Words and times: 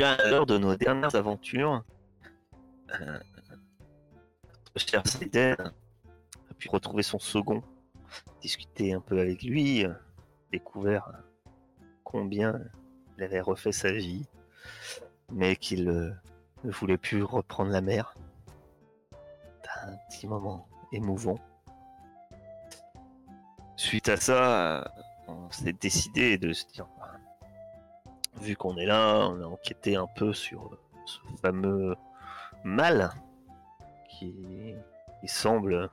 Lors 0.00 0.46
de 0.46 0.56
nos 0.56 0.76
dernières 0.76 1.14
aventures, 1.14 1.84
euh, 2.98 3.18
cher 4.76 5.02
Zayden 5.06 5.56
a 5.58 6.54
pu 6.54 6.70
retrouver 6.70 7.02
son 7.02 7.18
second, 7.18 7.62
discuter 8.40 8.94
un 8.94 9.02
peu 9.02 9.20
avec 9.20 9.42
lui, 9.42 9.84
euh, 9.84 9.92
découvert 10.52 11.12
combien 12.02 12.58
il 13.18 13.24
avait 13.24 13.42
refait 13.42 13.72
sa 13.72 13.92
vie, 13.92 14.26
mais 15.30 15.54
qu'il 15.56 15.90
euh, 15.90 16.10
ne 16.64 16.70
voulait 16.70 16.96
plus 16.96 17.22
reprendre 17.22 17.70
la 17.70 17.82
mer. 17.82 18.14
un 19.82 19.96
petit 20.08 20.26
moment 20.26 20.66
émouvant. 20.92 21.38
Suite 23.76 24.08
à 24.08 24.16
ça, 24.16 24.78
euh, 24.78 24.84
on 25.28 25.50
s'est 25.50 25.74
décidé 25.74 26.38
de 26.38 26.54
se 26.54 26.66
dire, 26.68 26.86
vu 28.40 28.56
qu'on 28.56 28.76
est 28.76 28.86
là, 28.86 29.28
on 29.28 29.42
a 29.42 29.46
enquêté 29.46 29.96
un 29.96 30.06
peu 30.06 30.32
sur 30.32 30.76
ce 31.04 31.18
fameux 31.40 31.96
mal 32.64 33.10
qui, 34.08 34.74
semble 35.26 35.90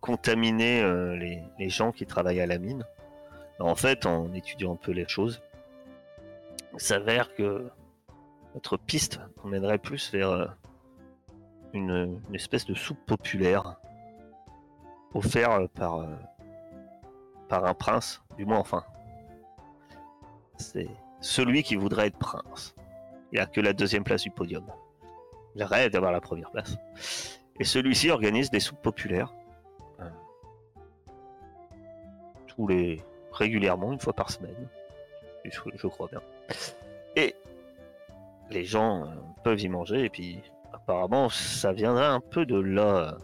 contaminer 0.00 0.82
euh, 0.82 1.16
les, 1.16 1.68
gens 1.68 1.92
qui 1.92 2.06
travaillent 2.06 2.40
à 2.40 2.46
la 2.46 2.58
mine. 2.58 2.84
En 3.60 3.74
fait, 3.74 4.06
en 4.06 4.32
étudiant 4.32 4.72
un 4.72 4.76
peu 4.76 4.92
les 4.92 5.06
choses, 5.06 5.42
il 6.72 6.80
s'avère 6.80 7.34
que 7.34 7.70
notre 8.54 8.76
piste 8.76 9.20
mènerait 9.44 9.78
plus 9.78 10.10
vers 10.12 10.30
euh, 10.30 10.46
une, 11.72 12.20
espèce 12.32 12.64
de 12.64 12.74
soupe 12.74 13.04
populaire 13.06 13.76
offerte 15.12 15.68
par, 15.68 15.98
euh, 15.98 16.16
par 17.48 17.64
un 17.64 17.74
prince, 17.74 18.22
du 18.36 18.44
moins 18.44 18.58
enfin. 18.58 18.84
C'est 20.56 20.88
celui 21.24 21.62
qui 21.62 21.74
voudrait 21.74 22.08
être 22.08 22.18
prince. 22.18 22.74
Il 23.32 23.40
a 23.40 23.46
que 23.46 23.60
la 23.60 23.72
deuxième 23.72 24.04
place 24.04 24.22
du 24.22 24.30
podium. 24.30 24.64
Il 25.56 25.64
rêve 25.64 25.90
d'avoir 25.90 26.12
la 26.12 26.20
première 26.20 26.50
place. 26.50 26.76
Et 27.58 27.64
celui-ci 27.64 28.10
organise 28.10 28.50
des 28.50 28.60
soupes 28.60 28.82
populaires. 28.82 29.32
euh, 30.00 30.08
tous 32.46 32.66
les 32.66 33.02
régulièrement, 33.32 33.92
une 33.92 34.00
fois 34.00 34.12
par 34.12 34.30
semaine. 34.30 34.68
Je, 35.44 35.86
crois 35.88 36.08
bien. 36.08 36.20
Et 37.16 37.34
les 38.50 38.64
gens 38.64 39.04
euh, 39.04 39.14
peuvent 39.42 39.60
y 39.60 39.68
manger, 39.68 40.04
et 40.04 40.10
puis 40.10 40.42
apparemment 40.72 41.28
ça 41.28 41.72
viendrait 41.72 42.06
un 42.06 42.20
peu 42.20 42.44
de 42.44 42.56
là. 42.56 43.16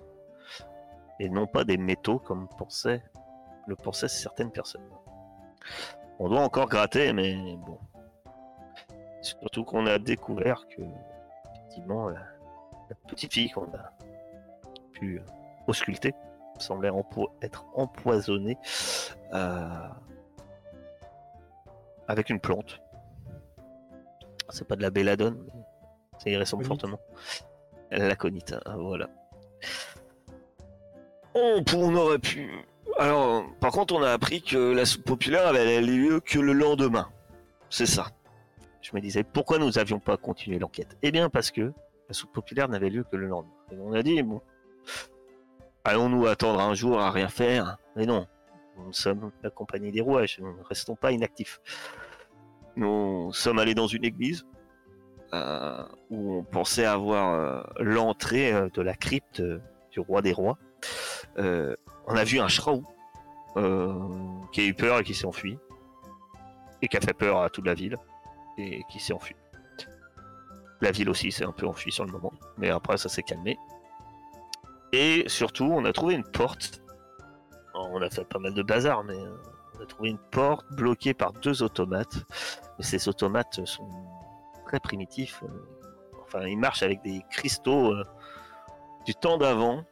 Et 1.18 1.28
non 1.28 1.46
pas 1.46 1.64
des 1.64 1.76
métaux 1.76 2.18
comme 2.18 2.48
pensaient, 2.56 3.02
le 3.66 3.76
pensaient 3.76 4.08
certaines 4.08 4.50
personnes. 4.50 4.88
On 6.18 6.28
doit 6.28 6.40
encore 6.40 6.66
gratter, 6.66 7.12
mais 7.12 7.36
bon. 7.56 7.78
Surtout 9.22 9.64
qu'on 9.64 9.86
a 9.86 9.98
découvert 9.98 10.66
que, 10.68 10.82
effectivement, 11.54 12.08
la, 12.08 12.20
la 12.88 12.96
petite 13.06 13.32
fille 13.32 13.50
qu'on 13.50 13.64
a 13.64 13.92
pu 14.92 15.18
euh, 15.18 15.22
ausculter 15.66 16.14
semblait 16.58 16.90
empo- 16.90 17.30
être 17.42 17.64
empoisonnée 17.74 18.58
euh, 19.32 19.88
avec 22.08 22.30
une 22.30 22.40
plante. 22.40 22.80
C'est 24.48 24.66
pas 24.66 24.76
de 24.76 24.82
la 24.82 24.90
belladone, 24.90 25.42
mais 25.46 25.62
ça 26.18 26.30
y 26.30 26.36
ressemble 26.36 26.64
fortement. 26.64 26.98
La 27.90 28.16
conite, 28.16 28.54
hein, 28.66 28.76
voilà. 28.76 29.08
On, 31.34 31.62
on 31.74 31.94
aurait 31.94 32.18
pu. 32.18 32.50
Alors, 32.98 33.44
par 33.60 33.70
contre, 33.72 33.94
on 33.94 34.02
a 34.02 34.10
appris 34.10 34.42
que 34.42 34.72
la 34.72 34.84
soupe 34.84 35.04
populaire 35.04 35.48
elle 35.48 35.56
avait 35.56 35.80
lieu 35.80 36.20
que 36.20 36.38
le 36.38 36.52
lendemain. 36.52 37.08
C'est 37.68 37.86
ça. 37.86 38.06
Je 38.82 38.90
me 38.94 39.00
disais, 39.00 39.24
pourquoi 39.24 39.58
nous 39.58 39.78
avions 39.78 39.98
pas 39.98 40.16
continué 40.16 40.58
l'enquête? 40.58 40.96
Eh 41.02 41.10
bien, 41.10 41.28
parce 41.28 41.50
que 41.50 41.72
la 42.08 42.14
soupe 42.14 42.32
populaire 42.32 42.68
n'avait 42.68 42.90
lieu 42.90 43.04
que 43.04 43.16
le 43.16 43.26
lendemain. 43.26 43.52
On 43.78 43.92
a 43.92 44.02
dit, 44.02 44.22
bon, 44.22 44.40
allons-nous 45.84 46.26
attendre 46.26 46.60
un 46.60 46.74
jour 46.74 47.00
à 47.00 47.10
rien 47.10 47.28
faire? 47.28 47.76
Mais 47.94 48.06
non, 48.06 48.26
nous 48.78 48.92
sommes 48.92 49.30
la 49.42 49.50
compagnie 49.50 49.92
des 49.92 50.00
rouages, 50.00 50.38
nous 50.40 50.56
ne 50.56 50.62
restons 50.62 50.96
pas 50.96 51.12
inactifs. 51.12 51.60
Nous 52.76 53.32
sommes 53.32 53.58
allés 53.58 53.74
dans 53.74 53.86
une 53.86 54.04
église 54.04 54.46
euh, 55.34 55.84
où 56.08 56.38
on 56.38 56.42
pensait 56.42 56.84
avoir 56.84 57.34
euh, 57.34 57.62
l'entrée 57.78 58.52
euh, 58.52 58.68
de 58.72 58.82
la 58.82 58.94
crypte 58.94 59.42
du 59.90 60.00
roi 60.00 60.22
des 60.22 60.32
rois. 60.32 60.58
On 61.36 62.16
a 62.16 62.24
vu 62.24 62.40
un 62.40 62.48
shraou 62.48 62.84
qui 64.52 64.60
a 64.60 64.64
eu 64.64 64.74
peur 64.74 65.00
et 65.00 65.04
qui 65.04 65.14
s'est 65.14 65.26
enfui. 65.26 65.58
Et 66.82 66.88
qui 66.88 66.96
a 66.96 67.00
fait 67.00 67.12
peur 67.12 67.42
à 67.42 67.50
toute 67.50 67.66
la 67.66 67.74
ville 67.74 67.96
et 68.56 68.84
qui 68.90 69.00
s'est 69.00 69.12
enfui. 69.12 69.34
La 70.80 70.90
ville 70.90 71.10
aussi 71.10 71.30
s'est 71.30 71.44
un 71.44 71.52
peu 71.52 71.66
enfuie 71.66 71.92
sur 71.92 72.04
le 72.04 72.12
moment, 72.12 72.32
mais 72.56 72.70
après 72.70 72.96
ça 72.96 73.08
s'est 73.08 73.22
calmé. 73.22 73.58
Et 74.92 75.24
surtout, 75.28 75.64
on 75.64 75.84
a 75.84 75.92
trouvé 75.92 76.14
une 76.14 76.24
porte. 76.24 76.82
On 77.74 78.02
a 78.02 78.10
fait 78.10 78.24
pas 78.24 78.38
mal 78.38 78.54
de 78.54 78.62
bazar, 78.62 79.04
mais 79.04 79.14
euh, 79.14 79.36
on 79.78 79.82
a 79.82 79.86
trouvé 79.86 80.10
une 80.10 80.18
porte 80.18 80.66
bloquée 80.72 81.14
par 81.14 81.32
deux 81.32 81.62
automates. 81.62 82.24
Ces 82.80 83.08
automates 83.08 83.64
sont 83.64 83.88
très 84.66 84.80
primitifs. 84.80 85.42
euh, 85.44 85.48
Enfin, 86.22 86.46
ils 86.46 86.58
marchent 86.58 86.82
avec 86.82 87.02
des 87.02 87.22
cristaux 87.30 87.92
euh, 87.92 88.04
du 89.04 89.14
temps 89.14 89.38
d'avant. 89.38 89.84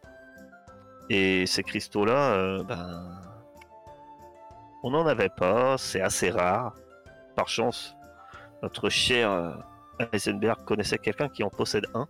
Et 1.11 1.47
ces 1.47 1.63
cristaux-là, 1.63 2.63
ben, 2.65 3.23
on 4.83 4.91
n'en 4.91 5.07
avait 5.07 5.31
pas. 5.31 5.79
C'est 5.79 6.01
assez 6.01 6.31
rare. 6.31 6.75
Par 7.35 7.49
chance, 7.49 7.97
notre 8.63 8.89
cher 8.89 9.31
euh, 9.31 9.53
Heisenberg 10.13 10.65
connaissait 10.65 10.99
quelqu'un 10.99 11.29
qui 11.29 11.43
en 11.43 11.51
possède 11.51 11.87
un. 11.95 12.09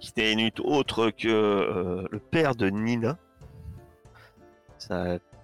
Qui 0.00 0.12
n'est 0.16 0.34
nul 0.34 0.52
autre 0.62 1.10
que 1.10 1.28
euh, 1.28 2.08
le 2.10 2.18
père 2.18 2.54
de 2.54 2.68
Nina. 2.70 3.18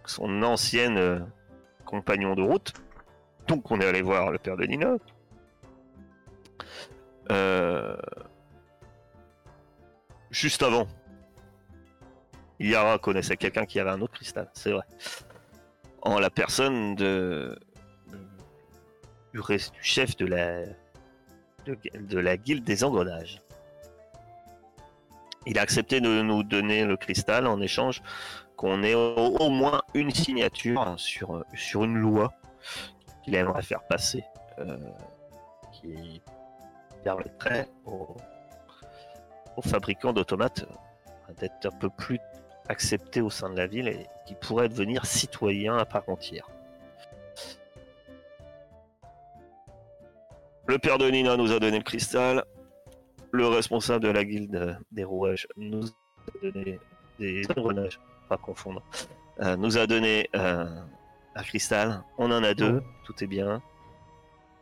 Son 0.06 0.42
ancienne 0.42 0.96
euh, 0.96 1.20
compagnon 1.84 2.34
de 2.34 2.42
route. 2.42 2.72
Donc 3.48 3.70
on 3.70 3.80
est 3.80 3.86
allé 3.86 4.00
voir 4.00 4.30
le 4.30 4.38
père 4.38 4.56
de 4.56 4.64
Nina. 4.64 4.96
Juste 10.30 10.62
avant, 10.62 10.88
Yara 12.58 12.98
connaissait 12.98 13.36
quelqu'un 13.36 13.66
qui 13.66 13.78
avait 13.78 13.90
un 13.90 14.00
autre 14.00 14.14
cristal, 14.14 14.50
c'est 14.52 14.72
vrai. 14.72 14.82
En 16.02 16.18
la 16.18 16.28
personne 16.28 16.96
de 16.96 17.56
du, 19.34 19.40
chef 19.82 20.16
de 20.16 20.26
la 20.26 20.62
de, 21.66 22.18
la 22.18 22.36
guilde 22.36 22.64
des 22.64 22.84
engrenages. 22.84 23.40
Il 25.46 25.58
a 25.58 25.62
accepté 25.62 26.00
de 26.00 26.22
nous 26.22 26.42
donner 26.42 26.84
le 26.84 26.96
cristal 26.96 27.46
en 27.46 27.60
échange 27.60 28.02
qu'on 28.56 28.82
ait 28.82 28.94
au, 28.94 29.14
au 29.14 29.50
moins 29.50 29.82
une 29.94 30.10
signature 30.10 30.94
sur, 30.96 31.44
sur 31.54 31.84
une 31.84 31.96
loi 31.96 32.32
qu'il 33.22 33.34
aimerait 33.34 33.62
faire 33.62 33.82
passer, 33.82 34.24
euh, 34.58 34.76
qui 35.72 36.22
permettrait 37.02 37.68
aux, 37.84 38.16
aux 39.56 39.62
fabricants 39.62 40.12
d'automates 40.12 40.66
euh, 41.28 41.32
d'être 41.40 41.66
un 41.66 41.78
peu 41.78 41.90
plus 41.90 42.20
acceptés 42.68 43.20
au 43.20 43.30
sein 43.30 43.50
de 43.50 43.56
la 43.56 43.66
ville 43.66 43.88
et 43.88 44.06
qui 44.26 44.34
pourraient 44.34 44.68
devenir 44.68 45.04
citoyens 45.06 45.76
à 45.76 45.84
part 45.84 46.08
entière. 46.08 46.48
Le 50.66 50.78
père 50.78 50.98
de 50.98 51.08
Nina 51.08 51.36
nous 51.36 51.52
a 51.52 51.58
donné 51.58 51.78
le 51.78 51.84
cristal. 51.84 52.44
Le 53.32 53.46
responsable 53.48 54.04
de 54.04 54.10
la 54.10 54.24
guilde 54.24 54.78
des 54.92 55.04
rouages 55.04 55.46
nous 55.56 55.86
a 55.86 55.90
donné 56.50 56.78
des 57.18 57.42
engrenages, 57.56 57.98
pas 58.28 58.36
confondre, 58.36 58.80
euh, 59.40 59.56
nous 59.56 59.76
a 59.76 59.86
donné 59.86 60.28
euh, 60.36 60.64
un 61.34 61.42
cristal. 61.42 62.02
On 62.16 62.30
en 62.30 62.44
a 62.44 62.54
deux, 62.54 62.82
tout 63.04 63.14
est 63.22 63.26
bien. 63.26 63.60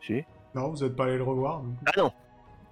Si 0.06 0.24
Non, 0.54 0.70
vous 0.70 0.82
n'êtes 0.82 0.96
pas 0.96 1.04
allé 1.04 1.18
le 1.18 1.22
revoir 1.22 1.60
donc. 1.60 1.74
Ah 1.86 1.90
non, 1.98 2.12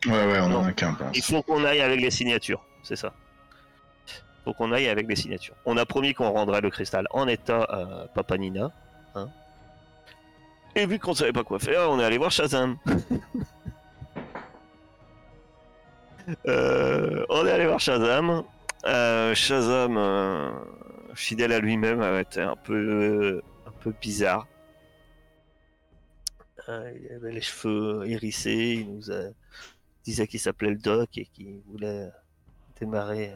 Ouais, 0.06 0.26
ouais, 0.32 0.38
on 0.40 0.54
en 0.54 0.64
a 0.64 0.72
qu'un 0.72 0.96
il 1.12 1.22
faut 1.22 1.42
qu'on 1.42 1.62
aille 1.64 1.82
avec 1.82 2.00
les 2.00 2.10
signatures, 2.10 2.64
c'est 2.82 2.96
ça. 2.96 3.12
faut 4.46 4.54
qu'on 4.54 4.72
aille 4.72 4.88
avec 4.88 5.06
les 5.06 5.16
signatures. 5.16 5.54
On 5.66 5.76
a 5.76 5.84
promis 5.84 6.14
qu'on 6.14 6.30
rendrait 6.30 6.62
le 6.62 6.70
cristal 6.70 7.06
en 7.10 7.28
état 7.28 7.62
à 7.64 8.06
Papa 8.14 8.38
Nina. 8.38 8.72
hein. 9.14 9.28
Et 10.76 10.86
vu 10.86 10.98
qu'on 10.98 11.14
savait 11.14 11.32
pas 11.32 11.44
quoi 11.44 11.58
faire, 11.58 11.90
on 11.90 11.98
est 12.00 12.04
allé 12.04 12.18
voir 12.18 12.30
Shazam. 12.30 12.76
Euh, 16.46 17.24
on 17.28 17.44
est 17.44 17.50
allé 17.50 17.66
voir 17.66 17.80
Shazam. 17.80 18.44
Euh, 18.86 19.34
Shazam, 19.34 19.96
euh, 19.96 20.50
fidèle 21.14 21.52
à 21.52 21.58
lui-même, 21.58 22.00
avait 22.02 22.22
été 22.22 22.40
un 22.40 22.54
peu, 22.54 23.42
un 23.66 23.70
peu 23.80 23.92
bizarre. 24.00 24.46
Il 26.68 27.12
avait 27.16 27.32
les 27.32 27.40
cheveux 27.40 28.08
hérissés, 28.08 28.78
il 28.80 28.94
nous 28.94 29.10
a- 29.10 29.30
disait 30.04 30.28
qu'il 30.28 30.38
s'appelait 30.38 30.70
le 30.70 30.76
Doc 30.76 31.18
et 31.18 31.24
qu'il 31.26 31.62
voulait 31.66 32.08
démarrer 32.78 33.34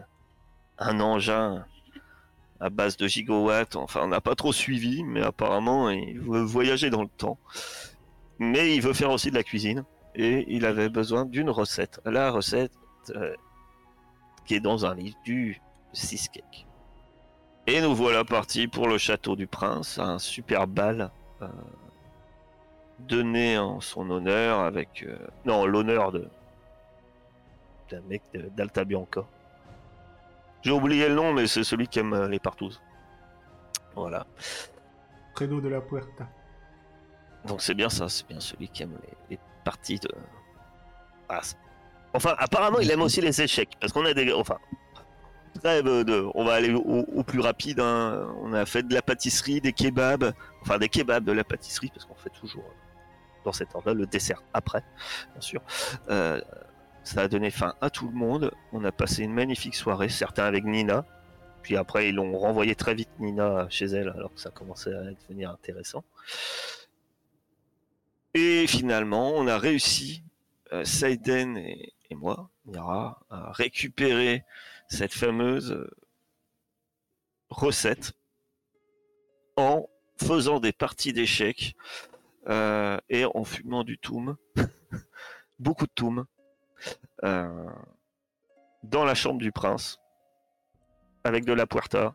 un 0.78 1.00
engin 1.00 1.66
à 2.64 2.70
base 2.70 2.96
de 2.96 3.06
gigawatts. 3.06 3.76
Enfin, 3.76 4.00
on 4.04 4.08
n'a 4.08 4.22
pas 4.22 4.34
trop 4.34 4.52
suivi, 4.52 5.04
mais 5.04 5.22
apparemment, 5.22 5.90
il 5.90 6.18
veut 6.18 6.42
voyager 6.42 6.88
dans 6.88 7.02
le 7.02 7.08
temps. 7.08 7.38
Mais 8.38 8.74
il 8.74 8.80
veut 8.80 8.94
faire 8.94 9.10
aussi 9.10 9.30
de 9.30 9.34
la 9.34 9.42
cuisine 9.42 9.84
et 10.14 10.46
il 10.48 10.64
avait 10.64 10.88
besoin 10.88 11.26
d'une 11.26 11.50
recette. 11.50 12.00
La 12.06 12.30
recette 12.30 12.72
euh, 13.10 13.34
qui 14.46 14.54
est 14.54 14.60
dans 14.60 14.86
un 14.86 14.94
livre 14.94 15.16
du 15.24 15.60
cheesecake. 15.92 16.66
Et 17.66 17.82
nous 17.82 17.94
voilà 17.94 18.24
partis 18.24 18.66
pour 18.66 18.88
le 18.88 18.96
château 18.96 19.36
du 19.36 19.46
prince, 19.46 19.98
un 19.98 20.18
super 20.18 20.66
bal 20.66 21.10
euh, 21.42 21.46
donné 22.98 23.58
en 23.58 23.80
son 23.80 24.08
honneur 24.10 24.60
avec 24.60 25.04
euh, 25.06 25.16
non 25.44 25.66
l'honneur 25.66 26.12
de 26.12 26.28
d'un 27.90 28.00
mec 28.08 28.22
d'Alta 28.56 28.84
Bianca. 28.84 29.26
J'ai 30.64 30.70
oublié 30.72 31.08
le 31.08 31.14
nom, 31.14 31.32
mais 31.32 31.46
c'est 31.46 31.62
celui 31.64 31.86
qui 31.86 31.98
aime 31.98 32.14
euh, 32.14 32.28
les 32.28 32.38
partouzes. 32.38 32.80
Voilà. 33.94 34.26
Credo 35.34 35.60
de 35.60 35.68
la 35.68 35.80
Puerta. 35.80 36.26
Donc 37.44 37.60
c'est 37.60 37.74
bien 37.74 37.90
ça, 37.90 38.08
c'est 38.08 38.26
bien 38.26 38.40
celui 38.40 38.68
qui 38.68 38.82
aime 38.82 38.96
les, 39.02 39.36
les 39.36 39.40
parties 39.64 39.98
de. 39.98 40.08
Ah, 41.28 41.40
enfin, 42.14 42.34
apparemment, 42.38 42.78
il 42.80 42.90
aime 42.90 43.02
aussi 43.02 43.20
les 43.20 43.40
échecs, 43.42 43.76
parce 43.80 43.92
qu'on 43.92 44.04
a 44.06 44.14
des. 44.14 44.32
Enfin, 44.32 44.58
trêve 45.62 45.84
de. 45.84 46.26
On 46.34 46.44
va 46.44 46.54
aller 46.54 46.72
au, 46.72 46.80
au 46.80 47.22
plus 47.22 47.40
rapide. 47.40 47.80
hein. 47.80 48.26
On 48.40 48.54
a 48.54 48.64
fait 48.64 48.82
de 48.82 48.94
la 48.94 49.02
pâtisserie, 49.02 49.60
des 49.60 49.72
kebabs, 49.74 50.32
enfin 50.62 50.78
des 50.78 50.88
kebabs 50.88 51.24
de 51.24 51.32
la 51.32 51.44
pâtisserie, 51.44 51.90
parce 51.92 52.06
qu'on 52.06 52.14
fait 52.14 52.30
toujours 52.30 52.64
euh, 52.64 53.44
dans 53.44 53.52
cet 53.52 53.74
ordre-là 53.74 53.94
le 53.94 54.06
dessert 54.06 54.42
après, 54.54 54.82
bien 55.32 55.40
sûr. 55.42 55.60
Euh, 56.08 56.40
ça 57.04 57.22
a 57.22 57.28
donné 57.28 57.50
fin 57.50 57.74
à 57.80 57.90
tout 57.90 58.08
le 58.08 58.14
monde. 58.14 58.50
On 58.72 58.82
a 58.84 58.90
passé 58.90 59.22
une 59.22 59.32
magnifique 59.32 59.74
soirée, 59.74 60.08
certains 60.08 60.44
avec 60.44 60.64
Nina. 60.64 61.04
Puis 61.62 61.76
après, 61.76 62.08
ils 62.08 62.14
l'ont 62.14 62.36
renvoyé 62.36 62.74
très 62.74 62.94
vite 62.94 63.10
Nina 63.18 63.66
chez 63.70 63.86
elle, 63.86 64.08
alors 64.08 64.32
que 64.34 64.40
ça 64.40 64.50
commençait 64.50 64.94
à 64.94 65.02
devenir 65.02 65.50
intéressant. 65.50 66.04
Et 68.34 68.66
finalement, 68.66 69.30
on 69.34 69.46
a 69.46 69.58
réussi, 69.58 70.24
euh, 70.72 70.84
Saiden 70.84 71.56
et, 71.56 71.92
moi, 72.10 72.50
Mira, 72.66 73.20
à 73.30 73.52
récupérer 73.52 74.44
cette 74.88 75.12
fameuse 75.12 75.86
recette 77.50 78.12
en 79.56 79.88
faisant 80.16 80.60
des 80.60 80.72
parties 80.72 81.12
d'échecs 81.12 81.76
euh, 82.48 82.98
et 83.08 83.24
en 83.24 83.44
fumant 83.44 83.84
du 83.84 83.98
toum, 83.98 84.36
beaucoup 85.58 85.86
de 85.86 85.92
toum, 85.94 86.26
dans 87.22 89.04
la 89.04 89.14
chambre 89.14 89.38
du 89.38 89.52
prince, 89.52 89.98
avec 91.24 91.44
de 91.44 91.52
la 91.52 91.66
puerta, 91.66 92.14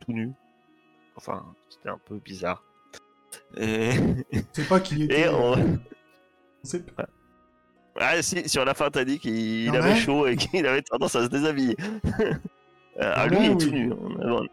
tout 0.00 0.12
nu. 0.12 0.32
Enfin, 1.16 1.44
c'était 1.70 1.88
un 1.88 1.98
peu 1.98 2.18
bizarre. 2.18 2.62
Et, 3.56 3.90
C'est 4.52 4.68
pas 4.68 4.80
qui 4.80 5.04
était. 5.04 5.20
et 5.20 5.26
euh, 5.26 5.32
on... 5.32 5.58
on 5.58 5.78
sait 6.64 6.82
pas. 6.82 7.06
Ah 7.96 8.20
si, 8.22 8.48
sur 8.48 8.64
la 8.64 8.74
fin 8.74 8.90
t'as 8.90 9.04
dit 9.04 9.20
qu'il 9.20 9.74
avait 9.76 9.94
chaud 9.94 10.26
et 10.26 10.36
qu'il 10.36 10.66
avait 10.66 10.82
tendance 10.82 11.14
à 11.14 11.24
se 11.24 11.28
déshabiller. 11.28 11.76
Euh, 13.00 13.12
ah, 13.12 13.26
lui 13.26 13.38
il 13.38 13.44
est 13.46 13.48
oui. 13.48 13.58
tout 13.58 13.70
nu. 13.72 13.92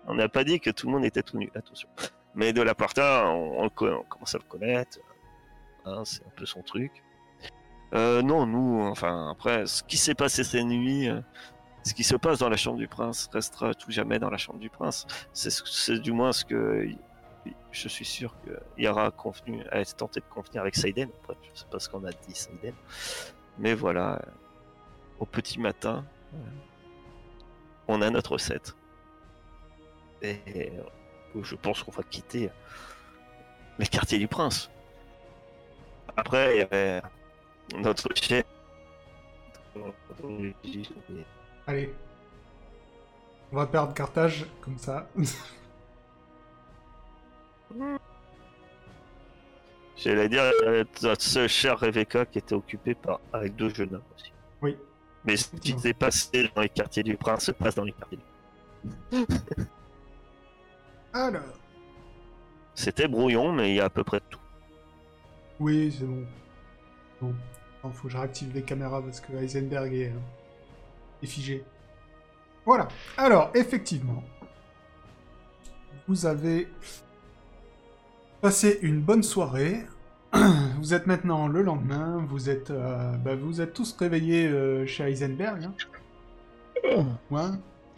On 0.08 0.16
n'a 0.16 0.28
pas 0.28 0.44
dit 0.44 0.60
que 0.60 0.72
tout 0.72 0.88
le 0.88 0.94
monde 0.94 1.06
était 1.06 1.22
tout 1.22 1.38
nu, 1.38 1.52
attention. 1.54 1.88
Mais 2.34 2.54
de 2.54 2.64
la 2.64 2.74
on, 3.28 3.64
on 3.66 3.70
co- 3.70 3.88
on 3.88 4.02
commence 4.02 4.34
à 4.34 4.40
le 4.40 4.44
connaître. 4.46 4.98
Hein, 5.86 6.02
c'est 6.06 6.26
un 6.26 6.30
peu 6.36 6.48
son 6.48 6.64
truc. 6.64 6.92
Euh, 7.94 8.22
non, 8.22 8.46
nous, 8.46 8.82
enfin, 8.84 9.30
après, 9.32 9.66
ce 9.66 9.84
qui 9.84 9.98
s'est 9.98 10.16
passé 10.16 10.44
ces 10.44 10.64
nuits, 10.64 11.10
euh, 11.10 11.20
ce 11.84 11.94
qui 11.94 12.04
se 12.04 12.16
passe 12.16 12.40
dans 12.40 12.50
la 12.50 12.58
chambre 12.58 12.78
du 12.78 12.88
prince 12.88 13.30
restera 13.34 13.74
tout 13.74 13.92
jamais 13.92 14.18
dans 14.20 14.30
la 14.30 14.38
chambre 14.38 14.60
du 14.60 14.70
prince. 14.70 15.06
C'est 15.34 15.50
ce- 15.50 15.64
c'est 15.66 16.00
du 16.00 16.12
moins 16.14 16.32
ce 16.32 16.46
que 16.46 16.88
je 17.72 17.88
suis 17.88 18.06
sûr 18.06 18.36
que 18.46 18.52
Yara 18.78 19.08
a 19.08 19.12
convenu, 19.12 19.64
a 19.72 19.84
tenté 19.86 20.20
de 20.20 20.26
convenir 20.26 20.62
avec 20.62 20.76
Saiden. 20.76 21.10
Après, 21.24 21.36
je 21.54 21.60
sais 21.60 21.66
pas 21.70 21.80
ce 21.80 21.90
qu'on 21.90 22.04
a 22.06 22.12
dit 22.12 22.36
Saiden. 22.36 22.74
Mais 23.58 23.74
voilà, 23.74 24.22
au 25.20 25.26
petit 25.26 25.60
matin, 25.60 26.06
euh, 26.34 26.38
on 27.88 28.02
a 28.02 28.10
notre 28.10 28.34
recette. 28.34 28.76
Et 30.22 30.72
euh, 31.36 31.42
je 31.44 31.56
pense 31.56 31.82
qu'on 31.84 31.92
va 31.92 32.04
quitter 32.04 32.52
les 33.80 33.88
quartiers 33.88 34.20
du 34.20 34.28
prince. 34.28 34.70
Après, 36.16 36.56
il 36.56 36.60
y 36.60 36.62
avait 36.62 37.02
notre 37.78 38.10
chef. 38.16 38.46
Allez. 41.68 41.94
On 43.52 43.58
va 43.58 43.66
perdre 43.66 43.94
Carthage 43.94 44.46
comme 44.62 44.78
ça. 44.78 45.08
J'allais 49.98 50.30
dire, 50.30 50.52
euh, 50.64 50.84
notre 51.04 51.22
seule 51.22 51.48
chère 51.48 51.80
Rebecca 51.80 52.26
qui 52.26 52.40
était 52.40 52.56
occupée 52.56 52.96
par, 52.96 53.20
avec 53.32 53.56
deux 53.56 53.70
jeunes 53.70 53.96
hommes 53.96 54.04
aussi. 54.16 54.32
Oui. 54.62 54.78
Mais 55.26 55.38
ce 55.38 55.56
qui 55.56 55.78
s'est 55.78 55.94
passé 55.94 56.50
dans 56.56 56.62
les 56.62 56.70
quartiers 56.70 57.04
du 57.04 57.16
prince 57.16 57.46
se 57.46 57.52
passe 57.52 57.76
dans 57.76 57.84
les 57.84 57.92
quartiers 57.92 58.18
du 58.18 58.24
Alors. 61.14 61.42
C'était 62.74 63.08
brouillon, 63.08 63.52
mais 63.52 63.72
il 63.72 63.76
y 63.76 63.80
a 63.80 63.86
à 63.86 63.90
peu 63.90 64.04
près 64.04 64.22
tout. 64.30 64.40
Oui, 65.60 65.96
c'est 65.96 66.06
bon. 66.06 66.26
Bon. 67.22 67.36
Il 67.84 67.92
faut 67.94 68.08
que 68.08 68.14
je 68.14 68.18
réactive 68.18 68.54
les 68.54 68.62
caméras 68.62 69.02
parce 69.02 69.20
que 69.20 69.34
Heisenberg 69.34 69.94
est, 69.94 70.10
euh, 70.10 71.24
est 71.24 71.28
figé. 71.28 71.64
Voilà. 72.66 72.88
Alors, 73.18 73.50
effectivement, 73.56 74.24
vous 76.08 76.26
avez 76.26 76.68
passé 78.42 78.80
une 78.82 79.02
bonne 79.02 79.24
soirée. 79.24 79.86
Vous 80.80 80.94
êtes 80.94 81.08
maintenant 81.08 81.48
le 81.48 81.62
lendemain. 81.62 82.26
Vous 82.28 82.50
êtes, 82.50 82.72
euh, 82.72 83.18
bah, 83.18 83.36
vous 83.36 83.60
êtes 83.60 83.74
tous 83.74 83.96
réveillés 83.98 84.48
euh, 84.48 84.86
chez 84.86 85.04
Heisenberg. 85.04 85.66
Hein. 85.66 87.06
Ouais. 87.30 87.42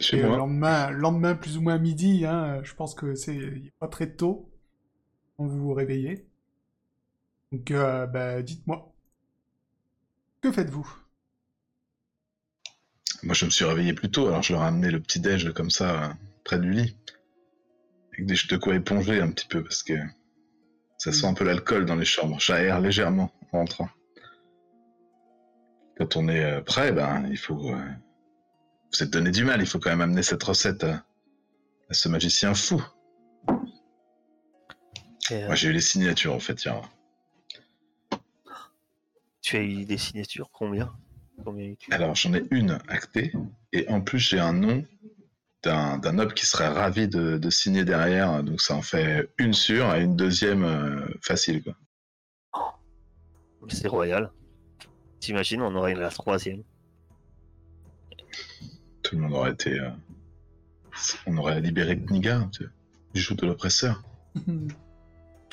Chez 0.00 0.20
le 0.20 0.28
lendemain, 0.28 0.90
lendemain, 0.90 1.34
plus 1.34 1.56
ou 1.56 1.62
moins 1.62 1.78
midi, 1.78 2.26
hein, 2.26 2.60
je 2.64 2.74
pense 2.74 2.94
que 2.94 3.14
c'est 3.14 3.72
pas 3.78 3.86
très 3.86 4.10
tôt 4.10 4.50
quand 5.36 5.46
vous 5.46 5.58
vous 5.58 5.74
réveillez. 5.74 6.26
Donc, 7.52 7.70
euh, 7.70 8.06
bah, 8.06 8.42
dites-moi. 8.42 8.93
Que 10.44 10.52
faites-vous? 10.52 10.86
Moi, 13.22 13.32
je 13.34 13.46
me 13.46 13.50
suis 13.50 13.64
réveillé 13.64 13.94
plus 13.94 14.10
tôt, 14.10 14.26
alors 14.28 14.42
je 14.42 14.52
leur 14.52 14.62
ai 14.62 14.66
amené 14.66 14.90
le 14.90 15.00
petit 15.00 15.18
déj 15.18 15.50
comme 15.54 15.70
ça, 15.70 16.12
près 16.44 16.58
du 16.58 16.70
lit. 16.70 16.98
Avec 18.12 18.26
des 18.26 18.34
de 18.34 18.56
quoi 18.58 18.74
éponger 18.74 19.22
un 19.22 19.30
petit 19.30 19.46
peu, 19.46 19.62
parce 19.62 19.82
que 19.82 19.94
ça 20.98 21.12
sent 21.14 21.26
un 21.26 21.32
peu 21.32 21.44
l'alcool 21.44 21.86
dans 21.86 21.96
les 21.96 22.04
chambres. 22.04 22.38
J'aère 22.40 22.78
légèrement 22.82 23.32
en 23.52 23.60
rentrant. 23.60 23.88
Quand 25.96 26.14
on 26.16 26.28
est 26.28 26.44
euh, 26.44 26.60
prêt, 26.60 26.92
ben, 26.92 27.26
il 27.30 27.38
faut. 27.38 27.70
euh, 27.70 27.88
Vous 28.92 29.02
êtes 29.02 29.08
donné 29.10 29.30
du 29.30 29.46
mal, 29.46 29.62
il 29.62 29.66
faut 29.66 29.78
quand 29.78 29.88
même 29.88 30.02
amener 30.02 30.22
cette 30.22 30.42
recette 30.42 30.84
à, 30.84 31.06
à 31.88 31.94
ce 31.94 32.10
magicien 32.10 32.52
fou. 32.52 32.84
Euh, 35.30 35.46
Moi, 35.46 35.54
j'ai 35.54 35.70
eu 35.70 35.72
les 35.72 35.80
signatures, 35.80 36.34
en 36.34 36.40
fait, 36.40 36.62
hier. 36.62 36.82
Tu 39.44 39.56
as 39.58 39.62
eu 39.62 39.84
des 39.84 39.98
signatures 39.98 40.50
Combien? 40.52 40.90
Combien 41.44 41.74
Alors, 41.90 42.14
j'en 42.14 42.32
ai 42.32 42.42
une 42.50 42.78
actée, 42.88 43.32
et 43.72 43.86
en 43.88 44.00
plus, 44.00 44.18
j'ai 44.18 44.40
un 44.40 44.54
nom 44.54 44.84
d'un 45.62 45.98
d'un 45.98 46.12
noble 46.12 46.32
qui 46.34 46.46
serait 46.46 46.68
ravi 46.68 47.08
de, 47.08 47.36
de 47.38 47.50
signer 47.50 47.84
derrière, 47.84 48.42
donc 48.42 48.60
ça 48.60 48.74
en 48.74 48.82
fait 48.82 49.30
une 49.38 49.52
sûre 49.52 49.94
et 49.94 50.02
une 50.02 50.16
deuxième 50.16 50.64
euh, 50.64 51.06
facile, 51.22 51.62
quoi. 51.62 51.74
C'est 53.68 53.88
royal. 53.88 54.30
T'imagines, 55.20 55.62
on 55.62 55.74
aurait 55.74 55.94
la 55.94 56.10
troisième. 56.10 56.62
Tout 59.02 59.16
le 59.16 59.22
monde 59.22 59.32
aurait 59.34 59.52
été. 59.52 59.78
euh, 59.78 59.90
On 61.26 61.36
aurait 61.38 61.60
libéré 61.60 61.96
Kniga, 61.98 62.48
du 63.14 63.20
joug 63.20 63.34
de 63.36 63.46
l'oppresseur. 63.46 64.02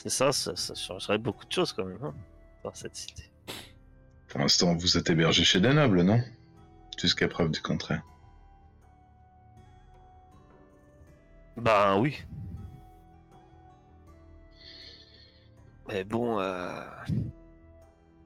C'est 0.04 0.10
ça, 0.10 0.32
ça, 0.32 0.56
ça 0.56 0.74
changerait 0.76 1.20
beaucoup 1.20 1.46
de 1.46 1.52
choses 1.52 1.74
quand 1.74 1.86
même, 1.86 2.00
hein, 2.04 2.14
dans 2.64 2.74
cette 2.74 2.96
cité. 2.96 3.31
Pour 4.32 4.40
l'instant, 4.40 4.74
vous 4.76 4.98
êtes 4.98 5.10
hébergé 5.10 5.44
chez 5.44 5.60
des 5.60 5.74
nobles, 5.74 6.04
non? 6.04 6.22
Jusqu'à 6.98 7.28
preuve 7.28 7.52
du 7.52 7.62
contraire. 7.62 8.02
Ben 11.58 11.98
oui. 12.00 12.18
Mais 15.90 16.06
bon, 16.06 16.40
euh... 16.40 16.82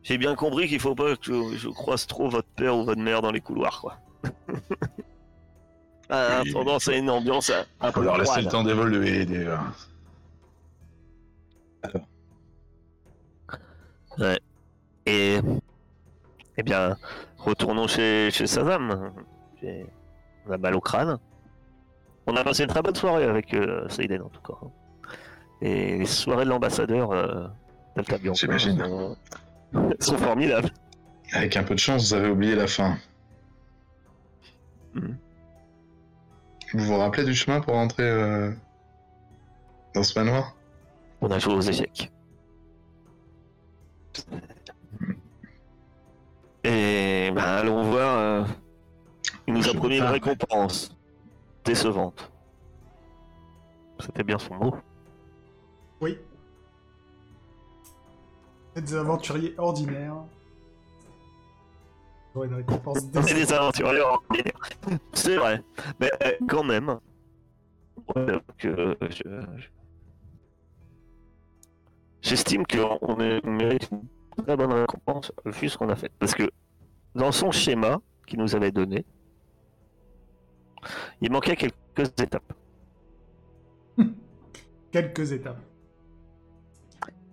j'ai 0.04 0.20
bien 0.20 0.36
compris 0.36 0.68
qu'il 0.68 0.80
faut 0.80 0.94
pas 0.94 1.16
que 1.16 1.58
je 1.58 1.70
croise 1.70 2.06
trop 2.06 2.30
votre 2.30 2.50
père 2.50 2.78
ou 2.78 2.86
votre 2.86 3.02
mère 3.02 3.24
dans 3.24 3.32
les 3.32 3.42
couloirs, 3.42 3.82
quoi. 3.82 3.98
ah, 6.10 6.42
Oui, 6.44 6.54
tendance 6.54 6.88
à 6.88 6.96
une 6.96 7.10
ambiance 7.10 7.50
un- 7.50 7.92
Faut 7.92 8.02
peu 8.02 8.06
leur 8.06 8.20
laisser 8.20 8.44
le 8.44 8.48
temps 8.48 8.64
d'évoluer. 8.64 9.26
des- 9.26 9.48
euh, 14.20 14.38
Et 15.08 15.40
eh 16.58 16.64
bien, 16.64 16.98
retournons 17.38 17.88
chez, 17.88 18.30
chez 18.32 18.48
Sazam. 18.48 19.12
On 20.48 20.52
a 20.52 20.58
mal 20.58 20.76
au 20.76 20.82
crâne. 20.82 21.18
On 22.28 22.36
a 22.36 22.44
passé 22.44 22.64
une 22.64 22.70
très 22.70 22.82
bonne 22.82 22.96
soirée 22.96 23.26
avec 23.26 23.54
euh, 23.54 23.88
Seiden 23.90 24.22
en 24.22 24.30
tout 24.30 24.42
cas. 24.42 24.60
Et 25.62 25.98
les 26.00 26.06
soirées 26.06 26.46
de 26.46 26.50
l'ambassadeur, 26.50 27.12
euh, 27.12 27.48
Delta 27.96 28.18
Bianca 28.18 28.40
J'imagine. 28.40 28.80
sont... 28.80 29.18
sont 30.00 30.18
formidables. 30.18 30.70
Avec 31.34 31.56
un 31.58 31.64
peu 31.64 31.76
de 31.76 31.80
chance, 31.80 32.10
vous 32.10 32.14
avez 32.14 32.30
oublié 32.30 32.56
la 32.56 32.68
fin. 32.68 32.98
Mhm. 34.94 35.18
Vous 36.74 36.86
vous 36.86 36.98
rappelez 36.98 37.24
du 37.24 37.34
chemin 37.34 37.62
pour 37.62 37.74
rentrer 37.74 38.04
euh, 38.04 38.52
dans 39.94 40.04
ce 40.04 40.18
manoir? 40.18 40.56
On 41.22 41.32
a 41.32 41.40
joué 41.40 41.54
aux 41.54 41.62
échecs. 41.62 42.12
Et 46.68 47.32
ben, 47.32 47.44
allons 47.44 47.84
voir. 47.84 48.18
euh, 48.18 48.44
il 49.48 49.54
nous 49.54 49.60
a 49.68 49.72
Je 49.72 49.78
promis 49.78 49.98
une 49.98 50.04
récompense 50.04 50.98
décevante. 51.64 52.32
C'était 54.00 54.24
bien 54.24 54.40
son 54.40 54.56
mot. 54.56 54.76
Oui. 56.02 56.18
Des 58.76 58.96
aventuriers 58.96 59.54
ordinaires. 59.58 60.16
Une 62.36 62.54
récompense 62.56 62.98
C'est 63.26 63.34
des 63.36 63.54
aventuriers 63.54 64.02
ordinaires. 64.02 64.60
C'est 65.14 65.38
vrai. 65.38 65.64
Mais 66.00 66.12
euh, 66.24 66.32
quand 66.50 66.64
même. 66.64 66.98
ouais, 68.16 68.40
que 68.58 68.98
je- 69.02 69.08
je- 69.12 69.68
J'estime 72.22 72.66
qu'on 72.66 72.98
on 73.04 73.20
est- 73.22 73.40
on 73.46 73.52
mérite 73.52 73.88
une 73.92 74.02
très 74.36 74.56
bonne 74.58 74.72
récompense 74.74 75.32
vu 75.46 75.70
ce 75.70 75.78
qu'on 75.78 75.90
a 75.90 75.96
fait. 75.96 76.12
Parce 76.20 76.34
que 76.36 76.50
dans 77.16 77.32
son 77.32 77.52
schéma 77.52 78.00
qu'il 78.28 78.40
nous 78.40 78.56
avait 78.56 78.72
donné, 78.72 79.06
il 81.22 81.32
manquait 81.32 81.56
quelques 81.56 81.76
étapes. 82.22 82.54
Quelques 84.92 85.32
étapes. 85.32 85.60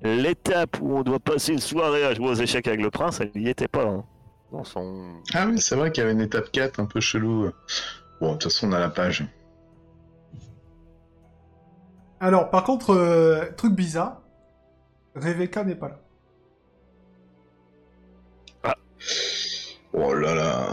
L'étape 0.02 0.80
où 0.80 0.97
on 0.97 1.02
doit 1.02 1.21
passer 1.21 1.52
une 1.52 1.61
soirée 1.61 2.04
à 2.04 2.12
jouer 2.14 2.28
aux 2.28 2.35
échecs 2.35 2.66
avec 2.66 2.80
le 2.80 2.90
prince, 2.90 3.21
elle 3.21 3.30
n'y 3.37 3.49
était 3.49 3.68
pas. 3.68 3.85
hein. 3.85 4.04
Dans 4.50 4.64
son. 4.64 5.23
Ah 5.32 5.47
oui, 5.47 5.61
c'est 5.61 5.76
vrai 5.76 5.92
qu'il 5.92 6.02
y 6.02 6.04
avait 6.04 6.12
une 6.12 6.21
étape 6.21 6.50
4 6.50 6.80
un 6.80 6.87
peu 6.87 7.00
chelou. 7.00 7.50
Bon, 8.21 8.28
de 8.28 8.32
toute 8.32 8.44
façon, 8.44 8.68
on 8.68 8.73
a 8.73 8.80
la 8.80 8.90
page. 8.90 9.25
Alors, 12.21 12.50
par 12.50 12.64
contre, 12.64 12.90
euh, 12.90 13.50
truc 13.56 13.75
bizarre, 13.75 14.23
Rebecca 15.14 15.64
n'est 15.64 15.75
pas 15.75 15.88
là. 15.88 16.01
Oh 19.92 20.14
là 20.14 20.35
là. 20.35 20.68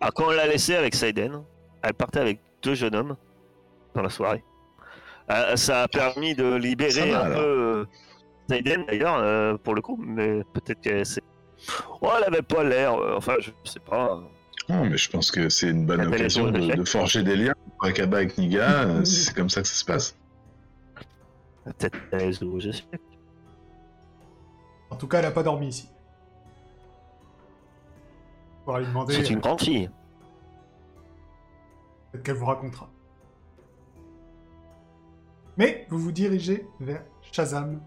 Ah, 0.00 0.10
quand 0.14 0.28
on 0.28 0.30
l'a 0.30 0.46
laissée 0.46 0.74
avec 0.74 0.94
Saiden, 0.94 1.42
elle 1.82 1.94
partait 1.94 2.20
avec 2.20 2.40
deux 2.62 2.74
jeunes 2.74 2.94
hommes 2.94 3.16
dans 3.94 4.02
la 4.02 4.08
soirée. 4.08 4.42
Euh, 5.30 5.56
ça 5.56 5.82
a 5.82 5.88
permis 5.88 6.34
de 6.34 6.54
libérer 6.54 7.10
va, 7.10 7.24
un 7.26 7.30
peu 7.34 7.40
euh, 7.40 7.84
Saiden 8.48 8.84
d'ailleurs, 8.86 9.18
euh, 9.18 9.56
pour 9.56 9.74
le 9.74 9.82
coup, 9.82 9.98
mais 10.02 10.42
peut-être 10.52 10.80
qu'elle 10.80 11.06
s'est. 11.06 11.22
Oh, 12.00 12.08
elle 12.16 12.24
avait 12.24 12.42
pas 12.42 12.64
l'air, 12.64 12.94
euh, 12.94 13.16
enfin, 13.16 13.34
je 13.38 13.50
sais 13.64 13.80
pas. 13.80 14.20
Non, 14.68 14.84
mais 14.86 14.96
je 14.96 15.10
pense 15.10 15.30
que 15.30 15.48
c'est 15.48 15.68
une 15.68 15.84
bonne 15.84 16.06
occasion 16.06 16.50
de, 16.50 16.84
forger 16.84 17.22
des 17.22 17.36
liens 17.36 17.54
Akaba 17.82 18.18
avec 18.18 18.38
Niga. 18.38 18.88
c'est 19.04 19.34
comme 19.34 19.50
ça 19.50 19.62
que 19.62 19.68
ça 19.68 19.74
se 19.74 19.84
passe. 19.84 20.16
Peut-être. 21.64 21.98
En 24.90 24.96
tout 24.96 25.06
cas, 25.06 25.18
elle 25.18 25.26
a 25.26 25.30
pas 25.30 25.42
dormi 25.42 25.68
ici. 25.68 25.88
On 28.66 28.72
va 28.72 28.80
lui 28.80 28.86
demander, 28.86 29.14
C'est 29.14 29.30
une 29.30 29.38
euh, 29.38 29.40
grande 29.40 29.60
fille. 29.60 29.90
peut-être 32.12 32.24
qu'elle 32.24 32.36
vous 32.36 32.46
racontera. 32.46 32.88
Mais 35.56 35.86
vous 35.90 35.98
vous 35.98 36.12
dirigez 36.12 36.66
vers 36.80 37.02
Shazam. 37.32 37.80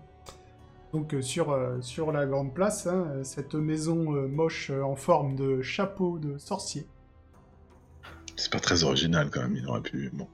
Donc 0.94 1.14
euh, 1.14 1.22
sur, 1.22 1.52
euh, 1.52 1.82
sur 1.82 2.12
la 2.12 2.26
grande 2.26 2.54
place, 2.54 2.86
hein, 2.88 3.24
cette 3.24 3.56
maison 3.56 4.14
euh, 4.16 4.28
moche 4.28 4.70
euh, 4.70 4.84
en 4.84 4.96
forme 4.96 5.36
de 5.36 5.62
chapeau 5.62 6.20
de 6.20 6.38
sorcier. 6.38 6.86
C'est 8.36 8.52
pas 8.52 8.60
très 8.60 8.84
original 8.84 9.30
quand 9.32 9.42
même, 9.42 9.56
il 9.56 9.68
aurait 9.68 9.82
pu. 9.82 10.10
Bon. 10.14 10.28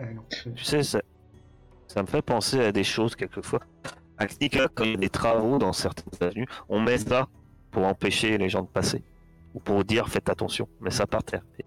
Eh 0.00 0.14
non, 0.14 0.22
Tu 0.30 0.64
sais, 0.64 0.82
ça, 0.82 1.02
ça 1.86 2.02
me 2.02 2.06
fait 2.06 2.22
penser 2.22 2.60
à 2.60 2.72
des 2.72 2.84
choses 2.84 3.16
quelquefois. 3.16 3.60
À 4.16 4.26
Knika, 4.26 4.68
quand 4.74 4.84
il 4.84 4.90
y 4.92 4.94
a 4.94 4.96
des 4.96 5.08
travaux 5.10 5.58
dans 5.58 5.72
certaines 5.72 6.26
avenues, 6.26 6.46
on 6.68 6.80
met 6.80 6.98
ça 6.98 7.28
pour 7.70 7.84
empêcher 7.84 8.38
les 8.38 8.48
gens 8.48 8.62
de 8.62 8.68
passer. 8.68 9.02
Ou 9.58 9.60
pour 9.60 9.82
dire 9.84 10.08
faites 10.08 10.28
attention. 10.28 10.68
Mais 10.80 10.90
ça 10.92 11.04
par 11.04 11.24
terre. 11.24 11.42
Des 11.58 11.64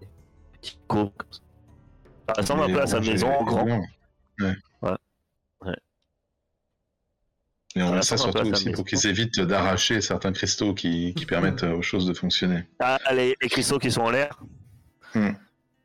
petits 0.52 0.78
comme 0.86 1.10
ça. 1.30 1.40
Ça 2.26 2.40
ressemble 2.40 2.62
un 2.62 2.72
peu 2.72 2.80
à 2.80 2.86
sa 2.86 3.00
maison 3.00 3.28
en 3.28 3.44
grand. 3.44 3.66
Ouais. 3.66 3.84
Ouais. 4.80 4.96
Ouais. 5.60 5.76
Et 7.76 7.82
on 7.82 7.92
met 7.92 8.00
ça 8.00 8.16
surtout 8.16 8.48
aussi 8.48 8.70
pour 8.70 8.86
qu'ils 8.86 9.06
évitent 9.06 9.40
d'arracher 9.40 10.00
certains 10.00 10.32
cristaux 10.32 10.72
qui, 10.72 11.12
qui 11.12 11.26
permettent 11.26 11.64
euh, 11.64 11.74
aux 11.76 11.82
choses 11.82 12.06
de 12.06 12.14
fonctionner. 12.14 12.66
Ah, 12.78 12.98
les, 13.12 13.36
les 13.42 13.48
cristaux 13.50 13.78
qui 13.78 13.90
sont 13.90 14.00
en 14.00 14.10
l'air. 14.10 14.42
Hmm. 15.14 15.32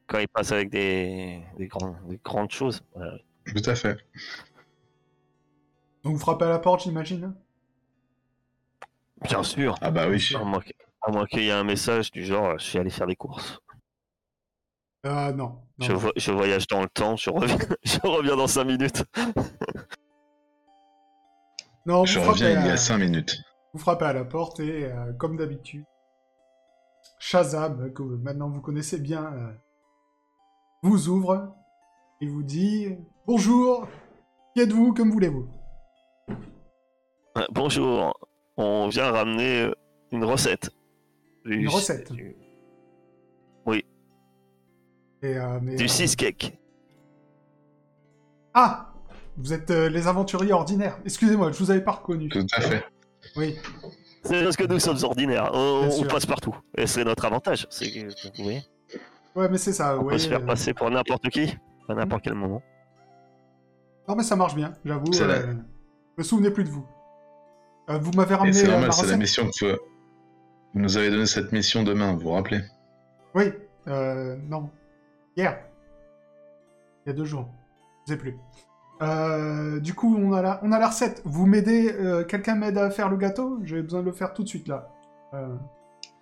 Quand 0.08 0.20
ils 0.20 0.30
passent 0.30 0.54
avec 0.54 0.70
des, 0.70 1.42
des, 1.58 1.68
grands- 1.68 1.98
des 2.08 2.22
grandes 2.24 2.52
choses. 2.52 2.82
Ouais. 2.96 3.26
Tout 3.54 3.70
à 3.70 3.76
fait. 3.76 3.98
Donc 6.04 6.14
vous 6.14 6.20
frappez 6.20 6.46
à 6.46 6.50
la 6.50 6.60
porte, 6.60 6.84
j'imagine? 6.84 7.36
Bien 9.24 9.44
sûr. 9.44 9.76
Ah 9.82 9.92
bah 9.92 10.08
oui. 10.08 10.34
À 11.02 11.12
moins 11.12 11.26
qu'il 11.26 11.44
y 11.44 11.48
ait 11.50 11.52
un 11.52 11.64
message 11.64 12.12
du 12.12 12.26
genre 12.26 12.58
je 12.58 12.64
suis 12.66 12.78
allé 12.80 12.90
faire 12.90 13.08
des 13.08 13.16
courses. 13.16 13.60
Euh, 15.06 15.32
non. 15.32 15.62
non, 15.78 15.86
Je, 15.86 15.94
vo- 15.94 16.12
je 16.16 16.32
voyage 16.32 16.68
dans 16.68 16.82
le 16.82 16.90
temps, 16.90 17.16
je 17.16 17.30
reviens, 17.30 17.58
je 17.84 18.00
reviens 18.04 18.36
dans 18.36 18.48
5 18.48 18.64
minutes. 18.66 19.04
Non, 21.86 22.00
vous 22.02 22.06
Je 22.08 22.20
frappez, 22.20 22.32
reviens 22.32 22.50
il 22.62 22.66
y 22.66 22.70
à... 22.70 22.74
a 22.74 22.78
5 22.78 22.98
minutes. 22.98 23.38
vous 23.74 23.80
frappez 23.80 24.06
à 24.06 24.14
la 24.14 24.26
porte 24.26 24.60
et, 24.60 24.86
euh, 24.86 25.14
comme 25.14 25.38
d'habitude, 25.38 25.86
Shazam, 27.20 27.94
que 27.94 28.04
maintenant 28.04 28.50
vous 28.50 28.62
connaissez 28.62 29.00
bien, 29.00 29.24
euh, 29.34 29.52
vous 30.84 31.08
ouvre 31.10 31.56
et 32.22 32.28
vous 32.28 32.44
dit 32.44 32.98
Bonjour, 33.26 33.88
qui 34.56 34.62
êtes-vous, 34.64 34.94
comme 34.94 35.12
voulez-vous? 35.12 35.48
Euh, 37.38 37.46
Bonjour, 37.52 38.20
on 38.58 38.88
vient 38.90 39.12
ramener 39.12 39.72
une 40.12 40.26
recette. 40.26 40.72
Une 41.48 41.70
recette 41.70 42.12
Du, 42.12 42.36
et, 45.24 45.36
euh, 45.36 45.60
mais, 45.62 45.76
du 45.76 45.86
euh, 45.86 45.88
cheesecake. 45.88 46.60
Ah 48.54 48.94
Vous 49.36 49.52
êtes 49.52 49.72
euh, 49.72 49.90
les 49.90 50.08
aventuriers 50.08 50.54
ordinaires. 50.54 51.00
Excusez-moi, 51.06 51.52
je 51.52 51.58
vous 51.58 51.72
avais 51.72 51.84
pas 51.84 51.94
reconnu. 51.94 52.30
Tout 52.30 52.46
à 52.54 52.62
fait. 52.62 52.84
Oui. 53.36 53.56
C'est 54.24 54.44
parce 54.44 54.58
que 54.58 54.66
nous 54.66 54.80
sommes 54.80 55.04
ordinaires, 55.04 55.50
on, 55.54 56.04
passe 56.10 56.26
partout. 56.26 56.56
Et 56.78 56.86
c'est 56.86 57.04
notre 57.04 57.26
avantage. 57.26 57.66
C'est 57.70 57.90
que, 57.92 58.08
vous 58.08 58.44
voyez, 58.44 58.62
Ouais, 59.36 59.48
mais 59.50 59.58
c'est 59.58 59.74
ça. 59.74 59.98
on 60.00 60.06
peut 60.06 60.18
se 60.18 60.28
faire 60.28 60.42
euh, 60.42 60.46
passer 60.46 60.74
pour 60.74 60.90
n'importe 60.90 61.30
qui, 61.30 61.56
à 61.88 61.94
n'importe 61.94 62.24
quel 62.24 62.34
moment. 62.34 62.62
Non, 64.08 64.16
mais 64.16 64.24
ça 64.24 64.36
marche 64.36 64.56
bien, 64.56 64.74
j'avoue. 64.84 65.12
Euh, 65.22 65.54
Je 66.18 66.22
me 66.22 66.24
souvenais 66.24 66.52
plus 66.52 66.64
de 66.64 66.70
vous. 66.70 66.86
Euh, 67.90 68.00
vous 68.00 68.12
m'avez 68.14 68.36
ramené 68.36 68.54
c'est 68.54 68.68
normal, 68.68 68.88
ma 68.88 68.92
c'est 68.92 69.08
la 69.08 69.18
mission 69.18 69.44
que 69.46 69.66
vous 69.66 69.78
vous 70.78 70.84
nous 70.84 70.98
avez 70.98 71.10
donné 71.10 71.26
cette 71.26 71.52
mission 71.52 71.82
demain, 71.84 72.14
vous 72.14 72.20
vous 72.20 72.32
rappelez? 72.32 72.62
Oui, 73.34 73.46
euh, 73.88 74.36
non. 74.48 74.70
Hier. 75.36 75.58
Il 77.06 77.10
y 77.10 77.12
a 77.12 77.16
deux 77.16 77.26
jours. 77.26 77.48
Je 78.08 78.14
sais 78.14 78.18
plus. 78.20 78.38
Euh, 79.02 79.80
du 79.80 79.96
coup, 79.96 80.16
on 80.20 80.34
a 80.34 80.42
la, 80.44 80.60
on 80.64 80.72
a 80.72 80.78
la 80.80 80.88
recette. 80.90 81.22
Vous 81.26 81.46
m'aidez 81.48 81.92
euh, 81.94 82.24
Quelqu'un 82.24 82.56
m'aide 82.56 82.78
à 82.78 82.92
faire 82.92 83.10
le 83.10 83.18
gâteau? 83.18 83.60
J'ai 83.64 83.82
besoin 83.82 84.02
de 84.02 84.06
le 84.06 84.12
faire 84.12 84.34
tout 84.34 84.44
de 84.44 84.48
suite, 84.48 84.68
là. 84.68 84.88
Euh, 85.34 85.56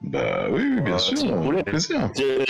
Bah 0.01 0.47
oui, 0.50 0.62
oui, 0.75 0.81
bien 0.81 0.97
sûr, 0.97 1.17
si 1.17 1.29
vous 1.29 1.41
voulez. 1.43 1.57
avec 1.59 1.67
plaisir. 1.71 2.09
J'ai 2.15 2.45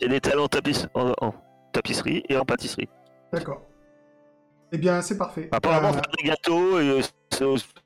j'ai 0.00 0.08
des 0.08 0.20
talents 0.20 0.46
tapis- 0.48 0.88
en, 0.94 1.12
en 1.20 1.34
tapisserie 1.72 2.24
et 2.28 2.36
en 2.36 2.44
pâtisserie. 2.44 2.88
D'accord. 3.32 3.62
Eh 4.72 4.78
bien, 4.78 5.00
c'est 5.02 5.16
parfait. 5.16 5.48
Apparemment, 5.52 5.90
Euh, 5.90 5.92
faire 5.92 6.02
des 6.20 6.28
gâteaux, 6.28 6.78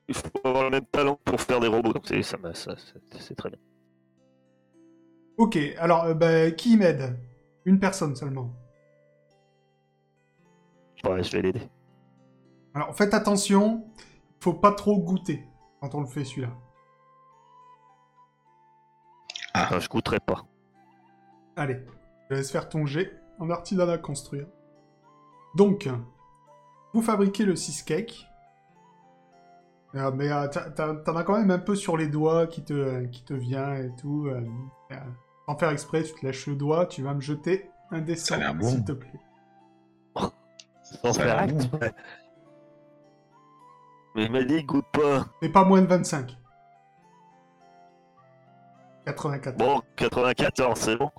il 0.07 0.13
faut 0.15 0.29
avoir 0.43 0.63
le 0.65 0.69
même 0.69 0.85
talent 0.85 1.19
pour 1.25 1.39
faire 1.41 1.59
des 1.59 1.67
robots. 1.67 1.93
Donc 1.93 2.03
c'est 2.07 2.21
ça, 2.21 2.37
c'est- 2.53 3.35
très 3.35 3.49
bien. 3.49 3.59
ok, 5.37 5.57
alors, 5.77 6.03
euh, 6.05 6.13
bah, 6.13 6.51
qui 6.51 6.75
m'aide? 6.77 7.17
Une 7.65 7.79
personne 7.79 8.15
seulement. 8.15 8.51
Ouais, 11.03 11.23
je 11.23 11.31
vais 11.31 11.41
l'aider. 11.41 11.61
Alors, 12.73 12.95
faites 12.95 13.13
attention, 13.13 13.85
faut 14.41 14.53
pas 14.53 14.73
trop 14.73 14.97
goûter 14.99 15.43
quand 15.81 15.95
on 15.95 16.01
le 16.01 16.07
fait, 16.07 16.25
celui-là. 16.25 16.49
Enfin, 19.55 19.79
je 19.79 19.89
goûterai 19.89 20.19
pas. 20.19 20.45
Allez, 21.55 21.79
je 22.29 22.35
laisse 22.35 22.51
faire 22.51 22.69
ton 22.69 22.85
jet 22.85 23.11
en 23.39 23.49
artisanat 23.49 23.93
à 23.93 23.97
construire. 23.97 24.47
Donc, 25.55 25.89
vous 26.93 27.01
fabriquez 27.01 27.43
le 27.45 27.55
cheesecake. 27.55 28.25
Euh, 29.95 30.11
mais 30.11 30.31
euh, 30.31 30.47
t'en 30.75 31.15
as 31.15 31.23
quand 31.23 31.37
même 31.37 31.49
un 31.51 31.57
peu 31.59 31.75
sur 31.75 31.97
les 31.97 32.07
doigts 32.07 32.45
qui 32.47 32.63
te, 32.63 33.05
qui 33.07 33.23
te 33.23 33.33
vient 33.33 33.73
et 33.75 33.89
tout. 33.99 34.27
euh, 34.27 34.41
euh, 34.91 34.95
sans 35.47 35.57
faire 35.57 35.69
exprès, 35.71 36.03
tu 36.03 36.13
te 36.13 36.25
lèches 36.25 36.45
le 36.47 36.55
doigt, 36.55 36.85
tu 36.85 37.01
vas 37.01 37.13
me 37.15 37.21
jeter 37.21 37.69
un 37.91 38.01
dessin, 38.01 38.39
a 38.39 38.53
bon. 38.53 38.69
s'il 38.69 38.85
te 38.85 38.91
plaît. 38.91 39.19
Sans 40.83 41.09
a 41.09 41.13
faire 41.23 41.41
exprès. 41.43 41.93
Mais 44.15 44.25
il 44.25 44.31
m'a 44.31 44.43
dit, 44.43 44.63
goûte 44.63 44.85
pas. 44.91 45.25
Mais 45.41 45.49
pas 45.49 45.63
moins 45.63 45.81
de 45.81 45.87
25. 45.87 46.37
84. 49.05 49.57
Bon, 49.57 49.81
94, 49.95 50.77
c'est 50.79 50.95
bon. 50.97 51.09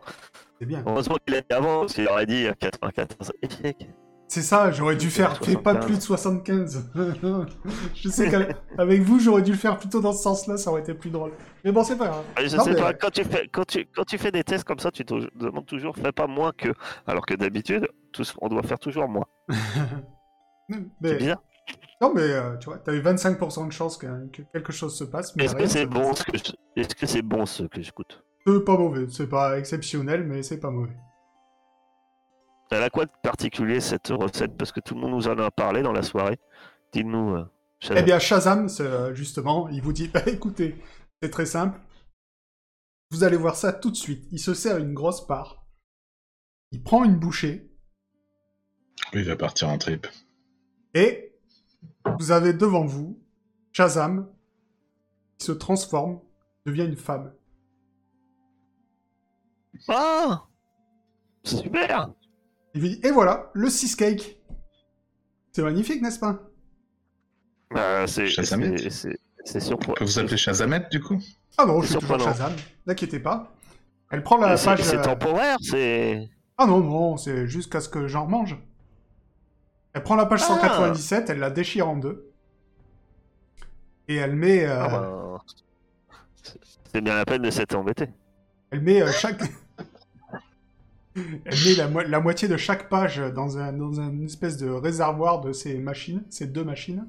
C'est 0.60 0.66
bien. 0.66 0.82
Heureusement 0.86 1.16
qu'il 1.24 1.34
l'a 1.34 1.40
dit 1.40 1.52
avant, 1.52 1.80
parce 1.80 1.94
qu'il 1.94 2.08
aurait 2.08 2.26
dit 2.26 2.46
euh, 2.46 2.52
94. 2.58 3.32
Échec. 3.42 3.88
C'est 4.30 4.42
ça, 4.42 4.70
j'aurais 4.70 4.94
dû 4.94 5.10
faire. 5.10 5.36
Fais 5.38 5.56
pas 5.56 5.72
75. 5.72 5.86
plus 5.86 5.96
de 5.96 6.02
75. 6.02 6.90
je 7.96 8.08
sais 8.08 8.30
qu'avec 8.30 9.02
vous, 9.02 9.18
j'aurais 9.18 9.42
dû 9.42 9.50
le 9.50 9.56
faire 9.56 9.76
plutôt 9.76 10.00
dans 10.00 10.12
ce 10.12 10.22
sens-là, 10.22 10.56
ça 10.56 10.70
aurait 10.70 10.82
été 10.82 10.94
plus 10.94 11.10
drôle. 11.10 11.32
Mais 11.64 11.72
bon, 11.72 11.82
c'est 11.82 11.96
pas 11.96 12.06
grave. 12.06 12.22
Je 12.38 12.56
Non, 12.56 12.62
sais 12.62 12.74
mais- 12.74 12.80
pas, 12.80 12.92
quand 12.94 13.10
tu, 13.10 13.24
fais, 13.24 13.48
quand, 13.48 13.64
tu, 13.66 13.86
quand 13.92 14.04
tu 14.04 14.18
fais 14.18 14.30
des 14.30 14.44
tests 14.44 14.62
comme 14.62 14.78
ça, 14.78 14.92
tu 14.92 15.04
te 15.04 15.14
demandes 15.36 15.66
toujours, 15.66 15.96
fais 15.96 16.12
pas 16.12 16.28
moins 16.28 16.52
que. 16.56 16.68
Alors 17.08 17.26
que 17.26 17.34
d'habitude, 17.34 17.88
on 18.40 18.48
doit 18.48 18.62
faire 18.62 18.78
toujours 18.78 19.08
moins. 19.08 19.26
C'est 20.70 20.78
Mais, 21.00 21.14
bizarre. 21.16 21.42
non, 22.00 22.12
mais 22.14 22.22
euh, 22.22 22.56
tu 22.58 22.66
vois, 22.66 22.78
t'as 22.78 22.92
eu 22.92 23.00
25% 23.00 23.66
de 23.66 23.72
chance 23.72 23.96
que, 23.96 24.06
que 24.28 24.42
quelque 24.52 24.72
chose 24.72 24.96
se 24.96 25.02
passe. 25.02 25.34
Est-ce 25.36 25.56
que 25.56 25.66
c'est 25.66 25.86
bon 25.86 26.14
ce 26.14 26.22
que 26.22 26.38
je... 26.38 26.52
Est-ce 26.80 26.94
que 26.94 27.06
c'est 27.06 27.22
bon 27.22 27.46
ce 27.46 27.64
que 27.64 27.82
j'écoute? 27.82 28.22
C'est 28.46 28.64
pas 28.64 28.76
mauvais. 28.78 29.06
C'est 29.10 29.26
pas 29.28 29.58
exceptionnel, 29.58 30.22
mais 30.24 30.44
c'est 30.44 30.60
pas 30.60 30.70
mauvais. 30.70 30.94
Elle 32.70 32.82
a 32.84 32.90
quoi 32.90 33.04
de 33.04 33.10
particulier 33.22 33.80
cette 33.80 34.08
recette? 34.08 34.56
Parce 34.56 34.70
que 34.72 34.80
tout 34.80 34.94
le 34.94 35.00
monde 35.00 35.10
nous 35.12 35.28
en 35.28 35.38
a 35.38 35.50
parlé 35.50 35.82
dans 35.82 35.92
la 35.92 36.02
soirée. 36.02 36.38
Dites-nous. 36.92 37.34
euh, 37.36 37.44
Shazam. 37.80 37.98
Eh 37.98 38.02
bien, 38.04 38.18
Shazam, 38.18 38.68
euh, 38.80 39.14
justement, 39.14 39.68
il 39.68 39.82
vous 39.82 39.92
dit 39.92 40.08
bah, 40.14 40.22
écoutez, 40.26 40.76
c'est 41.20 41.30
très 41.30 41.46
simple. 41.46 41.80
Vous 43.10 43.24
allez 43.24 43.36
voir 43.36 43.56
ça 43.56 43.72
tout 43.72 43.90
de 43.90 43.96
suite. 43.96 44.26
Il 44.30 44.38
se 44.38 44.54
sert 44.54 44.76
une 44.78 44.94
grosse 44.94 45.26
part. 45.26 45.64
Il 46.70 46.82
prend 46.82 47.02
une 47.04 47.16
bouchée. 47.18 47.68
Oui, 49.12 49.22
il 49.22 49.24
va 49.26 49.34
partir 49.36 49.68
en 49.68 49.78
trip. 49.78 50.06
Et 50.94 51.34
vous 52.18 52.30
avez 52.30 52.52
devant 52.52 52.84
vous 52.84 53.20
Shazam 53.72 54.28
qui 55.38 55.46
se 55.46 55.52
transforme, 55.52 56.20
devient 56.66 56.84
une 56.84 56.96
femme. 56.96 57.32
Ah 59.88 60.46
Super 61.42 62.12
et 62.74 63.10
voilà, 63.10 63.50
le 63.54 63.68
cheesecake. 63.68 64.40
C'est 65.52 65.62
magnifique, 65.62 66.00
n'est-ce 66.02 66.18
pas? 66.20 66.38
Euh, 67.76 68.06
C'est 68.06 68.26
Shazamette 68.28 68.78
c'est- 68.80 68.90
c'est- 68.90 69.18
c'est 69.44 69.58
On 69.58 69.60
surprenant. 69.66 69.94
peut 69.94 70.04
vous 70.04 70.18
appeler 70.18 70.36
Shazamet, 70.36 70.86
du 70.90 71.00
coup? 71.00 71.18
Ah 71.58 71.64
non, 71.66 71.80
je 71.82 71.88
suis 71.88 71.98
toujours. 71.98 72.20
Shazam. 72.20 72.52
N'inquiétez 72.86 73.20
pas. 73.20 73.52
Elle 74.10 74.22
prend 74.22 74.38
la 74.38 74.56
C'est 74.56 74.66
page... 74.66 74.82
c'est 74.82 74.96
euh, 74.98 75.02
temporaire, 75.02 75.56
c'est. 75.62 76.28
Ah 76.58 76.66
non, 76.66 76.80
non, 76.80 77.16
c'est 77.16 77.46
jusqu'à 77.46 77.80
ce 77.80 77.88
que 77.88 78.06
j'en 78.08 78.26
mange. 78.26 78.56
Elle 79.92 80.02
prend 80.02 80.16
la 80.16 80.26
page 80.26 80.40
Ah. 80.44 80.46
197, 80.48 81.30
elle 81.30 81.38
la 81.38 81.50
déchire 81.50 81.88
en 81.88 81.96
deux. 81.96 82.30
Et 84.08 84.16
elle 84.16 84.34
met... 84.36 84.64
euh, 84.64 84.80
Ah 84.82 84.88
ben, 84.88 85.38
c'est- 86.42 87.00
bien 87.00 87.14
la 87.14 87.24
peine 87.24 87.42
de 87.42 87.50
s'être 87.50 87.74
embêté. 87.76 88.08
Elle 88.70 88.80
met 88.82 89.02
euh, 89.02 89.10
chaque... 89.12 89.40
Elle 91.16 91.34
met 91.66 91.74
la, 91.76 91.88
mo- 91.88 92.02
la 92.02 92.20
moitié 92.20 92.46
de 92.48 92.56
chaque 92.56 92.88
page 92.88 93.18
dans 93.34 93.58
un, 93.58 93.72
dans 93.72 94.00
un 94.00 94.22
espèce 94.22 94.56
de 94.56 94.68
réservoir 94.70 95.40
de 95.40 95.52
ces 95.52 95.76
machines, 95.78 96.22
ces 96.30 96.46
deux 96.46 96.64
machines. 96.64 97.06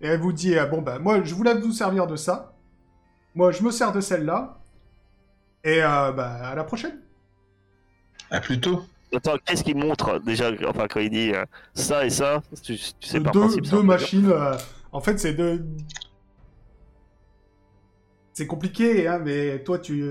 Et 0.00 0.06
elle 0.06 0.20
vous 0.20 0.32
dit, 0.32 0.56
euh, 0.56 0.66
bon 0.66 0.80
ben, 0.80 0.98
moi, 0.98 1.22
je 1.24 1.34
voulais 1.34 1.54
vous 1.54 1.72
servir 1.72 2.06
de 2.06 2.16
ça. 2.16 2.54
Moi, 3.34 3.50
je 3.52 3.62
me 3.62 3.70
sers 3.70 3.92
de 3.92 4.00
celle-là. 4.00 4.58
Et 5.64 5.82
euh, 5.82 6.12
bah, 6.12 6.32
à 6.48 6.54
la 6.54 6.64
prochaine. 6.64 6.98
Ah, 8.30 8.40
plutôt 8.40 8.84
Attends, 9.12 9.34
qu'est-ce 9.44 9.64
qu'il 9.64 9.76
montre 9.76 10.20
déjà 10.20 10.50
Enfin, 10.68 10.86
quand 10.88 11.00
il 11.00 11.10
dit 11.10 11.32
euh, 11.34 11.44
ça 11.74 12.06
et 12.06 12.10
ça, 12.10 12.40
tu, 12.62 12.78
tu 12.78 13.08
sais 13.08 13.20
par 13.20 13.32
deux 13.32 13.40
principe. 13.40 13.66
un 13.66 13.70
deux 13.70 13.82
machines. 13.82 14.30
euh, 14.30 14.56
en 14.92 15.00
fait, 15.00 15.18
c'est 15.18 15.34
deux. 15.34 15.66
C'est 18.40 18.46
compliqué, 18.46 19.06
hein, 19.06 19.20
mais 19.22 19.62
toi, 19.64 19.78
tu, 19.78 20.02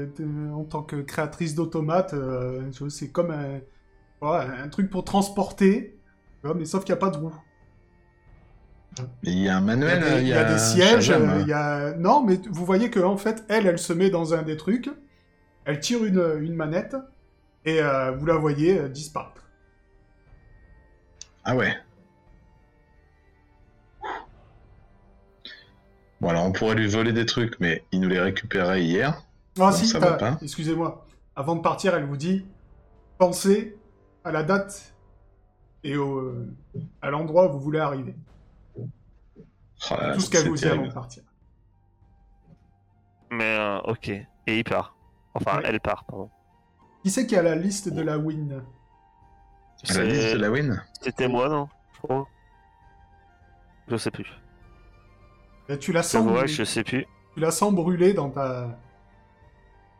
en 0.53 0.63
tant 0.63 0.83
que 0.83 0.97
créatrice 0.97 1.55
d'automates, 1.55 2.13
euh, 2.13 2.61
c'est 2.87 3.11
comme 3.11 3.31
un, 3.31 3.59
voilà, 4.21 4.61
un 4.61 4.69
truc 4.69 4.91
pour 4.91 5.03
transporter, 5.03 5.97
mais 6.43 6.65
sauf 6.65 6.83
qu'il 6.83 6.93
n'y 6.93 6.99
a 6.99 7.01
pas 7.01 7.09
de 7.09 7.17
roue. 7.17 7.33
Il 9.23 9.39
y 9.39 9.49
a 9.49 9.57
un 9.57 9.61
Il 9.61 9.61
y 9.61 9.61
a 9.61 9.61
manuel, 9.61 10.03
il 10.17 10.21
il 10.21 10.27
y 10.27 10.33
a 10.33 10.43
des 10.43 10.59
sièges, 10.59 11.09
euh, 11.09 11.39
il 11.41 11.47
y 11.47 11.53
a... 11.53 11.95
Non, 11.95 12.23
mais 12.23 12.39
vous 12.51 12.65
voyez 12.65 12.91
que 12.91 12.99
en 12.99 13.17
fait, 13.17 13.43
elle, 13.49 13.65
elle 13.65 13.79
se 13.79 13.93
met 13.93 14.11
dans 14.11 14.35
un 14.35 14.43
des 14.43 14.57
trucs, 14.57 14.91
elle 15.65 15.79
tire 15.79 16.05
une, 16.05 16.37
une 16.39 16.53
manette, 16.53 16.97
et 17.65 17.81
euh, 17.81 18.11
vous 18.11 18.27
la 18.27 18.35
voyez 18.35 18.77
euh, 18.77 18.89
disparaître. 18.89 19.49
Ah 21.45 21.55
ouais. 21.55 21.75
Bon, 26.21 26.29
alors 26.29 26.43
on 26.45 26.51
pourrait 26.51 26.75
lui 26.75 26.87
voler 26.87 27.13
des 27.13 27.25
trucs, 27.25 27.59
mais 27.59 27.83
il 27.91 28.01
nous 28.01 28.09
les 28.09 28.19
récupérait 28.19 28.83
hier. 28.83 29.21
Ah 29.57 29.61
Non, 29.65 29.71
si, 29.71 29.87
ça 29.87 29.99
va 29.99 30.13
euh, 30.13 30.17
pas. 30.17 30.37
excusez-moi. 30.41 31.05
Avant 31.35 31.55
de 31.55 31.61
partir, 31.61 31.95
elle 31.95 32.05
vous 32.05 32.17
dit 32.17 32.45
pensez 33.17 33.77
à 34.23 34.31
la 34.31 34.43
date 34.43 34.93
et 35.83 35.95
au, 35.97 36.33
à 37.01 37.09
l'endroit 37.09 37.47
où 37.47 37.53
vous 37.53 37.59
voulez 37.59 37.79
arriver. 37.79 38.15
Oh 38.77 38.85
là 39.91 40.07
là, 40.09 40.13
Tout 40.13 40.19
ce 40.21 40.29
qu'elle 40.29 40.47
vous 40.49 40.55
dit 40.55 40.65
avant 40.65 40.85
de 40.87 40.91
partir. 40.91 41.23
Mais 43.31 43.57
euh, 43.57 43.79
ok. 43.81 44.09
Et 44.09 44.27
il 44.47 44.63
part. 44.63 44.95
Enfin, 45.33 45.57
Ouais. 45.57 45.63
elle 45.65 45.79
part, 45.79 46.03
pardon. 46.05 46.29
Qui 47.03 47.11
c'est 47.11 47.25
qui 47.27 47.35
a 47.37 47.41
la 47.41 47.55
liste 47.55 47.87
de 47.93 48.01
la 48.01 48.17
win? 48.17 48.61
À 49.89 49.93
la 49.93 50.03
liste 50.03 50.21
C'est- 50.21 50.33
de 50.33 50.39
la 50.39 50.51
win? 50.51 50.83
C'était 51.01 51.27
moi, 51.29 51.47
non 51.47 51.69
Je 51.93 51.99
crois. 52.01 52.27
Je 53.87 53.95
sais 53.95 54.11
plus. 54.11 54.29
Là, 55.69 55.77
tu 55.77 55.91
la 55.93 56.03
sens, 56.03 56.25
vrai, 56.25 56.47
je 56.47 56.63
sais 56.63 56.83
plus. 56.83 57.05
tu 57.35 57.39
la 57.39 57.51
sens 57.51 57.73
brûler 57.73 58.13
dans 58.13 58.29
ta 58.29 58.77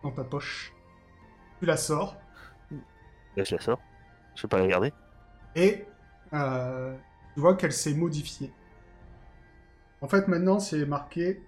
dans 0.04 0.12
ta 0.12 0.24
poche. 0.24 0.74
Tu 1.60 1.66
la 1.66 1.78
sors 1.78 2.18
Là, 3.38 3.44
je 3.44 3.56
la 3.56 3.62
sors. 3.62 3.80
Je 4.36 4.42
vais 4.44 4.48
pas 4.48 4.58
la 4.60 4.68
garder. 4.68 4.92
et 5.56 5.86
euh, 6.34 6.96
tu 7.34 7.40
vois 7.40 7.56
qu'elle 7.56 7.72
s'est 7.74 7.94
modifiée. 7.94 8.52
En 10.02 10.08
fait, 10.08 10.28
maintenant, 10.28 10.60
c'est 10.60 10.86
marqué 10.86 11.42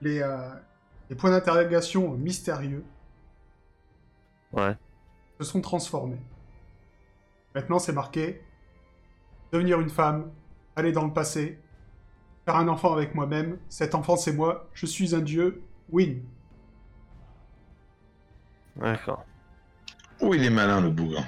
les, 0.00 0.20
euh, 0.22 0.54
les 1.10 1.16
points 1.16 1.30
d'interrogation 1.30 2.12
mystérieux 2.12 2.84
Ouais. 4.52 4.76
se 5.40 5.44
sont 5.44 5.60
transformés. 5.60 6.20
Maintenant, 7.54 7.78
c'est 7.78 7.92
marqué 7.92 8.42
devenir 9.52 9.80
une 9.80 9.90
femme, 9.90 10.30
aller 10.76 10.92
dans 10.92 11.04
le 11.04 11.12
passé, 11.12 11.58
faire 12.48 12.56
un 12.56 12.68
enfant 12.68 12.94
avec 12.94 13.14
moi-même. 13.14 13.58
Cet 13.68 13.94
enfant, 13.94 14.16
c'est 14.16 14.32
moi. 14.32 14.68
Je 14.72 14.86
suis 14.86 15.14
un 15.14 15.20
dieu. 15.20 15.60
Win. 15.90 16.22
D'accord. 18.76 19.24
Oh, 20.20 20.32
il 20.32 20.42
est 20.44 20.48
malin, 20.50 20.80
le 20.80 20.88
bougre. 20.88 21.22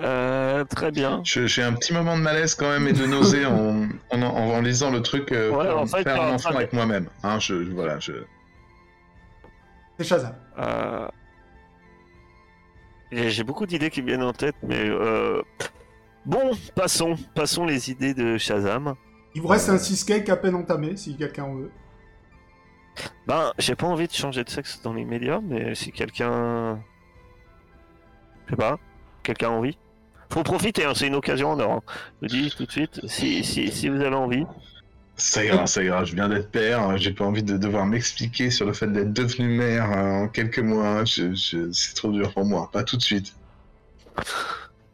Euh, 0.00 0.64
très 0.64 0.90
bien. 0.90 1.20
J'ai 1.24 1.62
un 1.62 1.74
petit 1.74 1.92
moment 1.92 2.16
de 2.16 2.22
malaise 2.22 2.54
quand 2.54 2.70
même 2.70 2.88
et 2.88 2.94
de 2.94 3.04
nausée 3.04 3.44
en, 3.44 3.88
en, 4.10 4.22
en- 4.22 4.54
en 4.54 4.60
lisant 4.62 4.90
le 4.90 5.02
truc 5.02 5.32
euh, 5.32 5.50
Ouais, 5.50 5.64
faire, 5.66 5.78
en 5.78 5.86
fait, 5.86 6.02
faire 6.02 6.14
t'es 6.14 6.20
en 6.20 6.24
un 6.30 6.34
enfant 6.34 6.48
avec 6.50 6.72
moi-même. 6.72 7.08
Hein, 7.22 7.38
je, 7.38 7.62
je- 7.62 7.70
voilà, 7.72 7.98
je... 7.98 8.12
C'est 9.98 10.04
Shazam. 10.04 10.34
Euh... 10.58 11.08
J'ai 13.12 13.44
beaucoup 13.44 13.66
d'idées 13.66 13.90
qui 13.90 14.00
viennent 14.00 14.22
en 14.22 14.32
tête, 14.32 14.56
mais 14.62 14.88
euh... 14.88 15.42
bon, 16.26 16.52
passons, 16.74 17.16
passons 17.34 17.64
les 17.64 17.90
idées 17.90 18.14
de 18.14 18.38
Shazam. 18.38 18.94
Il 19.34 19.42
vous 19.42 19.48
reste 19.48 19.68
Euh. 19.68 19.74
un 19.74 19.78
cheesecake 19.78 20.28
à 20.28 20.36
peine 20.36 20.54
entamé, 20.54 20.96
si 20.96 21.16
quelqu'un 21.16 21.44
en 21.44 21.54
veut. 21.54 21.70
Ben, 23.26 23.52
j'ai 23.58 23.74
pas 23.74 23.86
envie 23.86 24.06
de 24.06 24.12
changer 24.12 24.44
de 24.44 24.50
sexe 24.50 24.80
dans 24.82 24.92
l'immédiat, 24.92 25.40
mais 25.42 25.74
si 25.74 25.92
quelqu'un, 25.92 26.78
je 28.46 28.50
sais 28.50 28.56
pas, 28.56 28.78
quelqu'un 29.22 29.48
a 29.48 29.52
envie, 29.52 29.78
faut 30.30 30.42
profiter. 30.42 30.84
hein, 30.84 30.92
c'est 30.94 31.06
une 31.06 31.14
occasion 31.14 31.50
en 31.52 31.60
or. 31.60 31.72
hein. 31.72 31.82
Je 32.22 32.28
vous 32.28 32.42
dis 32.42 32.54
tout 32.54 32.66
de 32.66 32.70
suite, 32.70 33.00
si 33.08 33.42
si 33.44 33.70
si 33.72 33.88
vous 33.88 34.00
avez 34.00 34.14
envie, 34.16 34.44
Ça 35.16 35.44
ira, 35.44 35.66
ça 35.66 35.82
ira. 35.82 36.04
Je 36.04 36.14
viens 36.14 36.28
d'être 36.28 36.50
père. 36.50 36.88
euh, 36.90 36.96
J'ai 36.96 37.12
pas 37.12 37.24
envie 37.24 37.42
de 37.42 37.56
devoir 37.56 37.86
m'expliquer 37.86 38.50
sur 38.50 38.66
le 38.66 38.72
fait 38.72 38.86
d'être 38.92 39.12
devenu 39.12 39.46
mère 39.48 39.90
euh, 39.92 40.24
en 40.24 40.28
quelques 40.28 40.58
mois. 40.58 41.04
Je, 41.04 41.34
je- 41.34 41.70
C'est 41.72 41.94
trop 41.94 42.10
dur 42.12 42.32
pour 42.34 42.44
moi. 42.44 42.70
Pas 42.72 42.82
tout 42.82 42.96
de 42.96 43.02
suite. 43.02 43.34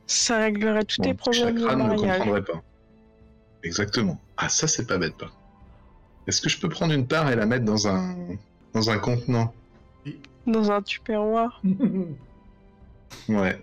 Ça 0.08 0.38
réglerait 0.38 0.84
tous 0.84 1.00
tes 1.02 1.14
problèmes 1.14 1.54
de 1.54 1.60
Chakra 1.60 1.76
ne 1.76 1.96
comprendrait 1.96 2.42
pas. 2.42 2.62
Exactement. 3.62 4.18
Ah, 4.38 4.48
ça, 4.48 4.66
c'est 4.66 4.86
pas 4.86 4.98
bête, 4.98 5.16
pas. 5.16 5.30
Est-ce 6.26 6.40
que 6.40 6.48
je 6.48 6.58
peux 6.58 6.68
prendre 6.68 6.92
une 6.94 7.06
part 7.06 7.30
et 7.30 7.36
la 7.36 7.46
mettre 7.46 7.64
dans 7.64 7.86
un, 7.88 8.16
dans 8.74 8.90
un 8.90 8.98
contenant? 8.98 9.52
Dans 10.46 10.72
un 10.72 10.82
tupperware. 10.82 11.60
Ouais. 13.28 13.62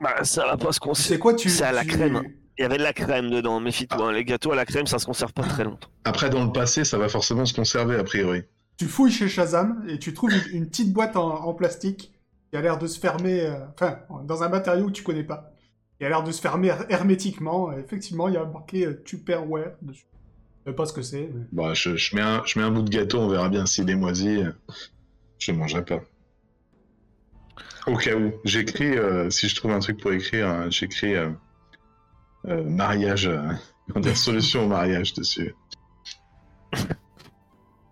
bah 0.00 0.24
ça 0.24 0.46
va 0.46 0.56
pas 0.56 0.68
se 0.68 0.72
c'est 0.74 0.80
conserver. 0.80 1.18
quoi 1.18 1.34
tu 1.34 1.48
C'est 1.48 1.64
à 1.64 1.72
la 1.72 1.82
tu- 1.82 1.88
crème. 1.88 2.22
Il 2.58 2.62
y 2.62 2.64
avait 2.64 2.76
de 2.78 2.82
la 2.82 2.92
crème 2.92 3.30
dedans, 3.30 3.60
méfie-toi. 3.60 4.08
hein, 4.08 4.12
les 4.12 4.24
gâteaux 4.24 4.52
à 4.52 4.56
la 4.56 4.66
crème, 4.66 4.86
ça 4.86 4.98
se 4.98 5.06
conserve 5.06 5.32
pas 5.32 5.42
très 5.42 5.64
longtemps. 5.64 5.88
Après, 6.04 6.28
dans 6.28 6.44
le 6.44 6.52
passé, 6.52 6.84
ça 6.84 6.98
va 6.98 7.08
forcément 7.08 7.46
se 7.46 7.54
conserver, 7.54 7.96
a 7.96 8.04
priori. 8.04 8.42
Tu 8.76 8.86
fouilles 8.86 9.12
chez 9.12 9.28
Shazam 9.28 9.82
et 9.88 9.98
tu 9.98 10.12
trouves 10.12 10.32
une, 10.32 10.56
une 10.58 10.66
petite 10.68 10.92
boîte 10.92 11.16
en, 11.16 11.44
en 11.44 11.54
plastique 11.54 12.12
qui 12.50 12.56
a 12.56 12.60
l'air 12.60 12.76
de 12.78 12.86
se 12.86 12.98
fermer, 12.98 13.40
euh, 13.46 13.54
enfin, 13.74 13.98
dans 14.24 14.42
un 14.42 14.48
matériau 14.50 14.86
que 14.86 14.92
tu 14.92 15.02
connais 15.02 15.24
pas. 15.24 15.52
Qui 16.00 16.06
a 16.06 16.08
l'air 16.08 16.22
de 16.22 16.32
se 16.32 16.40
fermer 16.40 16.72
hermétiquement. 16.88 17.72
Effectivement, 17.72 18.26
il 18.28 18.34
y 18.34 18.38
a 18.38 18.44
marqué 18.46 18.86
euh, 18.86 19.02
Tupperware 19.04 19.72
dessus. 19.82 20.06
Je 20.64 20.70
sais 20.70 20.74
pas 20.74 20.86
ce 20.86 20.94
que 20.94 21.02
c'est. 21.02 21.28
Mais... 21.32 21.44
Bah, 21.52 21.74
je, 21.74 21.94
je, 21.94 22.16
mets 22.16 22.22
un, 22.22 22.42
je 22.46 22.58
mets 22.58 22.64
un 22.64 22.70
bout 22.70 22.80
de 22.80 22.88
gâteau, 22.88 23.18
on 23.20 23.28
verra 23.28 23.50
bien 23.50 23.66
s'il 23.66 23.88
est 23.90 23.94
moisi. 23.94 24.42
Je 25.38 25.52
ne 25.52 25.58
mangerai 25.58 25.84
pas. 25.84 26.00
Au 27.86 27.96
cas 27.96 28.14
où, 28.16 28.32
j'écris, 28.44 28.96
euh, 28.96 29.28
si 29.28 29.46
je 29.48 29.54
trouve 29.54 29.72
un 29.72 29.78
truc 29.78 30.00
pour 30.00 30.12
écrire, 30.12 30.48
hein, 30.48 30.70
j'écris 30.70 31.14
euh, 31.16 31.30
euh, 32.46 32.64
mariage, 32.64 33.26
euh, 33.26 33.52
solution 34.14 34.64
au 34.64 34.68
mariage 34.68 35.12
dessus. 35.12 35.54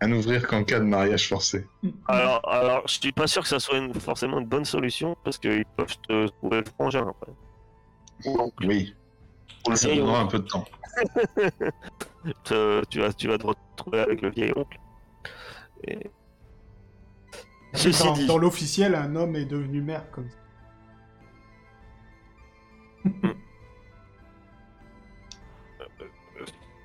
À 0.00 0.06
n'ouvrir 0.06 0.46
qu'en 0.46 0.64
cas 0.64 0.78
de 0.78 0.84
mariage 0.84 1.28
forcé. 1.28 1.66
Alors, 2.06 2.40
alors, 2.48 2.82
je 2.86 2.94
suis 3.00 3.12
pas 3.12 3.26
sûr 3.26 3.42
que 3.42 3.48
ça 3.48 3.58
soit 3.60 3.78
une- 3.78 3.92
forcément 3.92 4.38
une 4.38 4.46
bonne 4.46 4.64
solution 4.64 5.14
parce 5.24 5.36
qu'ils 5.36 5.64
peuvent 5.76 5.96
te 6.08 6.28
trouver 6.28 6.58
le 6.60 6.64
frangin 6.64 7.06
après. 7.08 7.32
Oui, 8.64 8.94
ça 9.74 9.88
prendra 9.88 10.20
un 10.20 10.26
peu 10.26 10.38
de 10.38 10.46
temps. 10.46 10.64
Te- 12.44 12.84
tu, 12.86 13.00
vas, 13.00 13.12
tu 13.12 13.28
vas 13.28 13.38
te 13.38 13.46
retrouver 13.46 14.00
avec 14.00 14.22
le 14.22 14.30
vieil 14.30 14.52
oncle. 14.56 14.78
Et... 15.84 16.10
Ceci 17.74 18.04
dans 18.04 18.12
dit, 18.12 18.26
dans 18.26 18.38
l'officiel, 18.38 18.94
un 18.94 19.14
homme 19.14 19.36
est 19.36 19.44
devenu 19.44 19.82
maire 19.82 20.10
comme 20.10 20.28
ça. 20.28 20.36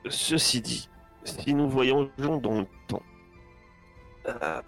ceci 0.09 0.61
dit, 0.61 0.89
si 1.23 1.53
nous 1.53 1.69
voyageons 1.69 2.37
dans 2.37 2.59
le 2.59 2.67
temps, 2.87 3.03
euh, 4.27 4.61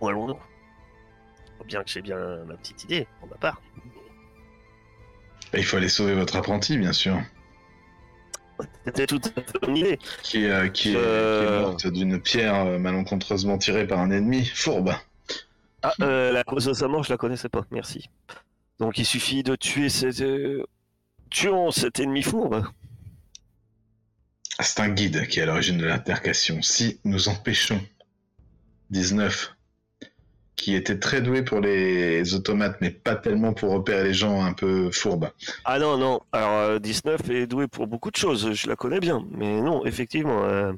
où 0.00 0.08
allons-nous 0.08 0.38
Bien 1.64 1.82
que 1.82 1.90
j'ai 1.90 2.02
bien 2.02 2.44
ma 2.44 2.56
petite 2.56 2.84
idée, 2.84 3.08
pour 3.18 3.28
ma 3.28 3.36
part. 3.36 3.60
Et 5.56 5.60
il 5.60 5.64
faut 5.64 5.76
aller 5.78 5.88
sauver 5.88 6.14
votre 6.14 6.36
apprenti, 6.36 6.76
bien 6.78 6.92
sûr, 6.92 7.18
C'était 8.84 9.06
tout 9.06 9.20
à 9.24 9.40
fait 9.40 9.70
idée. 9.74 9.98
qui, 10.22 10.44
est, 10.44 10.50
euh, 10.50 10.68
qui, 10.68 10.92
est, 10.92 10.96
Euh. 10.96 11.58
est 11.58 11.60
morte 11.62 11.86
d'une 11.88 12.20
pierre 12.20 12.54
euh, 12.66 12.78
malencontreusement 12.78 13.58
tirée 13.58 13.86
par 13.86 13.98
un 14.00 14.10
ennemi. 14.10 14.44
Fourbe. 14.46 14.94
Ah, 15.82 15.92
euh, 16.02 16.30
la 16.32 16.44
cause 16.44 16.66
de 16.66 16.72
sa 16.72 16.88
mort, 16.88 17.02
je 17.04 17.10
la 17.10 17.16
connaissais 17.16 17.48
pas, 17.48 17.64
merci. 17.70 18.08
Donc 18.78 18.98
il 18.98 19.04
suffit 19.06 19.42
de 19.42 19.56
tuer 19.56 19.88
cet... 19.88 20.20
euh, 20.20 20.62
Tuons 21.30 21.70
cet 21.72 21.98
ennemi 22.00 22.22
fourbe. 22.22 22.64
C'est 24.60 24.80
un 24.80 24.88
guide 24.90 25.26
qui 25.26 25.40
est 25.40 25.42
à 25.42 25.46
l'origine 25.46 25.76
de 25.78 25.84
l'intercation. 25.86 26.62
Si 26.62 27.00
nous 27.04 27.28
empêchons 27.28 27.80
19, 28.90 29.55
qui 30.56 30.74
était 30.74 30.98
très 30.98 31.20
doué 31.20 31.42
pour 31.42 31.60
les 31.60 32.34
automates, 32.34 32.78
mais 32.80 32.90
pas 32.90 33.14
tellement 33.14 33.52
pour 33.52 33.72
repérer 33.72 34.04
les 34.04 34.14
gens 34.14 34.42
un 34.42 34.54
peu 34.54 34.90
fourbes. 34.90 35.28
Ah 35.64 35.78
non, 35.78 35.98
non, 35.98 36.20
alors 36.32 36.58
euh, 36.58 36.78
19 36.78 37.28
est 37.30 37.46
doué 37.46 37.68
pour 37.68 37.86
beaucoup 37.86 38.10
de 38.10 38.16
choses, 38.16 38.52
je 38.54 38.68
la 38.68 38.74
connais 38.76 38.98
bien. 39.00 39.26
Mais 39.32 39.60
non, 39.60 39.84
effectivement, 39.84 40.44
euh, 40.44 40.72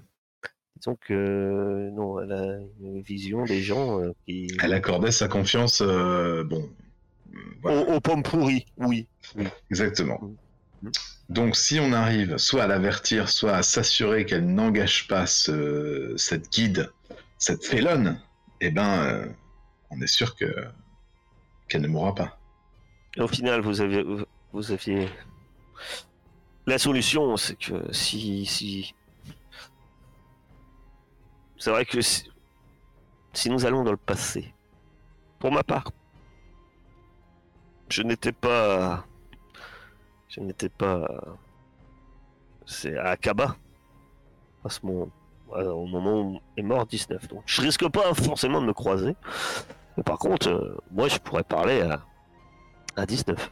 disons 0.76 0.96
que 1.00 1.14
euh, 1.14 1.90
non, 1.92 2.20
elle 2.20 2.32
a 2.32 2.58
une 2.82 3.00
vision 3.02 3.44
des 3.44 3.62
gens 3.62 4.00
euh, 4.00 4.12
qui... 4.26 4.48
Elle 4.62 4.72
accordait 4.72 5.12
sa 5.12 5.28
confiance, 5.28 5.80
euh, 5.80 6.42
bon, 6.44 6.68
voilà, 7.62 7.80
Aux, 7.82 7.94
aux 7.94 8.00
pommes 8.00 8.24
pourries, 8.24 8.66
oui. 8.78 9.06
exactement. 9.70 10.18
Mhm. 10.82 10.90
Donc 11.28 11.56
si 11.56 11.78
on 11.78 11.92
arrive 11.92 12.36
soit 12.38 12.62
à 12.62 12.66
l'avertir, 12.66 13.28
soit 13.28 13.52
à 13.54 13.62
s'assurer 13.62 14.24
qu'elle 14.24 14.46
n'engage 14.46 15.06
pas 15.08 15.26
ce- 15.26 16.14
cette 16.16 16.50
guide, 16.50 16.90
cette 17.38 17.64
félonne, 17.64 18.18
eh 18.60 18.70
ben, 18.70 19.28
on 19.90 20.00
est 20.00 20.06
sûr 20.06 20.34
que 20.36 20.46
qu'elle 21.68 21.82
ne 21.82 21.88
mourra 21.88 22.14
pas. 22.14 22.38
Et 23.16 23.20
au 23.20 23.28
final, 23.28 23.60
vous 23.60 23.80
aviez, 23.80 24.04
vous 24.52 24.72
aviez. 24.72 25.08
La 26.66 26.78
solution, 26.78 27.36
c'est 27.36 27.56
que 27.56 27.92
si, 27.92 28.46
si. 28.46 28.94
C'est 31.58 31.70
vrai 31.70 31.84
que 31.84 32.00
si... 32.00 32.30
nous 33.46 33.66
allons 33.66 33.84
dans 33.84 33.90
le 33.90 33.96
passé, 33.96 34.54
pour 35.38 35.50
ma 35.50 35.62
part, 35.62 35.90
je 37.88 38.02
n'étais 38.02 38.32
pas, 38.32 39.04
je 40.28 40.40
n'étais 40.40 40.68
pas, 40.68 41.06
c'est 42.66 42.96
à 42.96 43.10
Akaba, 43.10 43.56
à 44.64 44.68
ce 44.68 44.84
moment, 44.84 45.10
au 45.48 45.86
moment 45.86 46.20
où 46.20 46.40
est 46.56 46.62
mort 46.62 46.86
19. 46.86 47.28
Donc, 47.28 47.42
je 47.46 47.60
risque 47.62 47.88
pas 47.88 48.14
forcément 48.14 48.60
de 48.60 48.66
me 48.66 48.74
croiser. 48.74 49.16
Mais 49.98 50.04
par 50.04 50.16
contre, 50.16 50.48
euh, 50.48 50.78
moi, 50.92 51.08
je 51.08 51.18
pourrais 51.18 51.42
parler 51.42 51.80
à, 51.82 52.00
à 52.96 53.04
19. 53.04 53.50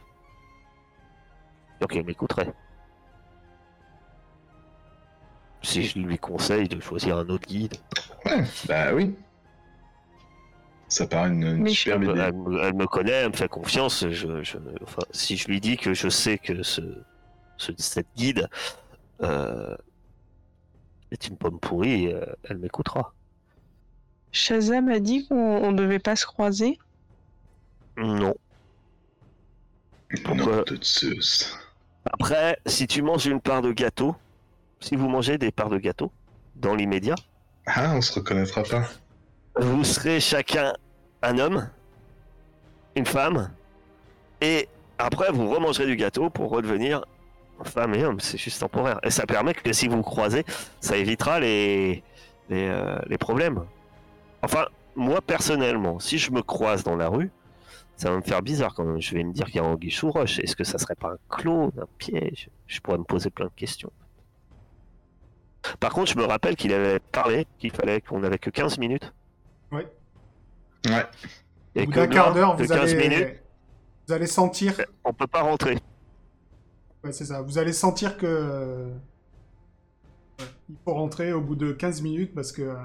Donc 1.81 1.93
il 1.93 2.05
m'écouterait. 2.05 2.53
Si 5.61 5.83
je 5.83 5.99
lui 5.99 6.17
conseille 6.17 6.69
de 6.69 6.79
choisir 6.79 7.17
un 7.17 7.27
autre 7.27 7.45
guide, 7.49 7.75
Ouais, 8.25 8.45
bah 8.65 8.93
oui. 8.93 9.13
Ça 10.87 11.05
paraît 11.05 11.27
une, 11.31 11.43
une 11.43 11.67
superbe 11.67 12.03
elle, 12.03 12.09
idée. 12.11 12.19
elle 12.21 12.33
me- 12.33 12.63
elle 12.63 12.73
me 12.75 12.87
connaît, 12.87 13.11
elle 13.11 13.31
me 13.31 13.35
fait 13.35 13.49
confiance. 13.49 14.07
Je, 14.09 14.41
je- 14.41 14.57
enfin, 14.83 15.01
si 15.11 15.35
je 15.35 15.49
lui 15.49 15.59
dis 15.59 15.75
que 15.75 15.93
je 15.93 16.07
sais 16.07 16.37
que 16.37 16.63
ce, 16.63 16.79
ce- 17.57 17.73
cette 17.77 18.07
guide 18.15 18.47
euh, 19.21 19.75
est 21.11 21.27
une 21.27 21.35
pomme 21.37 21.59
pourrie, 21.59 22.13
euh, 22.13 22.23
elle 22.45 22.59
m'écoutera. 22.59 23.13
Shazam 24.31 24.89
a 24.89 24.99
dit 24.99 25.27
qu'on 25.27 25.35
on 25.63 25.71
devait 25.71 25.99
pas 25.99 26.15
se 26.15 26.25
croiser? 26.25 26.77
Non. 27.97 28.35
Pourquoi-? 30.23 30.63
Après, 32.11 32.57
si 32.65 32.87
tu 32.87 33.01
manges 33.01 33.25
une 33.25 33.41
part 33.41 33.61
de 33.61 33.71
gâteau, 33.71 34.15
si 34.79 34.95
vous 34.95 35.09
mangez 35.09 35.37
des 35.37 35.51
parts 35.51 35.69
de 35.69 35.77
gâteau 35.77 36.11
dans 36.55 36.75
l'immédiat, 36.75 37.15
Ah, 37.65 37.93
on 37.95 38.01
se 38.01 38.13
reconnaîtra 38.13 38.63
pas. 38.63 38.83
vous 39.59 39.83
serez 39.83 40.19
chacun 40.19 40.73
un 41.23 41.37
homme, 41.39 41.69
une 42.95 43.05
femme, 43.05 43.51
et 44.41 44.69
après 44.99 45.31
vous 45.31 45.49
remangerez 45.49 45.87
du 45.87 45.95
gâteau 45.95 46.29
pour 46.29 46.49
redevenir 46.51 47.03
femme 47.63 47.95
et 47.95 48.05
homme. 48.05 48.19
C'est 48.19 48.37
juste 48.37 48.59
temporaire. 48.59 48.99
Et 49.03 49.09
ça 49.09 49.25
permet 49.25 49.53
que 49.55 49.73
si 49.73 49.87
vous 49.87 49.97
vous 49.97 50.03
croisez, 50.03 50.45
ça 50.79 50.95
évitera 50.95 51.39
les, 51.39 52.03
les, 52.49 52.67
euh, 52.69 52.99
les 53.07 53.17
problèmes. 53.17 53.65
Enfin, 54.47 54.67
moi 54.95 55.19
personnellement, 55.21 55.99
si 55.99 56.17
je 56.17 56.31
me 56.31 56.41
croise 56.41 56.81
dans 56.85 56.95
la 56.95 57.09
rue, 57.09 57.31
ça 57.97 58.09
va 58.09 58.15
me 58.15 58.21
faire 58.21 58.41
bizarre 58.41 58.73
quand 58.73 58.85
même. 58.85 59.01
Je 59.01 59.13
vais 59.13 59.25
me 59.25 59.33
dire 59.33 59.47
qu'il 59.47 59.57
y 59.57 59.59
a 59.59 59.63
Anguille 59.65 59.91
sous 59.91 60.09
roche. 60.09 60.39
Est-ce 60.39 60.55
que 60.55 60.63
ça 60.63 60.77
serait 60.77 60.95
pas 60.95 61.09
un 61.09 61.17
clone, 61.29 61.73
un 61.77 61.87
piège? 61.97 62.49
Je 62.65 62.79
pourrais 62.79 62.97
me 62.97 63.03
poser 63.03 63.29
plein 63.29 63.47
de 63.47 63.51
questions. 63.57 63.91
Par 65.81 65.91
contre, 65.91 66.09
je 66.13 66.17
me 66.17 66.23
rappelle 66.23 66.55
qu'il 66.55 66.71
avait 66.71 66.99
parlé 66.99 67.45
qu'il 67.59 67.71
fallait 67.71 67.99
qu'on 67.99 68.23
avait 68.23 68.37
que 68.39 68.49
15 68.49 68.77
minutes. 68.77 69.13
Ouais. 69.73 69.85
Au 71.75 71.81
Et 71.81 71.85
bout 71.85 71.91
que 71.91 71.99
d'un 71.99 72.07
quart 72.07 72.33
d'heure, 72.33 72.55
vous 72.55 72.67
15 72.67 72.93
allez, 72.93 72.95
minutes, 72.95 73.43
vous 74.07 74.13
allez 74.13 74.27
sentir. 74.27 74.79
on 75.03 75.11
peut 75.13 75.27
pas 75.27 75.41
rentrer. 75.41 75.77
Ouais, 77.03 77.11
c'est 77.11 77.25
ça. 77.25 77.41
Vous 77.41 77.57
allez 77.57 77.73
sentir 77.73 78.17
que 78.17 78.25
euh, 78.25 78.87
ouais, 80.39 80.45
il 80.69 80.77
faut 80.85 80.93
rentrer 80.93 81.33
au 81.33 81.41
bout 81.41 81.55
de 81.55 81.73
15 81.73 82.01
minutes 82.01 82.33
parce 82.33 82.51
que 82.51 82.61
euh, 82.61 82.75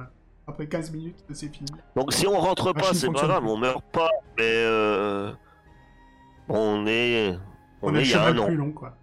après 0.53 0.67
15 0.67 0.93
minutes, 0.93 1.25
c'est 1.33 1.49
fini. 1.55 1.69
Donc 1.97 2.12
si 2.12 2.27
on 2.27 2.38
rentre 2.38 2.73
pas, 2.73 2.93
c'est 2.95 3.11
pas 3.12 3.27
grave, 3.27 3.45
on 3.47 3.57
meurt 3.57 3.83
pas. 3.93 4.11
Mais 4.38 4.45
euh, 4.45 5.33
on 6.49 6.87
est, 6.87 7.35
on, 7.83 7.88
On, 7.91 7.95
est 7.97 8.03
il 8.03 8.11
y 8.11 8.15
a 8.15 8.25
un 8.27 8.38
an. 8.38 8.47
plus 8.47 8.57
long, 8.57 8.71
quoi. 8.73 8.95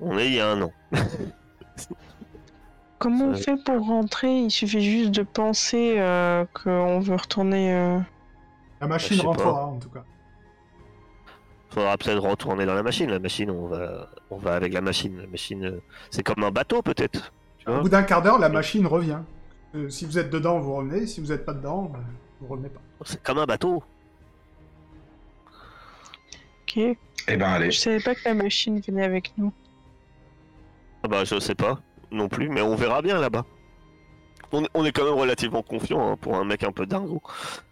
On 0.00 0.16
est 0.18 0.26
il 0.28 0.34
y 0.34 0.40
a 0.40 0.50
un 0.50 0.62
an. 0.62 0.72
Comment 2.98 3.26
on 3.26 3.34
fait 3.34 3.56
pour 3.64 3.84
rentrer? 3.86 4.32
Il 4.42 4.50
suffit 4.50 4.80
juste 4.82 5.10
de 5.10 5.22
penser 5.22 5.96
euh, 5.98 6.44
qu'on 6.54 7.00
veut 7.00 7.16
retourner. 7.16 7.74
euh, 7.74 7.98
La 8.80 8.86
machine 8.86 9.20
rentrera, 9.20 9.66
en 9.66 9.78
tout 9.78 9.88
cas. 9.90 10.04
Faudra 11.70 11.96
peut-être 11.96 12.22
retourner 12.22 12.64
dans 12.66 12.74
la 12.74 12.82
machine. 12.82 13.10
La 13.10 13.18
machine, 13.18 13.50
on 13.50 13.66
va, 13.66 14.08
on 14.30 14.36
va 14.36 14.54
avec 14.54 14.72
la 14.72 14.80
machine. 14.82 15.18
La 15.20 15.26
machine, 15.26 15.80
c'est 16.10 16.22
comme 16.22 16.44
un 16.44 16.50
bateau 16.50 16.82
peut-être. 16.82 17.32
Au 17.66 17.80
bout 17.80 17.88
d'un 17.88 18.02
quart 18.02 18.22
d'heure, 18.22 18.38
la 18.38 18.48
machine 18.50 18.86
revient. 18.86 19.20
Euh, 19.74 19.88
si 19.88 20.04
vous 20.04 20.18
êtes 20.18 20.30
dedans, 20.30 20.58
vous 20.60 20.74
revenez. 20.74 21.06
Si 21.06 21.20
vous 21.20 21.28
n'êtes 21.28 21.44
pas 21.44 21.54
dedans, 21.54 21.92
euh, 21.94 21.98
vous 22.40 22.46
revenez 22.48 22.68
pas. 22.68 22.80
C'est 23.04 23.22
comme 23.22 23.38
un 23.38 23.46
bateau. 23.46 23.82
Ok. 26.62 26.76
Eh 26.76 26.96
ben 27.36 27.42
allez. 27.42 27.70
Je 27.70 27.78
savais 27.78 28.00
pas 28.00 28.14
que 28.14 28.20
la 28.24 28.34
machine 28.34 28.80
venait 28.80 29.04
avec 29.04 29.32
nous. 29.38 29.52
Ah 31.02 31.08
Bah 31.08 31.24
je 31.24 31.38
sais 31.40 31.54
pas 31.54 31.80
non 32.10 32.28
plus, 32.28 32.48
mais 32.48 32.60
on 32.60 32.74
verra 32.76 33.00
bien 33.00 33.18
là-bas. 33.18 33.44
On, 34.52 34.64
on 34.74 34.84
est 34.84 34.92
quand 34.92 35.04
même 35.06 35.14
relativement 35.14 35.62
confiant 35.62 36.12
hein, 36.12 36.16
pour 36.18 36.36
un 36.36 36.44
mec 36.44 36.62
un 36.62 36.72
peu 36.72 36.84
dingo. 36.84 37.22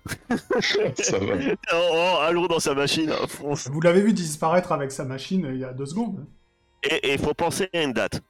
Ça 0.97 1.19
va. 1.19 1.35
Oh, 1.75 1.91
oh, 1.93 2.17
allons 2.23 2.47
dans 2.47 2.59
sa 2.61 2.75
machine, 2.75 3.11
hein, 3.11 3.27
fonce. 3.29 3.69
Vous 3.69 3.83
l'avez 3.83 4.01
vu 4.01 4.15
disparaître 4.15 4.73
avec 4.73 4.91
sa 4.91 5.05
machine 5.05 5.45
euh, 5.45 5.53
il 5.53 5.61
y 5.61 5.65
a 5.65 5.75
deux 5.75 5.85
secondes. 5.87 6.21
hein. 6.21 6.27
Et 6.83 7.13
il 7.13 7.19
faut 7.19 7.35
penser 7.35 7.69
à 7.75 7.83
une 7.83 7.93
date. 7.93 8.23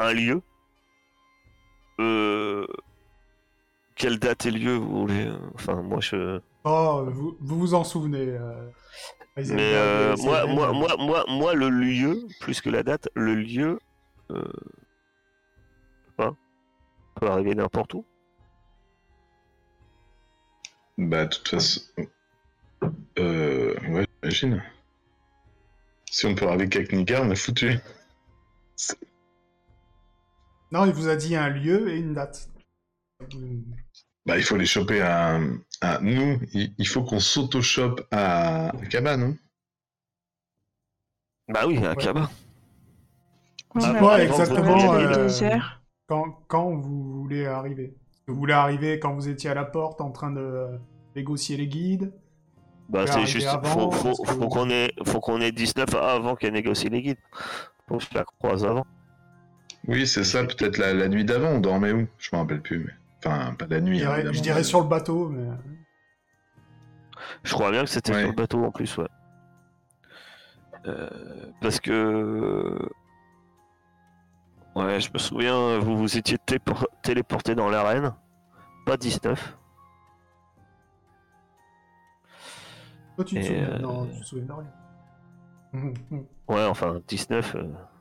Un 0.00 0.12
lieu. 0.12 0.42
Euh... 2.00 2.66
Quelle 3.94 4.18
date 4.18 4.44
et 4.44 4.50
lieu 4.50 4.74
vous 4.76 5.00
voulez 5.00 5.26
euh, 5.26 5.38
Enfin, 5.54 5.80
moi 5.80 6.00
je. 6.00 6.40
Oh, 6.64 7.06
vous 7.08 7.36
vous, 7.40 7.58
vous 7.58 7.74
en 7.74 7.82
souvenez. 7.82 8.28
euh, 8.28 8.68
Mais 9.36 9.44
euh, 9.74 10.16
moi, 10.18 10.46
moi, 10.46 10.72
moi, 10.72 10.96
moi, 10.98 11.24
moi, 11.28 11.54
le 11.54 11.70
lieu, 11.70 12.18
plus 12.40 12.60
que 12.60 12.68
la 12.68 12.82
date, 12.82 13.08
le 13.14 13.34
lieu 13.34 13.78
euh, 14.30 14.42
hein, 16.18 16.36
peut 17.14 17.28
arriver 17.28 17.54
n'importe 17.54 17.94
où. 17.94 18.04
Bah, 20.98 21.24
de 21.24 21.30
toute 21.30 21.48
façon. 21.48 21.80
Euh. 23.18 23.74
Ouais, 23.88 24.06
j'imagine. 24.22 24.62
Si 26.10 26.26
on 26.26 26.34
peut 26.34 26.46
arriver 26.48 26.68
qu'avec 26.68 26.92
Nika, 26.92 27.22
on 27.22 27.30
est 27.30 27.36
foutu. 27.36 27.78
Non, 30.72 30.84
il 30.84 30.92
vous 30.92 31.08
a 31.08 31.16
dit 31.16 31.36
un 31.36 31.48
lieu 31.48 31.88
et 31.88 31.98
une 31.98 32.14
date. 32.14 32.48
Bah, 34.26 34.36
il 34.36 34.42
faut 34.42 34.56
les 34.56 34.66
choper 34.66 35.00
à. 35.00 35.40
à... 35.80 35.98
Nous, 36.00 36.40
il, 36.52 36.88
faut 36.88 37.02
qu'on 37.04 37.20
s'auto-chope 37.20 38.06
à... 38.10 38.68
à 38.68 38.86
Kaba, 38.86 39.16
non? 39.16 39.36
Bah 41.48 41.66
oui, 41.66 41.78
à 41.84 41.90
Ouais. 41.90 41.96
Kaba. 41.96 42.30
Dis-moi 43.76 44.14
avant, 44.14 44.16
exactement 44.16 44.78
vous- 44.78 44.94
euh, 44.94 45.58
quand, 46.08 46.38
quand 46.48 46.70
vous 46.74 47.20
voulez 47.20 47.46
arriver. 47.46 47.94
Vous 48.26 48.34
voulez 48.34 48.54
arriver 48.54 48.98
quand 48.98 49.14
vous 49.14 49.28
étiez 49.28 49.50
à 49.50 49.54
la 49.54 49.64
porte 49.64 50.00
en 50.00 50.10
train 50.10 50.30
de 50.32 50.66
négocier 51.14 51.56
les 51.56 51.68
guides? 51.68 52.12
Bah 52.88 53.06
c'est 53.06 53.26
juste, 53.26 53.46
avant, 53.48 53.90
faut, 53.90 54.14
faut, 54.14 54.24
faut 54.24 54.48
qu'on 54.48 54.70
ait, 54.70 54.92
faut 55.04 55.20
qu'on 55.20 55.40
ait 55.40 55.50
19 55.52 55.92
avant 55.94 56.36
qu'elle 56.36 56.52
négocie 56.52 56.88
les 56.88 57.02
guides. 57.02 57.18
Faut 57.88 57.98
que 57.98 58.04
je 58.04 58.14
la 58.14 58.24
croise 58.24 58.64
avant. 58.64 58.86
Oui, 59.88 60.06
c'est 60.06 60.24
ça, 60.24 60.42
peut-être 60.44 60.78
la, 60.78 60.92
la 60.94 61.08
nuit 61.08 61.24
d'avant, 61.24 61.48
on 61.50 61.60
dormait 61.60 61.92
où? 61.92 62.08
Je 62.18 62.30
me 62.32 62.38
rappelle 62.40 62.60
plus, 62.62 62.78
mais. 62.80 62.92
Enfin, 63.24 63.54
pas 63.54 63.66
la 63.66 63.78
Je 63.78 63.82
nuit. 63.84 63.98
dirais, 63.98 64.24
je 64.32 64.40
dirais 64.40 64.58
mais- 64.58 64.64
sur 64.64 64.80
le 64.80 64.88
bateau, 64.88 65.28
mais... 65.28 65.46
Je 67.44 67.52
crois 67.54 67.70
bien 67.70 67.82
que 67.84 67.90
c'était 67.90 68.12
Ouais. 68.12 68.20
sur 68.20 68.28
le 68.30 68.34
bateau 68.34 68.64
en 68.64 68.70
plus, 68.70 68.96
ouais. 68.98 69.08
Euh, 70.86 71.08
parce 71.60 71.80
que. 71.80 72.78
Ouais, 74.74 75.00
je 75.00 75.10
me 75.12 75.18
souviens, 75.18 75.78
vous 75.78 75.96
vous 75.96 76.16
étiez 76.18 76.36
téléporté 77.02 77.54
dans 77.54 77.68
l'arène. 77.70 78.12
Pas 78.84 78.96
19. 78.96 79.56
Toi, 83.16 83.24
tu 83.24 83.34
te 83.36 83.40
souviens 83.44 83.68
euh, 83.70 83.78
Non, 83.78 84.06
tu 84.06 84.20
te 84.20 84.24
souviens 84.26 84.44
de 84.44 84.52
rien. 84.52 85.92
Ouais, 86.48 86.64
enfin, 86.66 87.00
19. 87.08 87.54
euh, 87.56 87.62
C'est 87.62 87.95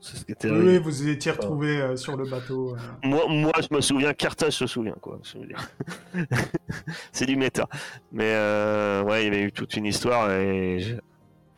ce 0.00 0.24
qui 0.24 0.32
était. 0.32 0.50
Oui, 0.50 0.58
oui, 0.64 0.78
vous 0.78 1.08
étiez 1.08 1.32
retrouvés 1.32 1.80
euh, 1.80 1.96
sur 1.96 2.16
le 2.16 2.24
bateau. 2.26 2.74
euh. 2.74 2.78
Moi, 3.04 3.24
moi, 3.28 3.52
je 3.60 3.74
me 3.74 3.80
souviens, 3.80 4.12
Carthage 4.14 4.54
se 4.54 4.66
souvient, 4.66 4.94
quoi. 5.00 5.18
c'est 7.12 7.26
du 7.26 7.36
méta. 7.36 7.66
Mais 8.12 8.24
euh, 8.34 9.02
ouais, 9.04 9.22
il 9.22 9.24
y 9.24 9.28
avait 9.28 9.42
eu 9.44 9.52
toute 9.52 9.74
une 9.76 9.86
histoire 9.86 10.30
et. 10.30 10.80
je- 10.80 10.96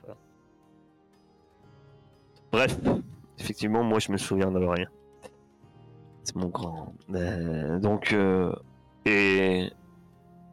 voilà. 0.03 0.17
Bref, 2.53 2.79
effectivement, 3.39 3.83
moi, 3.83 3.99
je 3.99 4.13
me 4.13 4.17
souviens 4.19 4.51
de 4.51 4.59
rien. 4.59 4.87
C'est 6.25 6.37
mon 6.37 6.49
grand. 6.49 6.95
Euh, 7.15 7.79
donc, 7.79 8.13
euh, 8.13 8.53
et 9.05 9.71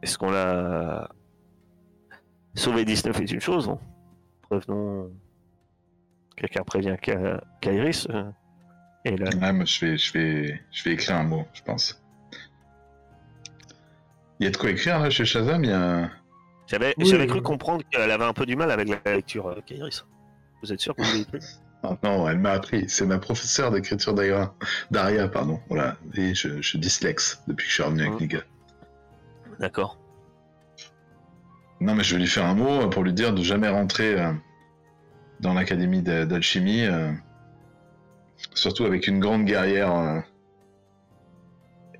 est-ce 0.02 0.16
qu'on 0.18 0.30
l'a 0.30 1.08
sauvé? 2.54 2.84
19 2.84 3.20
est 3.20 3.30
une 3.32 3.40
chose. 3.40 3.68
hein. 3.68 3.78
Prévenons. 4.48 5.10
Quelqu'un 6.40 6.62
prévient 6.64 6.96
Ka- 7.00 7.42
Kairis. 7.60 8.06
euh, 8.08 8.24
et 9.04 9.14
là, 9.16 9.28
Ouais, 9.40 9.52
moi, 9.52 9.64
je 9.66 9.84
vais, 9.84 9.96
je, 9.98 10.12
vais, 10.14 10.60
je 10.72 10.84
vais 10.84 10.92
écrire 10.94 11.16
un 11.16 11.24
mot, 11.24 11.46
je 11.52 11.60
pense. 11.62 12.02
Il 14.40 14.44
y 14.44 14.46
a 14.46 14.50
de 14.50 14.56
quoi 14.56 14.70
écrire 14.70 14.98
là 14.98 15.10
chez 15.10 15.26
Shazam 15.26 15.62
Il 15.64 15.70
y 15.70 15.72
a 15.72 16.10
J'avais 16.66 16.94
Oui, 16.96 17.26
cru 17.26 17.42
comprendre 17.42 17.82
qu'elle 17.90 18.10
avait 18.10 18.24
un 18.24 18.32
peu 18.32 18.46
du 18.46 18.56
mal 18.56 18.70
avec 18.70 18.88
la 18.88 19.12
lecture, 19.16 19.48
euh, 19.48 19.60
Kairis. 19.66 20.02
Vous 20.62 20.72
êtes 20.72 20.80
sûr 20.80 20.94
que 20.96 21.02
vous 21.02 21.08
l'avez 21.08 21.20
écrit? 21.20 21.40
Ah, 21.82 21.96
non, 22.02 22.28
elle 22.28 22.38
m'a 22.38 22.50
appris. 22.50 22.90
C'est 22.90 23.06
ma 23.06 23.18
professeure 23.18 23.70
d'écriture 23.70 24.12
d'Aria. 24.12 24.52
Daria, 24.90 25.28
pardon. 25.28 25.60
Voilà. 25.70 25.96
Et 26.14 26.34
je, 26.34 26.60
je 26.60 26.76
dyslexe 26.76 27.42
depuis 27.48 27.64
que 27.64 27.70
je 27.70 27.74
suis 27.76 27.82
revenu 27.82 28.02
avec 28.02 28.12
Mhm. 28.16 28.20
Nika. 28.20 28.38
D'accord. 29.60 29.98
Non, 31.80 31.94
mais 31.94 32.04
je 32.04 32.14
vais 32.14 32.20
lui 32.20 32.28
faire 32.28 32.44
un 32.44 32.52
mot 32.54 32.86
pour 32.90 33.02
lui 33.02 33.14
dire 33.14 33.32
de 33.32 33.42
jamais 33.42 33.70
rentrer 33.70 34.20
euh, 34.20 34.30
dans 35.40 35.54
l'académie 35.54 36.02
d'a- 36.02 36.26
d'alchimie. 36.26 36.84
euh, 36.84 37.12
surtout 38.54 38.84
avec 38.84 39.06
une 39.06 39.20
grande 39.20 39.44
guerrière. 39.44 39.94
euh, 39.94 40.20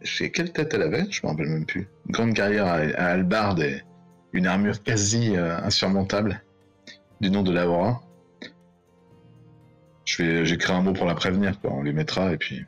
sais 0.02 0.30
quelle 0.30 0.52
tête 0.52 0.72
elle 0.74 0.82
avait? 0.82 1.10
Je 1.10 1.20
me 1.24 1.30
rappelle 1.30 1.48
même 1.48 1.66
plus. 1.66 1.88
Une 2.06 2.12
grande 2.12 2.32
guerrière 2.32 2.66
à, 2.66 2.76
hallebarde 2.76 3.60
et 3.60 3.82
une 4.32 4.46
armure 4.46 4.82
quasi 4.82 5.36
euh, 5.36 5.58
insurmontable. 5.58 6.42
Du 7.20 7.30
nom 7.30 7.42
de 7.42 7.52
Laura. 7.52 8.02
Je 10.06 10.22
vais, 10.22 10.46
j'écris 10.46 10.72
un 10.72 10.80
mot 10.80 10.92
pour 10.92 11.06
la 11.06 11.14
prévenir. 11.14 11.58
On 11.64 11.82
lui 11.82 11.92
mettra 11.92 12.32
et 12.32 12.38
puis. 12.38 12.64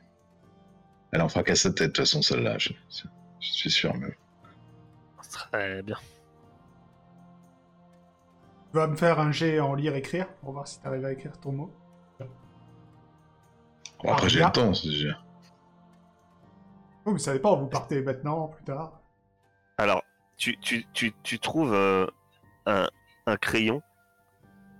Elle 1.13 1.21
en 1.23 1.29
fera 1.29 1.43
qu'à 1.43 1.55
sa 1.55 1.71
tête, 1.71 1.79
de 1.79 1.87
toute 1.87 1.99
façon, 1.99 2.23
celle-là. 2.23 2.57
Je, 2.59 2.71
je 3.41 3.53
suis 3.53 3.71
sûr. 3.71 3.95
Mais... 3.97 4.17
Très 5.31 5.83
bien. 5.83 5.97
Tu 8.73 8.79
vas 8.79 8.87
me 8.87 8.97
faire 8.97 9.21
un 9.21 9.33
jet 9.33 9.61
en 9.61 9.75
lire-écrire 9.75 10.27
pour 10.41 10.53
voir 10.53 10.67
si 10.67 10.81
tu 10.81 10.87
arrives 10.87 11.05
à 11.05 11.13
écrire 11.13 11.39
ton 11.41 11.53
mot. 11.53 11.71
Bon, 14.03 14.13
après, 14.13 14.25
Ah, 14.25 14.29
j'ai 14.29 14.39
bien. 14.39 14.47
le 14.47 14.53
temps. 14.53 14.75
c'est- 14.75 14.91
j'ai- 14.91 15.13
Oh, 17.05 17.13
mais 17.13 17.19
ça 17.19 17.33
dépend, 17.33 17.57
vous 17.57 17.67
partez 17.67 18.01
maintenant, 18.03 18.49
plus 18.49 18.65
tard. 18.65 19.01
Alors, 19.77 20.03
tu, 20.37 20.57
tu, 20.59 20.87
tu, 20.93 21.13
tu 21.23 21.39
trouves 21.39 21.75
euh, 21.75 22.07
un, 22.67 22.89
un 23.27 23.37
crayon 23.37 23.83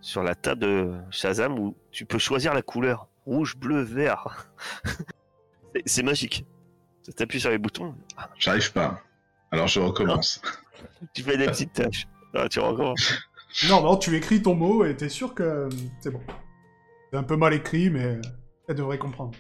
sur 0.01 0.23
la 0.23 0.35
table 0.35 0.61
de 0.63 1.01
Shazam 1.11 1.59
où 1.59 1.77
tu 1.91 2.07
peux 2.07 2.19
choisir 2.19 2.55
la 2.55 2.63
couleur. 2.63 3.09
Rouge, 3.27 3.57
bleu, 3.57 3.83
vert. 3.83 4.47
C'est- 5.87 6.03
magique. 6.03 6.47
Tu 7.05 7.23
appuies 7.23 7.41
sur 7.41 7.51
les 7.51 7.59
boutons, 7.59 7.95
J'arrive 8.39 8.73
pas. 8.73 9.01
Alors 9.51 9.67
je 9.67 9.81
recommence. 9.81 10.41
tu 11.15 11.23
fais 11.23 11.37
des 11.37 11.47
petites 11.47 11.73
tâches. 11.73 12.07
Ah, 12.35 12.49
tu 12.49 12.59
recommences. 12.61 13.13
Non, 13.69 13.83
non, 13.83 13.97
tu 13.97 14.17
écris 14.17 14.43
ton 14.43 14.55
mot 14.55 14.85
et 14.85 14.97
t'es 14.97 15.09
sûr 15.09 15.35
que 15.35 15.43
euh, 15.43 15.71
c'est 16.01 16.11
bon. 16.11 16.21
C'est 17.11 17.19
un 17.19 17.23
peu 17.23 17.37
mal 17.37 17.53
écrit, 17.55 17.91
mais 17.91 18.21
elle 18.69 18.77
devrait 18.77 18.99
comprendre. 18.99 19.37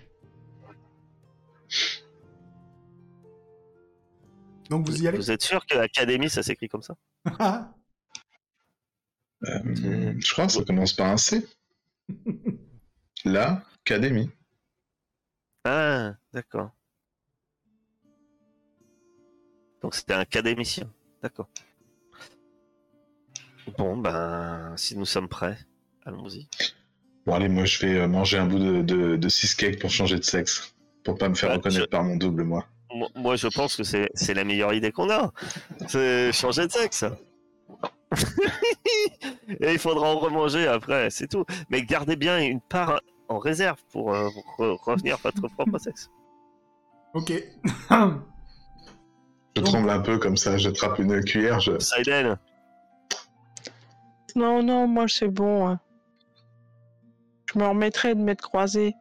Donc 4.68 4.86
vous 4.86 5.02
y 5.02 5.08
allez? 5.08 5.18
Vous 5.18 5.30
êtes 5.30 5.42
sûr 5.42 5.64
que 5.66 5.76
l'académie, 5.76 6.30
ça 6.30 6.42
s'écrit 6.42 6.68
comme 6.68 6.82
ça? 6.82 6.96
Euh, 9.44 9.58
je 10.20 10.32
crois 10.32 10.46
que 10.46 10.52
ça 10.52 10.62
commence 10.62 10.92
par 10.92 11.08
un 11.08 11.16
C. 11.16 11.44
L'Académie. 13.24 14.30
Ah, 15.64 16.14
d'accord. 16.32 16.70
Donc 19.82 19.96
c'était 19.96 20.14
un 20.14 20.20
académicien. 20.20 20.88
D'accord. 21.22 21.48
Bon, 23.78 23.96
ben, 23.96 24.72
si 24.76 24.96
nous 24.96 25.04
sommes 25.04 25.28
prêts, 25.28 25.56
allons-y. 26.04 26.48
Bon 27.26 27.34
allez, 27.34 27.48
moi 27.48 27.64
je 27.64 27.78
vais 27.86 27.98
euh, 28.00 28.08
manger 28.08 28.38
un 28.38 28.46
bout 28.46 28.58
de, 28.58 28.82
de, 28.82 29.16
de 29.16 29.28
cheesecake 29.28 29.78
pour 29.80 29.90
changer 29.90 30.16
de 30.18 30.24
sexe. 30.24 30.74
Pour 31.04 31.16
pas 31.18 31.28
me 31.28 31.34
faire 31.34 31.50
Ah, 31.50 31.54
reconnaître 31.54 31.88
par 31.88 32.02
mon 32.02 32.16
double, 32.16 32.42
moi. 32.44 32.66
Moi, 32.94 33.08
moi, 33.14 33.36
je 33.36 33.46
pense 33.48 33.76
que 33.76 33.84
c'est 33.84 34.10
c'est 34.14 34.34
la 34.34 34.44
meilleure 34.44 34.74
idée 34.74 34.92
qu'on 34.92 35.08
a. 35.10 35.32
C'est 35.88 36.32
changer 36.32 36.66
de 36.66 36.72
sexe. 36.72 37.04
Et 39.60 39.72
il 39.72 39.78
faudra 39.78 40.06
en 40.08 40.18
remanger 40.18 40.66
après, 40.66 41.08
c'est 41.10 41.28
tout. 41.28 41.44
Mais 41.70 41.82
gardez 41.82 42.16
bien 42.16 42.38
une 42.40 42.60
part 42.60 43.00
en 43.28 43.38
réserve 43.38 43.78
pour 43.90 44.12
euh, 44.14 44.28
re- 44.58 44.76
revenir 44.82 45.14
à 45.14 45.18
votre 45.30 45.48
propre 45.54 45.78
sexe. 45.78 46.10
Ok. 47.14 47.32
Je 49.56 49.62
tremble 49.62 49.90
un 49.90 50.00
peu 50.00 50.18
comme 50.18 50.36
ça, 50.36 50.56
j'attrape 50.58 50.98
une 50.98 51.22
cuillère. 51.24 51.60
Je... 51.60 51.78
Saiden, 51.78 52.38
Non, 54.36 54.62
non, 54.62 54.86
moi 54.86 55.06
c'est 55.08 55.28
bon. 55.28 55.68
hein. 55.68 55.80
Je 57.52 57.58
me 57.58 57.66
remettrai 57.66 58.14
de 58.14 58.20
m'être 58.20 58.40
croisé. 58.42 58.94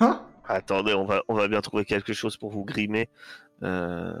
Hein? 0.00 0.22
Attendez, 0.46 0.94
on 0.94 1.04
va, 1.04 1.22
on 1.28 1.34
va 1.34 1.48
bien 1.48 1.60
trouver 1.60 1.84
quelque 1.84 2.12
chose 2.12 2.36
pour 2.36 2.50
vous 2.50 2.64
grimer. 2.64 3.08
Euh, 3.62 4.14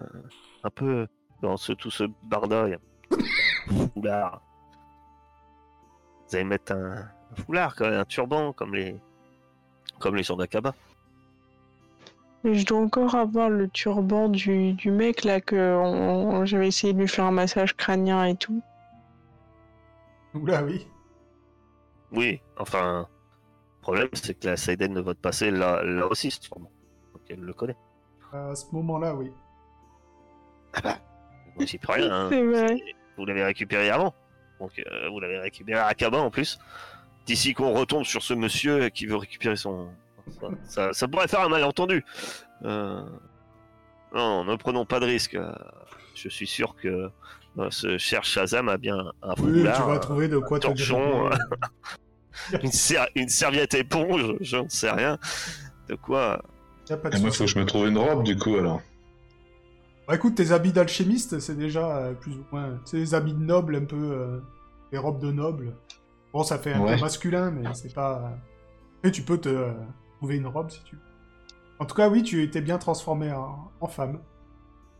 un 0.64 0.70
peu 0.70 1.06
dans 1.42 1.56
ce, 1.56 1.72
tout 1.72 1.90
ce 1.90 2.04
barda. 2.24 2.66
il 2.68 2.70
y 2.70 2.74
a 2.74 3.82
un 3.82 3.88
foulard. 3.94 4.42
Vous 6.28 6.36
allez 6.36 6.44
mettre 6.44 6.72
un, 6.72 6.92
un 6.96 7.42
foulard, 7.44 7.76
quand 7.76 7.84
même, 7.84 8.00
un 8.00 8.04
turban, 8.04 8.52
comme 8.52 8.74
les, 8.74 8.96
comme 10.00 10.16
les 10.16 10.22
gens 10.22 10.36
d'Akaba. 10.36 10.74
Et 12.44 12.54
je 12.54 12.66
dois 12.66 12.78
encore 12.80 13.14
avoir 13.14 13.48
le 13.50 13.68
turban 13.68 14.28
du, 14.28 14.72
du 14.74 14.90
mec 14.90 15.24
là 15.24 15.40
que 15.40 15.76
on- 15.76 16.44
j'avais 16.44 16.68
essayé 16.68 16.92
de 16.92 16.98
lui 16.98 17.08
faire 17.08 17.24
un 17.24 17.30
massage 17.30 17.74
crânien 17.76 18.24
et 18.24 18.36
tout. 18.36 18.62
Oula, 20.34 20.62
oui. 20.64 20.86
Oui, 22.12 22.40
enfin, 22.58 23.08
le 23.78 23.80
problème 23.82 24.08
c'est 24.12 24.34
que 24.38 24.46
la 24.46 24.56
Saiden 24.56 24.92
ne 24.92 25.00
vote 25.00 25.18
passer 25.18 25.50
là, 25.50 25.82
là 25.82 26.06
aussi, 26.06 26.30
sûrement. 26.30 26.70
Donc 27.12 27.22
elle 27.28 27.40
le 27.40 27.52
connaît. 27.52 27.76
À 28.32 28.54
ce 28.54 28.66
moment-là, 28.72 29.14
oui. 29.14 29.30
Moi, 30.84 31.66
J'y 31.66 31.78
peux 31.78 31.92
rien. 31.92 32.10
hein. 32.12 32.28
C'est 32.30 32.42
vrai. 32.44 32.76
Vous 33.16 33.24
l'avez 33.26 33.44
récupéré 33.44 33.90
avant. 33.90 34.12
Donc, 34.60 34.72
euh, 34.78 35.08
vous 35.08 35.20
l'avez 35.20 35.38
récupéré 35.38 35.78
à 35.78 35.94
Cabin 35.94 36.18
en 36.20 36.30
plus. 36.30 36.58
D'ici 37.26 37.54
qu'on 37.54 37.72
retombe 37.72 38.04
sur 38.04 38.22
ce 38.22 38.34
monsieur 38.34 38.88
qui 38.88 39.06
veut 39.06 39.16
récupérer 39.16 39.56
son. 39.56 39.88
Ça, 40.40 40.48
ça- 40.64 40.92
ça 40.92 41.08
pourrait 41.08 41.28
faire 41.28 41.40
un 41.42 41.48
malentendu. 41.48 42.04
Euh, 42.64 43.04
Non, 44.12 44.44
ne 44.44 44.54
prenons 44.56 44.84
pas 44.86 45.00
de 45.00 45.06
risque. 45.06 45.34
Euh, 45.34 45.52
Je 46.14 46.28
suis 46.28 46.46
sûr 46.46 46.76
que 46.76 47.10
ce 47.70 47.98
cher 47.98 48.24
Shazam 48.24 48.68
a 48.68 48.76
bien 48.76 48.96
un 49.22 49.34
Oui, 49.38 49.72
tu 49.74 49.82
foulard, 49.82 49.88
vas 49.88 49.94
euh, 49.94 49.98
trouver 49.98 50.28
de 50.28 50.38
quoi 50.38 50.58
te 50.58 50.66
torchon, 50.66 51.30
une, 52.62 52.72
ser- 52.72 53.08
une 53.14 53.28
serviette 53.28 53.74
éponge, 53.74 54.34
je 54.40 54.56
ne 54.56 54.68
sais 54.68 54.90
rien. 54.90 55.18
De 55.88 55.94
quoi? 55.94 56.42
Y 56.88 56.92
a 56.92 56.96
pas 56.96 57.10
de 57.10 57.16
Et 57.16 57.18
moi, 57.20 57.30
souci. 57.30 57.38
faut 57.38 57.44
que 57.44 57.50
je 57.50 57.58
me 57.58 57.64
trouve 57.64 57.86
une 57.88 57.98
robe, 57.98 58.24
du 58.24 58.36
coup, 58.36 58.56
alors. 58.56 58.80
Bah 60.06 60.16
écoute, 60.16 60.34
tes 60.34 60.52
habits 60.52 60.72
d'alchimiste, 60.72 61.38
c'est 61.40 61.56
déjà 61.56 61.96
euh, 61.96 62.12
plus 62.14 62.32
ou 62.34 62.44
moins. 62.52 62.78
C'est 62.84 62.98
des 62.98 63.14
habits 63.14 63.32
de 63.34 63.38
noble, 63.42 63.76
un 63.76 63.84
peu. 63.84 63.96
euh, 63.96 64.40
des 64.92 64.98
robes 64.98 65.20
de 65.20 65.32
noble. 65.32 65.74
Bon, 66.32 66.42
ça 66.42 66.58
fait 66.58 66.72
un 66.74 66.80
Ouais. 66.80 66.94
peu 66.96 67.00
masculin, 67.00 67.50
mais 67.50 67.72
c'est 67.74 67.92
pas. 67.94 68.32
Et 69.02 69.10
tu 69.10 69.22
peux 69.22 69.38
te 69.38 69.48
euh, 69.48 69.72
trouver 70.18 70.36
une 70.36 70.46
robe 70.46 70.70
si 70.70 70.82
tu 70.84 70.96
veux. 70.96 71.02
En 71.78 71.86
tout 71.86 71.94
cas, 71.94 72.08
oui, 72.08 72.22
tu 72.22 72.42
étais 72.42 72.60
bien 72.60 72.78
transformé 72.78 73.32
en, 73.32 73.70
en 73.80 73.88
femme. 73.88 74.20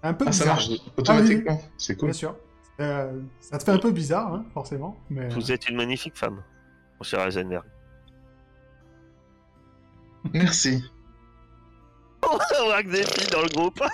Un 0.05 0.15
peu 0.15 0.25
Ah, 0.29 0.33
ça 0.33 0.45
bizarre, 0.45 0.55
marche 0.57 0.69
automatiquement. 0.97 1.61
C'est 1.79 1.97
cool. 1.97 2.11
bien 2.11 2.13
sûr. 2.13 2.37
Euh, 2.81 3.21
ça 3.41 3.59
te 3.59 3.65
fait 3.65 3.71
un 3.73 3.79
peu 3.79 3.91
bizarre, 3.91 4.33
hein, 4.35 4.45
forcément. 4.53 4.97
Mais... 5.11 5.29
Vous 5.31 5.51
êtes 5.51 5.69
une 5.69 5.77
magnifique 5.77 6.17
femme, 6.17 6.43
mon 6.99 7.03
cher 7.05 7.27
Eisenberg. 7.27 7.65
Merci. 10.33 10.83
On 12.23 12.37
va 12.37 12.45
avoir 12.61 12.83
que 12.83 12.89
des 12.89 13.03
filles 13.05 13.31
dans 13.31 13.43
le 13.43 13.49
groupe. 13.49 13.81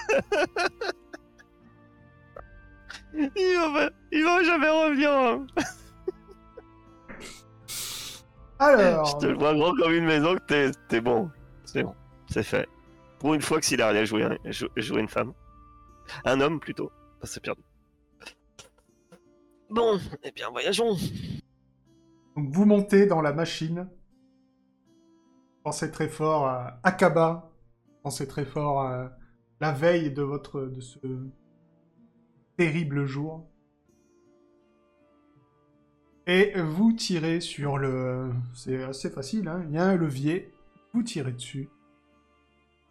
il, 3.14 3.72
va, 3.74 3.90
il 4.12 4.24
va 4.24 4.42
jamais 4.44 4.68
revenir. 4.68 5.10
hein. 5.12 5.46
Alors. 8.58 9.06
Je 9.06 9.16
te 9.18 9.26
le 9.26 9.38
vois 9.38 9.54
grand 9.54 9.74
comme 9.74 9.92
une 9.92 10.04
maison 10.06 10.34
que 10.36 10.40
t'es, 10.46 10.70
t'es 10.88 11.00
bon. 11.00 11.30
C'est 11.64 11.82
bon, 11.82 11.94
c'est 12.30 12.42
fait. 12.42 12.68
Pour 13.18 13.34
une 13.34 13.42
fois 13.42 13.58
que 13.60 13.66
s'il 13.66 13.80
a 13.82 13.88
rien 13.88 14.04
joué, 14.04 14.24
un- 14.24 14.36
jou- 14.50 14.68
jouer 14.76 15.00
une 15.00 15.08
femme. 15.08 15.32
Un 16.24 16.40
homme 16.40 16.60
plutôt. 16.60 16.90
C'est 17.22 17.42
perdu. 17.42 17.62
Bon, 19.68 19.98
eh 20.24 20.32
bien 20.32 20.50
voyageons. 20.50 20.96
Vous 22.36 22.64
montez 22.64 23.06
dans 23.06 23.20
la 23.20 23.32
machine. 23.32 23.88
Pensez 25.62 25.90
très 25.90 26.08
fort 26.08 26.46
à 26.46 26.80
Akaba. 26.82 27.52
Pensez 28.02 28.26
très 28.26 28.44
fort 28.44 28.80
à 28.80 29.12
la 29.60 29.72
veille 29.72 30.10
de 30.10 30.22
votre 30.22 30.62
de 30.62 30.80
ce 30.80 30.98
terrible 32.56 33.04
jour. 33.04 33.46
Et 36.26 36.60
vous 36.60 36.92
tirez 36.92 37.40
sur 37.40 37.78
le. 37.78 38.32
C'est 38.54 38.82
assez 38.82 39.10
facile, 39.10 39.48
hein. 39.48 39.64
Il 39.68 39.74
y 39.74 39.78
a 39.78 39.84
un 39.84 39.96
levier. 39.96 40.52
Vous 40.92 41.02
tirez 41.02 41.32
dessus. 41.32 41.68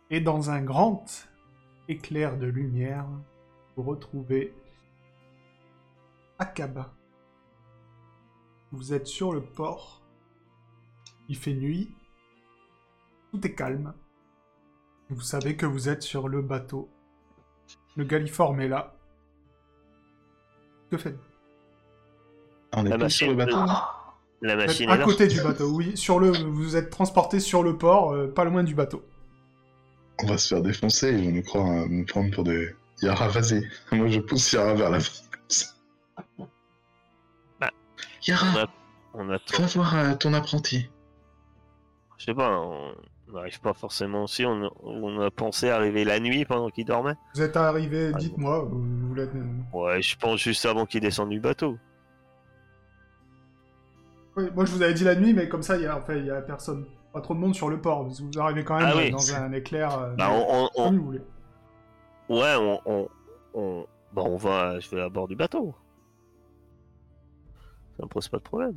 Et 0.09 0.21
dans 0.21 0.49
un 0.49 0.61
grand 0.61 1.28
éclair 1.89 2.37
de 2.37 2.45
lumière, 2.47 3.05
vous 3.75 3.83
retrouvez 3.83 4.53
Akaba. 6.37 6.93
Vous 8.71 8.93
êtes 8.93 9.07
sur 9.07 9.33
le 9.33 9.41
port. 9.41 10.01
Il 11.27 11.35
fait 11.35 11.53
nuit. 11.53 11.91
Tout 13.31 13.45
est 13.45 13.53
calme. 13.55 13.93
Vous 15.09 15.21
savez 15.21 15.55
que 15.57 15.65
vous 15.65 15.89
êtes 15.89 16.03
sur 16.03 16.27
le 16.29 16.41
bateau. 16.41 16.89
Le 17.95 18.03
Galliforme 18.05 18.61
est 18.61 18.67
là. 18.67 18.95
Que 20.91 20.97
faites-vous? 20.97 21.21
On 22.73 22.85
est 22.85 22.89
La 22.89 22.97
pas 22.99 23.09
sur 23.09 23.27
le 23.27 23.35
machine. 23.35 23.35
bateau, 23.35 23.65
là 23.65 23.89
La 24.41 24.55
machine 24.55 24.89
à 24.89 24.95
est 24.95 24.97
là. 24.99 25.03
côté 25.05 25.27
du 25.27 25.41
bateau, 25.41 25.71
oui. 25.75 25.97
Sur 25.97 26.19
le, 26.19 26.29
vous 26.29 26.75
êtes 26.75 26.91
transporté 26.91 27.39
sur 27.39 27.63
le 27.63 27.77
port, 27.77 28.11
euh, 28.13 28.27
pas 28.27 28.43
loin 28.45 28.63
du 28.63 28.75
bateau. 28.75 29.03
On 30.23 30.27
va 30.27 30.37
se 30.37 30.53
faire 30.53 30.61
défoncer, 30.63 31.11
ils 31.13 31.25
vont 31.25 31.31
nous, 31.31 31.43
croire, 31.43 31.67
euh, 31.69 31.85
nous 31.89 32.05
prendre 32.05 32.31
pour 32.31 32.43
des... 32.43 32.75
Yara, 33.01 33.29
vas-y. 33.29 33.61
Moi, 33.95 34.07
je 34.09 34.19
pousse 34.19 34.51
Yara 34.51 34.73
vers 34.73 34.89
la 34.89 34.99
ça. 34.99 35.65
Bah, 37.59 37.69
Yara, 38.27 38.67
On 39.13 39.25
va 39.25 39.37
voir 39.73 39.95
euh, 39.95 40.15
ton 40.15 40.33
apprenti. 40.33 40.89
Je 42.17 42.25
sais 42.25 42.33
pas, 42.33 42.59
on 42.59 42.93
n'arrive 43.33 43.61
pas 43.61 43.73
forcément 43.73 44.23
aussi. 44.25 44.45
On, 44.45 44.69
on 44.83 45.21
a 45.21 45.31
pensé 45.31 45.69
arriver 45.69 46.03
la 46.03 46.19
nuit 46.19 46.43
pendant 46.43 46.69
qu'il 46.69 46.83
dormait. 46.85 47.15
Vous 47.35 47.41
êtes 47.41 47.55
arrivé, 47.55 48.11
Ah, 48.13 48.17
dites-moi. 48.17 48.59
Vous, 48.69 48.81
vous 48.81 49.07
voulez- 49.07 49.29
Ouais, 49.71 50.01
je 50.01 50.17
pense 50.17 50.41
juste 50.41 50.65
avant 50.65 50.85
qu'il 50.85 50.99
descende 50.99 51.29
du 51.29 51.39
bateau. 51.39 51.77
Oui, 54.35 54.45
moi 54.53 54.65
je 54.65 54.71
vous 54.71 54.81
avais 54.81 54.93
dit 54.93 55.03
la 55.05 55.15
nuit, 55.15 55.33
mais 55.33 55.47
comme 55.47 55.63
ça, 55.63 55.77
il 55.77 55.83
y 55.83 55.85
a, 55.85 55.97
enfin, 55.97 56.15
il 56.15 56.25
y 56.25 56.29
a 56.31 56.41
personne. 56.41 56.85
Pas 57.13 57.21
trop 57.21 57.33
de 57.33 57.39
monde 57.39 57.55
sur 57.55 57.69
le 57.69 57.81
port. 57.81 58.05
parce 58.05 58.19
que 58.19 58.23
Vous 58.23 58.39
arrivez 58.39 58.63
quand 58.63 58.77
même 58.77 58.87
Ah 58.91 58.95
oui, 58.97 59.09
dans 59.11 59.33
un 59.35 59.51
éclair. 59.51 59.97
euh, 59.97 60.15
Bah, 60.15 60.29
on, 60.31 60.63
on- 60.65 60.69
on- 60.75 60.83
comme 60.85 60.97
vous 60.97 61.05
voulez. 61.05 61.21
ouais, 62.29 62.55
on, 62.57 62.81
on, 62.85 63.09
on, 63.55 63.85
bah, 64.13 64.21
on 64.25 64.37
va, 64.37 64.79
je 64.79 64.89
vais 64.91 65.01
à 65.01 65.09
bord 65.09 65.27
du 65.27 65.35
bateau. 65.35 65.73
Ça 67.97 68.03
me 68.03 68.07
pose 68.09 68.27
pas 68.27 68.37
de 68.37 68.43
problème. 68.43 68.73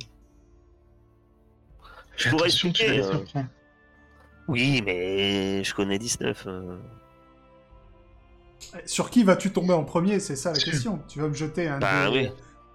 Je 2.17 2.29
pourrais 2.29 2.45
expliquer, 2.47 2.99
euh. 3.01 3.19
Oui, 4.47 4.81
mais 4.85 5.63
je 5.63 5.73
connais 5.73 5.97
19. 5.99 6.43
euh. 6.47 6.77
Sur 8.85 9.09
qui 9.09 9.23
vas-tu 9.23 9.51
tomber 9.53 9.73
en 9.73 9.83
premier 9.83 10.19
C'est 10.19 10.35
ça 10.35 10.51
la 10.51 10.59
question. 10.59 10.99
Tu 11.07 11.19
vas 11.19 11.27
me 11.27 11.33
jeter 11.33 11.67
un 11.67 11.79
Bah 11.79 12.09
des. 12.09 12.17
oui. 12.17 12.29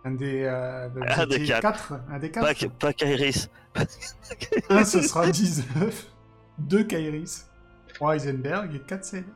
Un 0.04 0.12
des. 0.12 0.44
Euh, 0.44 0.88
vous 0.94 1.00
Un 1.02 1.26
des 1.26 1.44
quatre. 1.44 1.60
quatre, 1.62 1.92
Un 2.10 2.18
des 2.18 2.28
Pas, 2.30 2.54
quatre. 2.54 2.72
pas 2.74 2.92
Kairis. 2.92 3.48
Un, 4.70 4.84
ce 4.84 5.02
sera 5.02 5.28
19. 5.30 6.06
Deux 6.58 6.84
Kairis. 6.84 7.46
Trois 7.94 8.14
Heisenberg 8.14 8.74
et 8.74 8.80
quatre 8.80 9.04
Seiden. 9.04 9.32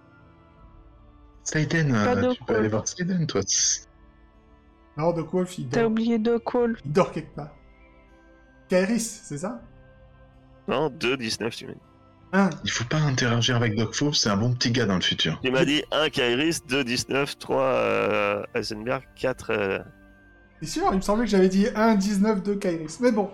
Saiden, 1.44 1.90
Pas 1.92 2.16
euh, 2.16 2.32
tu 2.34 2.44
peux 2.44 2.56
aller 2.56 2.68
voir 2.68 2.86
Saiden, 2.86 3.26
toi. 3.26 3.40
Non, 4.96 5.12
de 5.12 5.22
Wolf, 5.22 5.58
il 5.58 5.68
T'as 5.68 5.80
dort. 5.82 5.90
oublié 5.90 6.18
de 6.18 6.38
call. 6.38 6.76
Il 6.84 6.92
dort 6.92 7.10
quelque 7.12 7.34
part. 7.34 7.54
Kairis, 8.68 9.22
c'est 9.24 9.38
ça? 9.38 9.60
Non, 10.68 10.90
2, 10.90 11.16
19, 11.16 11.54
tu 11.56 11.66
m'as 11.66 11.72
dit. 11.72 11.78
Un. 12.34 12.50
Il 12.64 12.70
faut 12.70 12.84
pas 12.84 12.98
interagir 12.98 13.56
avec 13.56 13.74
Doc 13.76 13.94
Fauve, 13.94 14.14
c'est 14.14 14.30
un 14.30 14.36
bon 14.36 14.54
petit 14.54 14.70
gars 14.70 14.86
dans 14.86 14.94
le 14.94 15.00
futur. 15.02 15.38
Tu 15.42 15.50
m'as 15.50 15.64
dit 15.64 15.82
1 15.90 16.08
Kairis, 16.10 16.60
2, 16.68 16.84
19, 16.84 17.38
3 17.38 17.62
euh, 17.62 18.42
Heisenberg, 18.54 19.02
4. 19.16 19.82
C'est 20.62 20.68
sûr, 20.78 20.88
il 20.92 20.96
me 20.96 21.00
semblait 21.00 21.24
que 21.24 21.30
j'avais 21.30 21.48
dit 21.48 21.66
1, 21.74 21.96
19, 21.96 22.44
2 22.44 22.54
Kairis. 22.54 22.98
Mais 23.00 23.10
bon. 23.10 23.32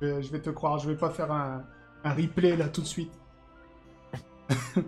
Je 0.00 0.06
vais, 0.06 0.20
je 0.22 0.32
vais 0.32 0.40
te 0.42 0.50
croire, 0.50 0.80
je 0.80 0.90
vais 0.90 0.96
pas 0.96 1.10
faire 1.10 1.30
un, 1.30 1.64
un 2.02 2.12
replay 2.12 2.56
là 2.56 2.68
tout 2.68 2.80
de 2.80 2.86
suite. 2.86 3.12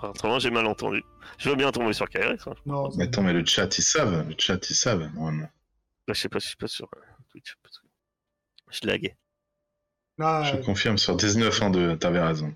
Autrement, 0.00 0.38
j'ai 0.38 0.50
mal 0.50 0.66
entendu. 0.66 1.02
Je 1.38 1.48
veux 1.48 1.56
bien 1.56 1.72
tomber 1.72 1.92
sur 1.92 2.08
Kairis. 2.08 2.38
Hein. 2.46 2.54
Non, 2.66 2.88
Mais 2.96 3.04
attends, 3.04 3.22
mais 3.22 3.32
le 3.32 3.44
chat, 3.44 3.76
ils 3.78 3.82
savent. 3.82 4.28
Le 4.28 4.34
chat, 4.38 4.70
ils 4.70 4.74
savent, 4.74 5.10
normalement. 5.14 5.48
Bah, 6.06 6.12
je 6.14 6.20
sais 6.20 6.28
pas, 6.28 6.38
je 6.38 6.46
suis 6.46 6.56
pas 6.56 6.68
sur 6.68 6.88
euh, 6.94 7.00
Twitch. 7.30 7.56
Je 8.70 8.86
laguais. 8.86 9.16
Je 10.18 10.24
euh, 10.24 10.62
confirme, 10.62 10.98
sur 10.98 11.16
19 11.16 11.62
ans 11.62 11.70
de... 11.70 11.94
T'avais 11.94 12.20
raison. 12.20 12.54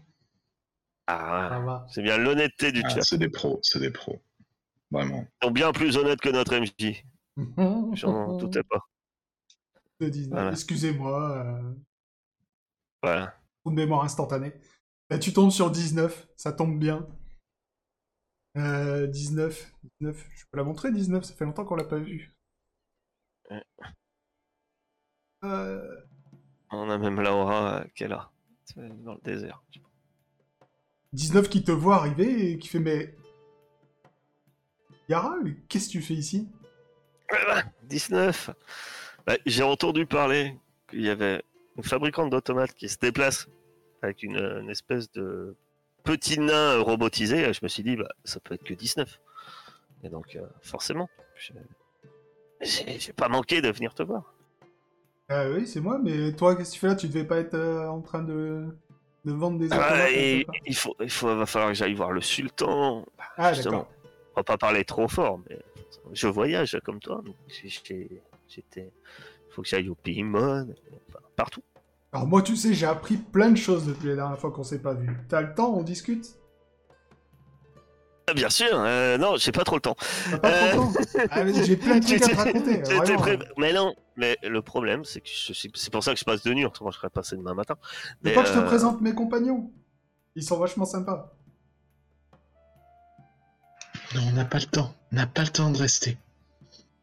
Ah, 1.07 1.49
ça 1.51 1.59
va. 1.61 1.87
c'est 1.89 2.03
bien 2.03 2.19
l'honnêteté 2.19 2.71
du 2.71 2.83
Ah, 2.85 2.89
chat. 2.91 3.03
c'est 3.03 3.19
des 3.19 3.31
pros, 3.31 3.59
c'est 3.63 3.81
des 3.81 3.91
pros. 3.91 4.21
Vraiment. 4.91 5.27
Ils 5.43 5.47
sont 5.47 5.51
bien 5.53 5.73
plus 5.73 5.97
honnêtes 5.97 6.21
que 6.21 6.29
notre 6.31 6.57
MJ. 6.57 7.05
J'en 7.97 8.37
doutais 8.37 8.63
pas. 8.65 8.81
19. 10.01 10.31
Voilà. 10.31 10.51
Excusez-moi, 10.53 11.39
euh, 11.39 11.75
Voilà. 13.03 13.35
trou 13.63 13.71
de 13.71 13.77
mémoire 13.77 14.05
instantané. 14.05 14.53
Bah, 15.11 15.19
tu 15.19 15.33
tombes 15.33 15.51
sur 15.51 15.71
19, 15.71 16.29
ça 16.37 16.53
tombe 16.53 16.79
bien. 16.79 17.07
Euh, 18.57 19.07
19, 19.07 19.73
19, 20.01 20.27
je 20.35 20.45
peux 20.51 20.59
la 20.59 20.65
montrer 20.65 20.93
19, 20.93 21.25
ça 21.25 21.35
fait 21.35 21.45
longtemps 21.45 21.65
qu'on 21.65 21.75
l'a 21.77 21.85
pas 21.85 21.99
vue. 21.99 22.33
Ouais. 23.51 23.63
Euh, 25.45 26.01
On 26.71 26.91
a 26.91 26.99
même 26.99 27.21
Laura 27.21 27.81
euh, 27.81 27.85
qui 27.95 28.05
est 28.05 28.09
là. 28.09 28.31
C'est 28.65 29.03
Dans 29.03 29.15
le 29.15 29.21
désert. 29.23 29.63
19 31.13 31.49
qui 31.49 31.65
te 31.65 31.73
voit 31.73 31.97
arriver 31.97 32.53
et 32.53 32.59
qui 32.59 32.69
fait 32.69 32.81
mais... 32.81 33.17
Yara, 35.09 35.35
qu'est-ce 35.69 35.87
que 35.89 35.93
tu 35.93 36.03
fais 36.03 36.15
ici? 36.15 36.49
Voilà, 37.31 37.65
19. 37.85 38.51
Bah, 39.27 39.37
J'ai 39.47 39.63
entendu 39.63 40.07
parler 40.07 40.55
qu'il 40.89 41.03
y 41.03 41.09
avait 41.09 41.43
une 41.77 41.85
fabricante 41.85 42.31
d'automates 42.31 42.73
qui 42.75 42.89
se 42.89 42.99
déplace 42.99 43.49
avec 44.03 44.23
une, 44.23 44.37
une 44.39 44.71
espèce 44.71 45.11
de 45.13 45.57
petit 46.05 46.39
nain 46.39 46.79
robotisé. 46.81 47.53
Je 47.53 47.61
me 47.63 47.69
suis 47.69 47.83
dit, 47.83 47.97
bah, 47.97 48.09
ça 48.25 48.41
peut 48.41 48.55
être 48.55 48.65
que 48.65 48.75
19. 48.75 49.19
Et 50.05 50.09
donc, 50.09 50.37
euh, 50.37 50.47
forcément, 50.63 51.09
je- 51.37 51.53
j'ai 52.61 53.13
pas 53.13 53.29
manqué 53.29 53.61
de 53.61 53.71
venir 53.71 53.95
te 53.95 54.03
voir. 54.03 54.35
Ah 55.29 55.45
oui, 55.51 55.67
c'est 55.67 55.81
moi, 55.81 55.99
mais 56.03 56.33
toi, 56.33 56.57
qu'est-ce 56.57 56.71
que 56.71 56.75
tu 56.75 56.81
fais 56.81 56.87
là? 56.87 56.97
Tu 56.97 57.09
devais 57.09 57.25
pas 57.25 57.39
être 57.39 57.55
euh, 57.55 57.87
en 57.89 58.01
train 58.01 58.23
de, 58.23 58.67
de 59.25 59.33
vendre 59.33 59.59
des 59.59 59.67
automates 59.67 59.91
Ah, 59.91 60.11
et 60.11 60.45
part 60.47 60.55
il 60.67 60.75
faut, 60.77 60.97
il 61.01 61.11
faut, 61.11 61.37
va 61.37 61.45
falloir 61.45 61.71
que 61.71 61.77
j'aille 61.77 61.93
voir 61.95 62.13
le 62.13 62.23
sultan. 62.23 63.05
Ah, 63.37 63.53
justement. 63.53 63.79
d'accord. 63.81 63.93
Va 64.39 64.45
pas 64.45 64.59
parler 64.59 64.85
trop 64.85 65.09
fort, 65.09 65.41
mais 65.49 65.59
je 66.13 66.29
voyage 66.29 66.79
comme 66.85 67.01
toi. 67.01 67.23
J'étais. 67.49 68.93
Faut 69.51 69.63
que 69.63 69.69
j'aille 69.69 69.89
au 69.89 69.95
Pays 69.95 70.23
Mon, 70.23 70.63
enfin, 71.09 71.19
partout. 71.37 71.63
Alors 72.13 72.27
moi, 72.27 72.43
tu 72.43 72.57
sais, 72.57 72.73
j'ai 72.73 72.87
appris 72.87 73.17
plein 73.17 73.51
de 73.51 73.57
choses 73.57 73.87
depuis 73.87 74.09
la 74.09 74.15
dernière 74.17 74.39
fois 74.39 74.51
qu'on 74.51 74.63
s'est 74.63 74.81
pas 74.81 74.95
vu. 74.95 75.11
T'as 75.29 75.43
le 75.43 75.55
temps, 75.55 75.75
on 75.75 75.83
discute? 75.83 76.27
Ah, 78.29 78.35
Bien 78.35 78.51
sûr, 78.51 78.69
euh, 78.73 79.17
non, 79.19 79.37
j'ai 79.37 79.53
pas 79.53 79.65
trop 79.65 79.77
le 79.77 79.81
temps. 79.81 79.97
Temps? 80.43 80.93
Ah, 81.31 81.47
J'ai 81.65 81.77
plein 81.77 81.99
de 81.99 82.05
trucs 82.07 82.23
à 82.23 82.29
te 82.29 82.37
raconter. 82.37 82.83
Mais 83.57 83.73
non, 83.73 83.95
mais 84.17 84.37
le 84.43 84.63
problème, 84.63 85.05
c'est 85.05 85.21
que 85.21 85.29
je 85.29 85.53
c'est 85.53 85.91
pour 85.93 86.05
ça 86.05 86.13
que 86.13 86.19
je 86.19 86.25
passe 86.25 86.43
de 86.43 86.53
nuit, 86.53 86.65
autrement 86.65 86.91
je 86.91 86.99
serais 86.99 87.11
passé 87.11 87.37
demain 87.37 87.55
matin. 87.55 87.77
Mais 88.23 88.31
Mais, 88.31 88.35
pas 88.35 88.43
que 88.43 88.49
je 88.49 88.55
te 88.55 88.59
euh, 88.59 88.67
présente 88.67 89.01
mes 89.01 89.15
compagnons. 89.15 89.71
Ils 90.35 90.43
sont 90.43 90.59
vachement 90.59 90.85
sympas. 90.85 91.38
Non, 94.15 94.23
on 94.29 94.33
n'a 94.33 94.45
pas 94.45 94.59
le 94.59 94.65
temps. 94.67 94.95
On 95.13 95.17
n'a 95.17 95.27
pas 95.27 95.43
le 95.43 95.49
temps 95.49 95.71
de 95.71 95.79
rester. 95.79 96.17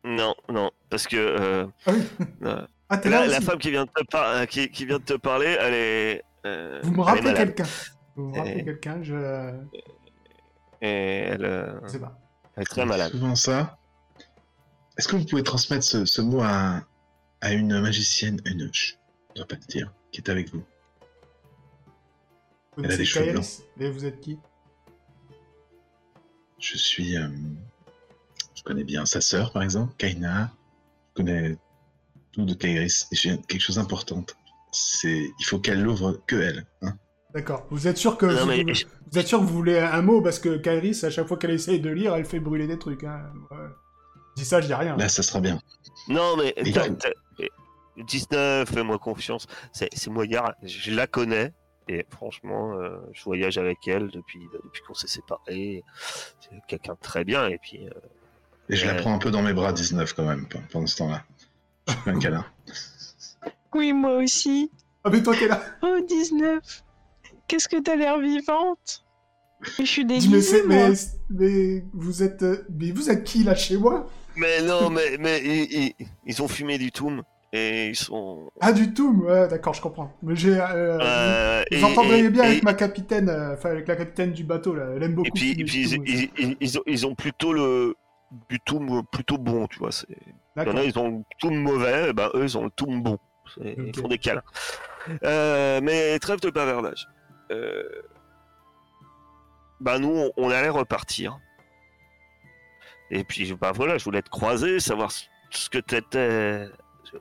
Non, 0.03 0.35
non, 0.49 0.71
parce 0.89 1.07
que 1.07 1.15
euh, 1.17 1.65
Ah 1.85 1.91
oui 1.93 2.03
euh, 2.43 2.65
Ah, 2.89 2.97
t'es 2.97 3.09
là 3.09 3.21
la, 3.21 3.27
la 3.27 3.41
femme 3.41 3.57
qui 3.57 3.71
vient 3.71 3.85
de 3.85 3.89
te, 3.89 4.03
par- 4.05 4.27
euh, 4.35 4.45
qui, 4.45 4.69
qui 4.69 4.85
vient 4.85 4.99
de 4.99 5.03
te 5.03 5.13
parler, 5.13 5.57
elle 5.59 5.73
est. 5.73 6.23
euh, 6.45 6.79
Vous 6.83 6.91
me 6.91 7.01
rappelez 7.01 7.33
quelqu'un 7.33 7.63
Vous 8.15 8.27
me 8.29 8.37
rappelez 8.37 8.59
Et- 8.59 8.65
quelqu'un 8.65 9.01
Je... 9.03 9.51
Et 10.81 10.87
elle, 11.31 11.45
euh, 11.45 11.79
je 11.83 11.87
sais 11.93 11.99
pas. 11.99 12.19
elle 12.55 12.63
est 12.63 12.65
très 12.65 12.85
malade. 12.85 13.11
Souvent 13.11 13.35
ça. 13.35 13.77
Est-ce 14.97 15.07
que 15.07 15.15
vous 15.15 15.25
pouvez 15.25 15.43
transmettre 15.43 15.83
ce, 15.83 16.05
ce 16.05 16.21
mot 16.21 16.41
à, 16.41 16.81
à 17.41 17.53
une 17.53 17.79
magicienne, 17.81 18.39
une 18.45 18.69
je 18.73 18.93
dois 19.35 19.45
pas 19.47 19.55
te 19.55 19.65
dire, 19.67 19.91
qui 20.11 20.21
est 20.21 20.29
avec 20.29 20.53
vous? 20.53 20.63
Vous 22.77 22.83
Elle 22.83 22.85
a 22.85 22.87
des 22.89 22.93
connaissez 22.97 23.05
cheveux 23.05 23.25
Kairis 23.33 23.61
Et 23.79 23.89
vous 23.89 24.05
êtes 24.05 24.19
qui? 24.21 24.37
Je 26.71 26.77
suis. 26.77 27.17
euh, 27.17 27.27
je 28.55 28.63
connais 28.63 28.83
bien 28.83 29.05
sa 29.05 29.21
sœur, 29.21 29.51
par 29.51 29.61
exemple, 29.63 29.93
Kaina. 29.97 30.51
Je 31.09 31.13
connais 31.21 31.57
tout 32.31 32.45
de 32.45 32.53
Kairis. 32.53 33.07
Et 33.11 33.15
j'ai 33.15 33.37
quelque 33.47 33.61
chose 33.61 33.75
d'important. 33.75 34.25
C'est, 34.71 35.31
il 35.39 35.45
faut 35.45 35.59
qu'elle 35.59 35.81
l'ouvre 35.83 36.21
que 36.27 36.35
elle. 36.35 36.65
hein. 36.81 36.93
D'accord. 37.33 37.65
Vous 37.69 37.87
êtes 37.87 37.97
sûr 37.97 38.17
que 38.17 38.25
Non, 38.25 38.41
vous, 38.41 38.45
mais- 38.47 38.63
vous 39.11 39.19
êtes 39.19 39.27
sûr 39.27 39.39
que 39.39 39.43
vous 39.45 39.53
voulez 39.53 39.77
un 39.79 40.01
mot? 40.01 40.21
Parce 40.21 40.39
que 40.39 40.57
Kairis, 40.57 41.03
à 41.03 41.09
chaque 41.09 41.27
fois 41.27 41.37
qu'elle 41.37 41.51
essaye 41.51 41.79
de 41.79 41.89
lire, 41.89 42.15
elle 42.15 42.25
fait 42.25 42.39
brûler 42.39 42.65
des 42.67 42.79
trucs. 42.79 43.03
Hein. 43.03 43.21
Je 43.51 44.41
dis 44.41 44.45
ça, 44.45 44.59
je 44.61 44.67
dis 44.67 44.73
rien. 44.73 44.95
Là, 44.97 45.07
ça 45.09 45.21
sera 45.21 45.39
bien. 45.41 45.61
Non, 46.07 46.35
mais 46.37 46.53
Et 46.57 46.71
t'as- 46.71 46.87
donc- 46.89 46.99
t'as- 46.99 47.43
19, 48.03 48.69
fais-moi 48.69 48.97
confiance. 48.99 49.47
C'est 49.71 49.89
c'est 49.93 50.09
Moyard, 50.09 50.53
je 50.63 50.91
la 50.91 51.07
connais. 51.07 51.53
Et 51.87 52.05
franchement, 52.09 52.73
euh, 52.79 52.97
je 53.13 53.23
voyage 53.23 53.57
avec 53.57 53.87
elle 53.87 54.07
depuis, 54.09 54.41
depuis 54.63 54.81
qu'on 54.83 54.93
s'est 54.95 55.07
séparés. 55.07 55.83
C'est 56.39 56.49
quelqu'un 56.67 56.93
de 56.93 56.99
très 56.99 57.23
bien. 57.23 57.47
Et 57.47 57.57
puis, 57.59 57.85
euh, 57.87 57.91
Et 58.69 58.75
je 58.75 58.85
la 58.87 58.95
prends 58.95 59.13
un 59.13 59.19
peu 59.19 59.29
dans 59.31 59.41
mes 59.43 59.53
bras 59.53 59.71
19 59.73 60.13
quand 60.13 60.25
même 60.25 60.47
pe- 60.47 60.57
pendant 60.71 60.87
ce 60.87 60.97
temps-là. 60.97 61.23
Un 62.07 62.17
câlin. 62.19 62.45
Oui, 63.73 63.93
moi 63.93 64.15
aussi. 64.17 64.71
Ah, 65.03 65.09
mais 65.11 65.21
toi, 65.21 65.35
t'es 65.37 65.47
là 65.47 65.61
Oh, 65.83 65.99
19. 66.07 66.83
Qu'est-ce 67.47 67.67
que 67.67 67.79
t'as 67.79 67.95
l'air 67.95 68.17
vivante? 68.19 69.05
Mais 69.77 69.85
je 69.85 69.91
suis 69.91 70.05
mais, 70.05 70.19
déguisée, 70.19 70.63
moi. 70.63 70.89
mais, 70.89 70.93
mais 71.29 71.85
vous 71.93 72.23
êtes, 72.23 72.41
euh, 72.43 72.65
mais 72.69 72.91
vous 72.91 73.09
êtes 73.11 73.23
qui 73.23 73.43
là 73.43 73.53
chez 73.55 73.77
moi? 73.77 74.09
Mais 74.35 74.61
non, 74.63 74.89
mais, 74.89 75.17
mais 75.19 75.39
ils, 75.43 75.93
ils- 75.99 76.07
ils 76.25 76.41
ont 76.41 76.47
fumé 76.47 76.77
du 76.77 76.91
toum 76.91 77.23
et 77.57 77.87
ils 77.89 77.95
sont. 77.95 78.49
Ah 78.59 78.71
du 78.73 78.93
tout, 78.93 79.23
ouais, 79.25 79.47
d'accord, 79.47 79.73
je 79.73 79.81
comprends. 79.81 80.11
Mais 80.23 80.35
j'ai, 80.35 80.59
euh, 80.59 80.99
Euh, 81.01 81.63
vous 81.71 81.83
entendriez 81.85 82.29
bien 82.29 82.43
et- 82.43 82.47
avec 82.47 82.63
ma 82.63 82.73
capitaine, 82.73 83.29
euh, 83.29 83.53
enfin 83.53 83.69
avec 83.69 83.87
la 83.87 83.95
capitaine 83.95 84.31
du 84.33 84.43
bateau 84.43 84.75
là. 84.75 84.87
Elle 84.95 85.03
aime 85.03 85.15
beaucoup. 85.15 85.27
Et 85.27 85.31
puis, 85.31 85.51
et 85.51 85.55
ils, 85.61 85.89
Toum, 85.95 86.03
ils, 86.05 86.29
ils- 86.37 86.57
ils 86.59 86.77
ont, 86.79 86.83
ils 86.85 87.07
ont 87.07 87.15
plutôt 87.15 87.53
le 87.53 87.95
du 88.49 88.59
toum 88.59 89.03
plutôt 89.11 89.37
bon, 89.37 89.67
tu 89.67 89.79
vois. 89.79 89.91
Il 90.57 90.63
y 90.63 90.69
en 90.69 90.75
a, 90.77 90.83
ils 90.83 90.97
ont 90.99 91.09
le 91.09 91.23
toum 91.39 91.55
mauvais, 91.55 92.09
et 92.09 92.13
ben 92.13 92.29
eux, 92.33 92.43
ils 92.43 92.57
ont 92.57 92.65
le 92.65 92.71
toum 92.71 93.01
bon. 93.01 93.17
Ils 93.63 93.95
font 93.95 94.07
des 94.07 94.17
câlins. 94.17 94.41
Euh, 95.23 95.79
mais 95.81 96.17
trêve 96.19 96.39
de 96.41 96.49
bavardage. 96.49 97.07
Euh... 97.51 97.83
Bah 99.79 99.99
nous, 99.99 100.09
on, 100.09 100.31
on 100.37 100.49
allait 100.49 100.69
repartir. 100.69 101.37
Et 103.11 103.23
puis, 103.23 103.53
bah 103.53 103.71
voilà, 103.73 103.97
je 103.97 104.03
voulais 104.03 104.23
te 104.23 104.29
croiser, 104.29 104.79
savoir 104.79 105.11
ce 105.11 105.69
que 105.69 105.77
t'étais. 105.77 106.67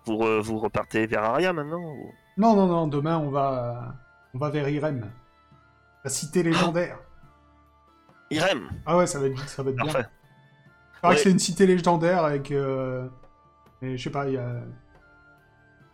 Vous, 0.07 0.15
re- 0.15 0.41
vous 0.41 0.59
repartez 0.59 1.07
vers 1.07 1.23
Aria 1.25 1.53
maintenant 1.53 1.81
ou- 1.81 2.13
Non, 2.37 2.55
non, 2.57 2.67
non. 2.67 2.87
Demain, 2.89 3.19
on 3.19 3.31
va, 3.31 3.95
on 4.35 4.39
va 4.39 4.51
vers 4.51 4.69
Irem, 4.69 5.11
la 6.05 6.11
cité 6.11 6.43
légendaire. 6.43 6.99
Irem, 8.31 8.71
Ah 8.87 8.97
ouais, 8.97 9.07
ça 9.07 9.19
va 9.21 9.27
être, 9.27 9.49
ça 9.49 9.63
va 9.63 9.71
être 9.71 9.77
bien. 9.77 9.93
Il 9.93 11.09
Ouais. 11.09 11.15
que 11.17 11.21
c'est 11.21 11.31
une 11.31 11.39
cité 11.39 11.67
légendaire 11.67 12.25
avec. 12.25 12.51
Euh... 12.51 13.07
Mais 13.83 13.97
je 13.99 14.03
sais 14.03 14.11
pas, 14.11 14.27
il 14.29 14.35
y 14.35 14.39
a. 14.39 14.63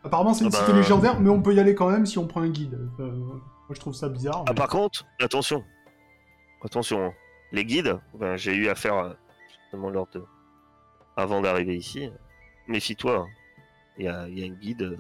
Apparemment, 0.05 0.33
c'est 0.33 0.45
une 0.45 0.51
Ah 0.55 0.59
cité 0.59 0.73
ben- 0.73 0.79
légendaire, 0.79 1.21
mais 1.21 1.29
on 1.31 1.43
peut 1.43 1.53
y 1.53 1.61
aller 1.61 1.75
quand 1.75 1.91
même 1.91 2.07
si 2.07 2.17
on 2.19 2.27
prend 2.27 2.41
un 2.43 2.49
guide. 2.49 2.79
Euh, 3.01 3.11
moi, 3.13 3.41
je 3.71 3.81
trouve 3.81 3.93
ça 3.95 4.09
bizarre. 4.09 4.45
Ah, 4.49 4.55
par 4.55 4.69
contre, 4.69 5.05
attention. 5.21 5.65
Attention. 6.65 7.07
hein. 7.07 7.13
Les 7.53 7.65
guides, 7.65 7.99
ben, 8.15 8.37
j'ai 8.37 8.55
eu 8.55 8.69
affaire 8.69 8.95
euh, 8.97 9.13
justement 9.63 9.91
lors 9.91 10.07
de. 10.15 10.25
Avant 11.17 11.41
d'arriver 11.41 11.77
ici. 11.77 12.09
Méfie-toi. 12.69 13.27
Il 13.99 14.05
y 14.05 14.09
a, 14.09 14.29
y 14.29 14.43
a 14.43 14.47
une 14.47 14.55
guide. 14.57 14.99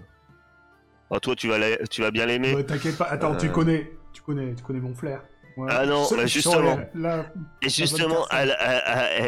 Ah, 1.11 1.19
toi, 1.21 1.35
tu 1.35 1.49
vas, 1.49 1.59
la- 1.59 1.79
tu 1.89 2.03
vas 2.03 2.11
bien 2.11 2.27
l'aimer. 2.27 2.55
Ouais, 2.55 2.65
T'inquiète 2.65 2.97
pas. 2.99 3.07
Attends, 3.07 3.37
tu 3.37 3.47
Euh. 3.47 3.51
connais, 3.51 3.91
tu 4.13 4.23
connais, 4.23 4.55
tu 4.55 4.63
connais 4.63 4.81
mon 4.81 4.95
flair. 4.95 5.23
Ouais. 5.57 5.69
Ah 5.71 5.85
non, 5.85 6.07
bah, 6.11 6.27
justement. 6.27 6.77
la- 6.77 6.91
la- 6.95 7.33
Et 7.63 7.69
justement, 7.69 8.27
elle, 8.31 8.57
elle- 8.61 8.83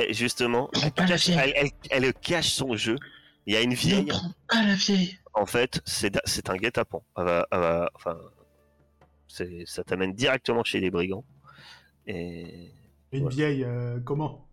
elle- 0.09 0.15
justement, 0.15 0.69
cache, 0.95 1.29
vieille. 1.29 1.53
elle, 1.57 1.71
elle- 1.91 2.05
elle 2.05 2.15
cache 2.15 2.51
son 2.51 2.75
jeu. 2.77 2.97
Il 3.47 3.55
y 3.55 3.57
a 3.57 3.63
une 3.63 3.71
Ne 3.71 3.75
vieille. 3.75 4.07
pas 4.49 4.63
la 4.65 4.75
vieille. 4.75 5.19
En 5.35 5.47
fait, 5.47 5.81
c'est 5.85 6.49
un 6.51 6.57
guet-apens. 6.57 7.03
Elle 7.19 7.25
va- 7.25 7.47
elle 7.51 7.59
va- 7.61 7.91
enfin, 7.95 8.19
ça 9.27 9.83
t'amène 9.85 10.13
directement 10.13 10.63
chez 10.63 10.79
les 10.79 10.91
brigands. 10.91 11.25
Et 12.07 12.71
Une 13.13 13.29
vieille, 13.29 13.65
euh, 13.65 13.99
comment? 14.05 14.47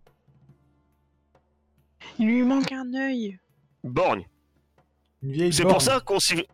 Il 2.18 2.26
lui 2.26 2.42
manque 2.42 2.72
un 2.72 2.92
œil. 2.94 3.38
borgne. 3.84 4.26
Une 5.22 5.32
vieille. 5.32 5.52
C'est 5.52 5.62
borne. 5.62 5.74
pour 5.74 5.82
ça 5.82 6.00
qu'on 6.00 6.18
s'y- 6.20 6.46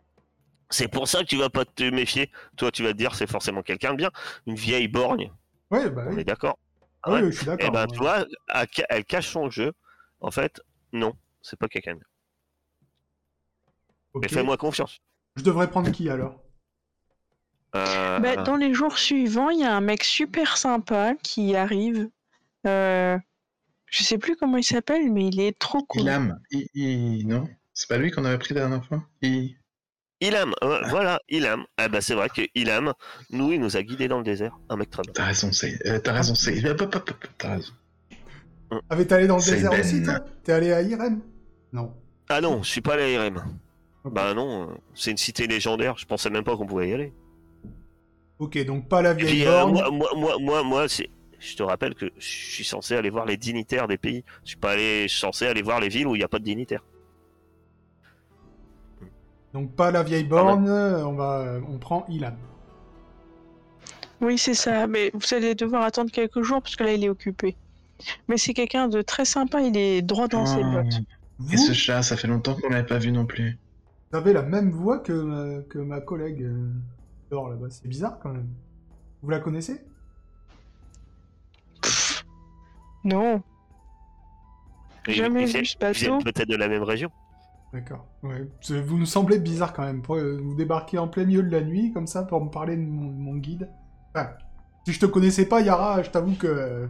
C'est 0.69 0.87
pour 0.89 1.07
ça 1.07 1.19
que 1.19 1.25
tu 1.25 1.37
vas 1.37 1.49
pas 1.49 1.63
te 1.65 1.83
méfier. 1.89 2.29
Toi, 2.57 2.71
tu 2.71 2.83
vas 2.83 2.91
te 2.91 2.97
dire 2.97 3.15
c'est 3.15 3.29
forcément 3.29 3.61
quelqu'un 3.63 3.91
de 3.91 3.97
bien. 3.97 4.11
Une 4.45 4.55
vieille 4.55 4.87
borgne. 4.89 5.31
Ouais, 5.71 5.89
bah 5.89 6.05
On 6.07 6.13
oui. 6.13 6.21
est 6.21 6.25
d'accord. 6.25 6.57
Ah 7.03 7.11
ouais. 7.13 7.21
oui, 7.23 7.31
je 7.31 7.37
suis 7.37 7.45
d'accord. 7.45 7.67
Et 7.67 7.71
ben, 7.71 7.81
ouais. 7.81 7.87
tu 7.91 7.97
vois, 7.99 8.25
elle, 8.53 8.67
ca- 8.73 8.85
elle 8.89 9.05
cache 9.05 9.29
son 9.31 9.49
jeu. 9.49 9.71
En 10.19 10.31
fait, 10.31 10.59
non, 10.91 11.13
c'est 11.41 11.57
pas 11.57 11.67
quelqu'un 11.69 11.93
de 11.93 11.99
bien. 11.99 12.07
Mais 14.21 14.27
fais-moi 14.27 14.57
confiance. 14.57 14.99
Je 15.35 15.43
devrais 15.43 15.69
prendre 15.69 15.91
qui 15.91 16.09
alors? 16.09 16.41
Euh, 17.75 18.19
Bah, 18.19 18.37
dans 18.37 18.55
les 18.55 18.73
jours 18.73 18.97
suivants, 18.97 19.49
il 19.51 19.59
y 19.59 19.63
a 19.63 19.75
un 19.75 19.81
mec 19.81 20.03
super 20.03 20.57
sympa 20.57 21.13
qui 21.21 21.55
arrive. 21.55 22.09
Euh, 22.65 23.17
je 23.85 24.03
sais 24.03 24.17
plus 24.17 24.35
comment 24.35 24.57
il 24.57 24.63
s'appelle, 24.63 25.11
mais 25.11 25.27
il 25.27 25.39
est 25.39 25.57
trop 25.59 25.83
cool. 25.83 26.01
Ilam. 26.01 26.39
I, 26.51 26.67
I- 26.73 27.25
non? 27.25 27.47
C'est 27.77 27.87
pas 27.89 27.99
lui 27.99 28.09
qu'on 28.09 28.25
avait 28.25 28.39
pris 28.39 28.55
la 28.55 28.61
dernière 28.61 28.83
fois? 28.83 29.03
I... 29.21 29.55
Ilam, 30.19 30.51
euh, 30.63 30.81
voilà, 30.87 31.21
Ilam. 31.29 31.63
Ah 31.77 31.87
bah 31.89 32.01
c'est 32.01 32.15
vrai 32.15 32.27
que 32.27 32.41
Ilam, 32.55 32.91
nous, 33.29 33.51
il 33.51 33.59
nous 33.59 33.77
a 33.77 33.83
guidés 33.83 34.07
dans 34.07 34.17
le 34.17 34.23
désert. 34.23 34.57
Un 34.67 34.77
mec 34.77 34.89
très 34.89 35.03
bien. 35.03 35.11
T'as 35.13 35.25
raison, 35.25 35.51
c'est. 35.51 35.77
euh, 35.85 35.99
T'as 35.99 36.13
raison, 36.13 36.33
c'est. 36.33 36.59
T'as 37.37 37.51
raison. 37.53 37.73
Ah, 38.89 38.95
mais 38.95 39.05
t'es 39.05 39.13
allé 39.13 39.27
dans 39.27 39.37
le 39.37 39.43
désert 39.43 39.69
Ben. 39.69 39.79
aussi, 39.79 40.01
toi? 40.01 40.21
T'es 40.43 40.53
allé 40.53 40.73
à 40.73 40.81
Irem? 40.81 41.21
Non. 41.71 41.93
Ah 42.29 42.41
non, 42.41 42.63
je 42.63 42.67
suis 42.67 42.81
pas 42.81 42.95
allé 42.95 43.03
à 43.03 43.09
Irem. 43.11 43.43
Ok. 44.03 44.11
Bah 44.11 44.33
non, 44.33 44.71
euh, 44.71 44.73
c'est 44.95 45.11
une 45.11 45.17
cité 45.17 45.45
légendaire. 45.45 45.99
Je 45.99 46.05
pensais 46.07 46.31
même 46.31 46.43
pas 46.43 46.57
qu'on 46.57 46.65
pouvait 46.65 46.89
y 46.89 46.93
aller. 46.93 47.13
Ok, 48.39 48.57
donc 48.65 48.89
pas 48.89 49.03
la 49.03 49.11
Et 49.11 49.17
vieille 49.17 49.29
puis, 49.29 49.45
euh, 49.45 49.67
moi, 49.67 49.91
moi, 49.91 50.35
moi, 50.39 50.63
moi, 50.63 50.89
c'est. 50.89 51.11
Je 51.39 51.55
te 51.55 51.61
rappelle 51.61 51.93
que 51.93 52.07
je 52.17 52.25
suis 52.27 52.63
censé 52.65 52.95
aller 52.95 53.11
voir 53.11 53.27
les 53.27 53.37
dignitaires 53.37 53.87
des 53.87 53.99
pays. 53.99 54.23
Je 54.45 54.49
suis 54.49 54.57
pas 54.57 54.71
allé, 54.71 55.03
je 55.03 55.09
suis 55.09 55.19
censé 55.19 55.45
aller 55.45 55.61
voir 55.61 55.79
les 55.79 55.89
villes 55.89 56.07
où 56.07 56.15
il 56.15 56.17
n'y 56.17 56.23
a 56.23 56.27
pas 56.27 56.39
de 56.39 56.43
dignitaires. 56.43 56.83
Donc 59.57 59.71
pas 59.71 59.89
la 59.89 60.03
vieille 60.03 60.23
borne, 60.23 60.69
euh, 60.69 61.03
on 61.03 61.13
va, 61.13 61.39
euh, 61.39 61.59
on 61.67 61.79
prend 61.79 62.05
Ilam. 62.09 62.37
Oui, 64.21 64.37
c'est 64.37 64.53
ça. 64.53 64.85
Mais 64.85 65.09
vous 65.15 65.33
allez 65.33 65.55
devoir 65.55 65.81
attendre 65.81 66.11
quelques 66.11 66.43
jours 66.43 66.61
parce 66.61 66.75
que 66.75 66.83
là, 66.83 66.93
il 66.93 67.03
est 67.03 67.09
occupé. 67.09 67.57
Mais 68.27 68.37
c'est 68.37 68.53
quelqu'un 68.53 68.87
de 68.87 69.01
très 69.01 69.25
sympa. 69.25 69.61
Il 69.61 69.75
est 69.75 70.03
droit 70.03 70.27
dans 70.27 70.45
ses 70.45 70.61
Oh, 70.63 70.71
bottes. 70.71 71.01
Vous, 71.39 71.55
Et 71.55 71.57
ce 71.57 71.73
chat, 71.73 72.03
ça 72.03 72.15
fait 72.15 72.27
longtemps 72.27 72.53
qu'on 72.53 72.69
l'avait 72.69 72.85
pas 72.85 72.99
vu 72.99 73.11
non 73.11 73.25
plus. 73.25 73.57
vous 74.11 74.17
avez 74.19 74.31
la 74.31 74.43
même 74.43 74.69
voix 74.69 74.99
que 74.99 75.11
ma, 75.11 75.63
que 75.63 75.79
ma 75.79 76.01
collègue 76.01 76.43
euh, 76.43 76.69
dehors 77.31 77.49
là-bas. 77.49 77.71
C'est 77.71 77.87
bizarre 77.87 78.19
quand 78.21 78.33
même. 78.33 78.49
Vous 79.23 79.31
la 79.31 79.39
connaissez? 79.39 79.81
Non, 83.03 83.41
jamais 85.07 85.45
vu 85.45 85.65
ce 85.65 85.77
bateau. 85.79 86.19
peut-être 86.19 86.47
de 86.47 86.55
la 86.57 86.67
même 86.67 86.83
région. 86.83 87.09
D'accord. 87.77 88.07
Ouais. 88.23 88.47
Vous 88.81 88.97
nous 88.97 89.05
semblez 89.05 89.37
bizarre 89.37 89.71
quand 89.71 89.83
même. 89.83 90.01
Euh, 90.09 90.39
Vous 90.41 90.55
débarquez 90.55 90.97
en 90.97 91.07
plein 91.07 91.25
milieu 91.25 91.43
de 91.43 91.51
la 91.51 91.61
nuit 91.61 91.91
comme 91.93 92.07
ça 92.07 92.23
pour 92.23 92.43
me 92.43 92.49
parler 92.49 92.75
de 92.75 92.81
mon, 92.81 93.11
mon 93.11 93.35
guide. 93.35 93.69
Enfin, 94.15 94.31
si 94.83 94.93
je 94.93 94.99
te 94.99 95.05
connaissais 95.05 95.45
pas, 95.45 95.61
Yara, 95.61 96.01
je 96.01 96.09
t'avoue 96.09 96.33
que 96.33 96.47
euh, 96.47 96.87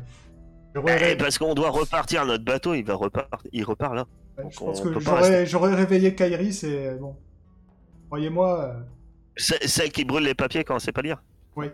Eh, 0.88 1.18
parce 1.18 1.38
qu'on 1.38 1.54
doit 1.56 1.72
repartir 1.72 2.26
notre 2.26 2.46
bateau, 2.46 2.74
il 2.74 2.86
va 2.86 2.96
repart, 2.96 3.30
il 3.52 3.66
repart 3.66 3.96
là. 3.96 4.06
Ouais, 4.38 4.44
Donc 4.46 4.54
je 4.54 4.60
pense 4.60 4.82
que 5.28 5.46
j'aurais 5.46 5.76
réveillé 5.76 6.16
Kairi, 6.16 6.54
c'est 6.54 6.96
bon. 6.96 7.18
Croyez-moi, 8.06 8.64
euh, 8.64 8.74
C'est 9.36 9.68
celle 9.68 9.92
qui 9.92 10.06
brûle 10.06 10.24
les 10.24 10.36
papiers 10.36 10.64
quand 10.64 10.78
on 10.78 10.80
sait 10.80 10.94
pas 10.94 11.02
lire. 11.02 11.22
oui, 11.58 11.68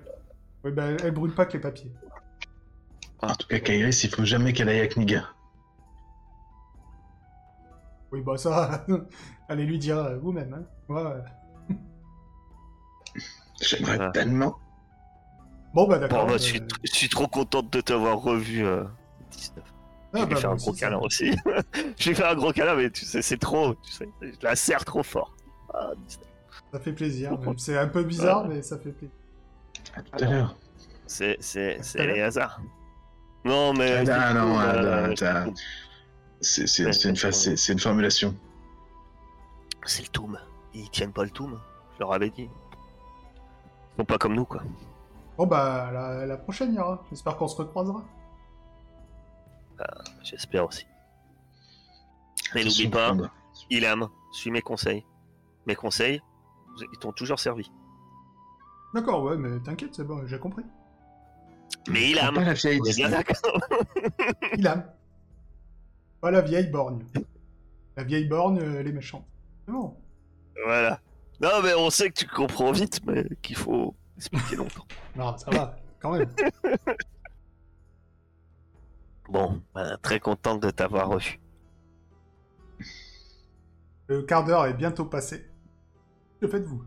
ben, 0.64 0.98
elle 1.04 1.12
brûle 1.12 1.36
pas 1.36 1.46
que 1.46 1.54
les 1.54 1.60
papiers. 1.60 1.92
En 3.22 3.36
tout 3.36 3.48
cas, 3.48 3.60
Kairis, 3.60 4.04
il 4.06 4.10
faut 4.10 4.26
jamais 4.26 4.54
qu'elle 4.54 4.70
aille 4.70 4.82
à 4.82 4.88
Kniga. 4.88 5.24
Oui, 8.14 8.22
bah 8.22 8.38
ça, 8.38 8.86
allez 9.50 9.66
lui 9.66 9.80
dire 9.80 9.98
euh, 9.98 10.18
vous-même. 10.18 10.54
Hein. 10.54 10.64
Moi, 10.88 11.16
euh, 11.70 11.74
J'aimerais 13.62 13.98
Ah. 14.00 14.12
tellement. 14.12 14.56
Bon, 15.74 15.88
bah 15.88 15.96
Bon, 15.96 16.02
d'accord. 16.02 16.28
bah, 16.28 16.34
euh, 16.34 16.38
je, 16.38 16.44
suis, 16.44 16.62
je 16.84 16.92
suis 16.94 17.10
trop 17.10 17.28
contente 17.28 17.74
de 17.74 17.82
t'avoir 17.82 18.20
revu. 18.22 18.64
euh, 18.66 18.84
19. 19.32 19.64
ah, 19.66 19.72
je 20.14 20.20
vais 20.20 20.26
bah, 20.26 20.30
lui 20.36 20.36
faire 20.42 20.50
moi 20.52 20.54
un 20.54 20.58
gros 20.58 20.74
ça 20.74 20.80
câlin 20.80 21.00
aussi. 21.00 21.32
je 21.98 22.10
vais 22.10 22.16
faire 22.16 22.30
un 22.30 22.36
gros 22.36 22.52
câlin, 22.54 22.76
mais 22.76 22.92
tu 22.92 23.04
sais, 23.06 23.24
c'est 23.24 23.38
trop. 23.40 23.74
Tu 23.76 23.92
sais, 23.92 24.08
je 24.22 24.28
la 24.44 24.56
serre 24.56 24.86
trop 24.86 25.02
fort. 25.04 25.36
Ah, 25.74 25.92
19. 26.08 26.28
Ça 26.72 26.80
fait 26.80 26.94
plaisir. 26.94 27.40
Même. 27.40 27.58
C'est 27.58 27.78
un 27.78 27.88
peu 27.88 28.04
bizarre, 28.04 28.44
Ouais. 28.44 28.56
mais 28.56 28.62
ça 28.62 28.78
fait 28.78 28.92
plaisir. 28.92 29.16
À 29.96 30.02
tout 30.04 30.24
à 30.24 30.30
l'heure. 30.30 30.56
C'est, 31.08 31.38
c'est, 31.40 31.80
les 31.96 32.22
hasards. 32.22 32.62
Non, 33.44 33.74
mais. 33.74 34.08
Ah, 34.10 34.34
non, 34.36 34.48
non, 34.50 34.60
euh, 34.60 35.16
c'est- 36.44 37.70
une, 37.70 37.80
formulation. 37.80 38.36
C'est 39.86 40.04
le 40.04 40.08
toum. 40.10 40.38
Ils 40.74 40.90
tiennent 40.90 41.14
pas 41.14 41.24
le 41.24 41.30
toum. 41.30 41.60
Je 41.96 42.00
leur 42.00 42.14
avais 42.14 42.30
dit. 42.30 42.50
Ils 43.94 43.98
sont 43.98 44.06
pas 44.06 44.18
comme 44.18 44.36
nous, 44.36 44.46
quoi. 44.46 44.62
Bon, 45.38 45.48
bah, 45.48 45.90
la, 45.92 46.26
la 46.26 46.38
prochaine 46.38 46.74
ira. 46.74 47.04
J'espère 47.10 47.38
qu'on 47.38 47.48
se 47.48 47.56
recroisera. 47.56 48.04
J'espère 50.24 50.66
aussi. 50.66 50.86
Mais 52.56 52.64
n'oublie 52.64 52.88
pas, 52.88 53.08
Flandre. 53.08 53.30
Ilham, 53.70 54.10
suis 54.32 54.52
mes 54.52 54.62
conseils. 54.62 55.06
Mes 55.66 55.76
conseils, 55.76 56.22
ils 56.94 57.00
t'ont 57.00 57.12
toujours 57.12 57.40
servi. 57.40 57.72
D'accord, 58.94 59.24
ouais, 59.24 59.38
mais 59.38 59.60
t'inquiète, 59.60 59.96
c'est 59.96 60.04
bon, 60.04 60.26
j'ai 60.28 60.40
compris. 60.40 60.64
Mais 61.90 62.12
Ilham, 62.12 62.36
pas 62.36 62.44
la 62.44 62.54
vieille 62.54 62.80
Pas 66.24 66.32
la 66.32 66.40
vieille 66.40 66.68
borgne. 66.68 67.04
La 67.98 68.06
vieille 68.06 68.30
borgne, 68.30 68.58
euh, 68.62 68.80
elle 68.80 68.88
est 68.88 68.94
méchante. 68.94 69.26
C'est 69.66 69.74
bon. 69.74 69.94
Voilà. 70.64 71.02
Non, 71.42 71.62
mais 71.62 71.74
on 71.74 71.90
sait 71.90 72.10
que 72.12 72.14
tu 72.14 72.26
comprends 72.26 72.72
vite, 72.72 73.02
mais 73.06 73.26
qu'il 73.42 73.58
faut 73.58 73.94
expliquer 74.16 74.56
longtemps. 74.56 74.86
Non, 75.18 75.38
ça 75.38 75.52
va, 75.52 75.76
quand 76.00 76.18
même. 76.18 76.34
Bon, 79.30 79.62
ben, 79.76 79.98
très 80.02 80.22
contente 80.22 80.62
de 80.62 80.70
t'avoir 80.70 81.10
revu. 81.10 81.42
Le 84.08 84.22
quart 84.22 84.46
d'heure 84.46 84.66
est 84.66 84.74
bientôt 84.74 85.06
passé. 85.06 85.46
Que 86.40 86.48
faites-vous? 86.48 86.86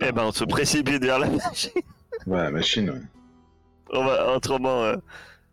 Eh 0.00 0.12
ben, 0.12 0.22
on 0.26 0.32
se 0.32 0.44
précipite 0.44 1.02
vers 1.02 1.18
la 1.18 1.30
machine. 1.30 1.72
Ouais, 2.26 2.44
la 2.44 2.50
machine, 2.52 2.90
ouais. 2.90 3.02
On 3.92 4.04
va, 4.04 4.36
autrement, 4.36 4.84
euh, 4.84 4.96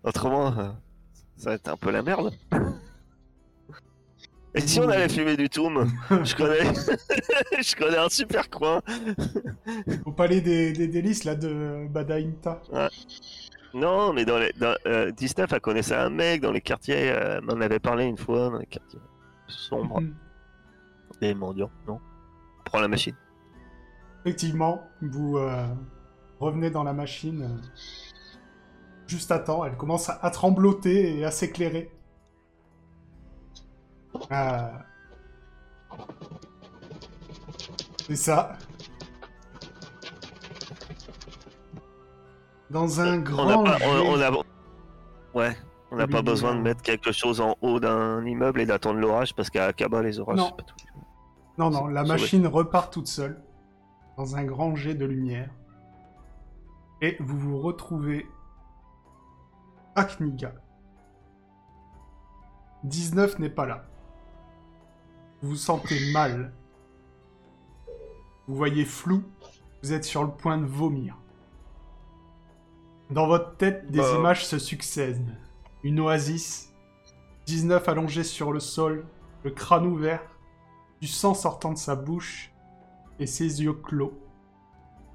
autrement, 0.04 0.56
euh, 0.60 0.70
ça 1.42 1.50
va 1.50 1.56
être 1.56 1.70
un 1.70 1.78
peu 1.78 1.90
la 1.90 2.04
merde. 2.04 2.32
Et 4.54 4.62
si 4.62 4.80
on 4.80 4.90
allait 4.90 5.08
fumer 5.10 5.38
du 5.38 5.50
toum 5.50 5.90
Je 6.10 6.36
connais, 6.36 6.64
je 7.64 7.76
connais 7.76 7.98
un 7.98 8.10
super 8.10 8.50
coin. 8.50 8.82
Au 10.06 10.12
palais 10.12 10.42
des, 10.42 10.74
des 10.74 10.88
délices, 10.88 11.24
là, 11.24 11.36
de 11.36 11.88
Badainta. 11.90 12.62
Non, 13.74 14.12
mais 14.12 14.26
dans 14.26 14.38
les, 14.38 14.52
dans, 14.60 14.76
euh, 14.88 15.12
19, 15.12 15.54
elle 15.54 15.62
connaissait 15.62 15.96
un 15.96 16.10
mec 16.10 16.42
dans 16.42 16.52
les 16.52 16.60
quartiers, 16.60 17.10
euh, 17.12 17.38
elle 17.38 17.46
m'en 17.46 17.62
avait 17.62 17.80
parlé 17.80 18.04
une 18.06 18.18
fois, 18.18 18.50
dans 18.50 18.58
les 18.58 18.66
quartiers 18.66 19.00
sombres, 19.48 20.02
Mhm. 20.02 20.14
des 21.22 21.34
mendiants, 21.34 21.72
non? 21.88 22.00
Prends 22.66 22.82
la 22.82 22.88
machine. 22.90 23.16
Effectivement, 24.26 24.82
vous 25.02 25.38
euh, 25.38 25.66
revenez 26.40 26.70
dans 26.70 26.84
la 26.84 26.94
machine 26.94 27.44
euh, 27.44 28.38
juste 29.08 29.32
à 29.32 29.40
temps. 29.40 29.64
Elle 29.66 29.78
commence 29.78 30.10
à, 30.10 30.20
à 30.22 30.30
trembloter 30.32 31.18
et 31.20 31.26
à 31.26 31.32
s'éclairer. 31.32 31.92
Ah. 34.30 34.72
C'est 38.08 38.16
ça. 38.16 38.58
Dans 42.70 43.02
un 43.02 43.20
On 43.20 43.22
grand 43.22 43.64
pas, 43.64 43.78
on, 43.86 44.22
a, 44.22 44.32
ouais, 45.34 45.58
on 45.92 45.98
n'a 45.98 46.08
pas 46.08 46.22
besoin 46.22 46.56
de 46.56 46.62
mettre 46.62 46.82
quelque 46.82 47.12
chose 47.12 47.42
en 47.42 47.56
haut 47.62 47.80
d'un 47.82 48.26
immeuble 48.26 48.62
et 48.62 48.66
d'attendre 48.66 49.00
l'orage 49.00 49.36
parce 49.36 49.50
qu'à 49.50 49.66
Akaba, 49.66 50.02
les 50.02 50.20
orages, 50.20 50.38
Non. 50.38 50.52
pas 50.52 50.64
tout. 50.64 50.76
Non, 51.58 51.70
non, 51.70 51.88
la 51.88 52.04
machine 52.04 52.48
repart 52.48 52.92
toute 52.94 53.08
seule 53.08 53.42
dans 54.18 54.36
un 54.36 54.46
grand 54.46 54.76
jet 54.76 54.96
de 54.96 55.06
lumière. 55.06 55.50
Et 57.02 57.18
vous 57.20 57.38
vous 57.38 57.60
retrouvez 57.60 58.26
à 59.96 60.06
Kniga. 60.06 60.54
19 62.84 63.40
n'est 63.40 63.50
pas 63.50 63.66
là. 63.66 63.84
Vous 65.42 65.50
vous 65.50 65.56
sentez 65.56 66.12
mal. 66.12 66.54
Vous 68.48 68.56
voyez 68.56 68.86
flou. 68.86 69.24
Vous 69.84 69.94
êtes 69.94 70.06
sur 70.06 70.24
le 70.24 70.32
point 70.32 70.58
de 70.58 70.66
vomir. 70.66 71.18
Dans 73.10 73.28
votre 73.28 73.58
tête, 73.58 73.90
des 73.92 74.00
Bah. 74.00 74.16
images 74.18 74.46
se 74.46 74.60
succèdent. 74.60 75.36
Une 75.84 76.00
oasis. 76.00 76.72
19 77.48 77.90
allongé 77.90 78.24
sur 78.24 78.52
le 78.54 78.60
sol, 78.60 79.06
le 79.44 79.52
crâne 79.52 79.86
ouvert, 79.88 80.22
du 81.02 81.08
sang 81.08 81.34
sortant 81.34 81.72
de 81.74 81.78
sa 81.78 81.96
bouche 81.96 82.54
et 83.20 83.26
ses 83.26 83.64
yeux 83.64 83.74
clos. 83.74 84.14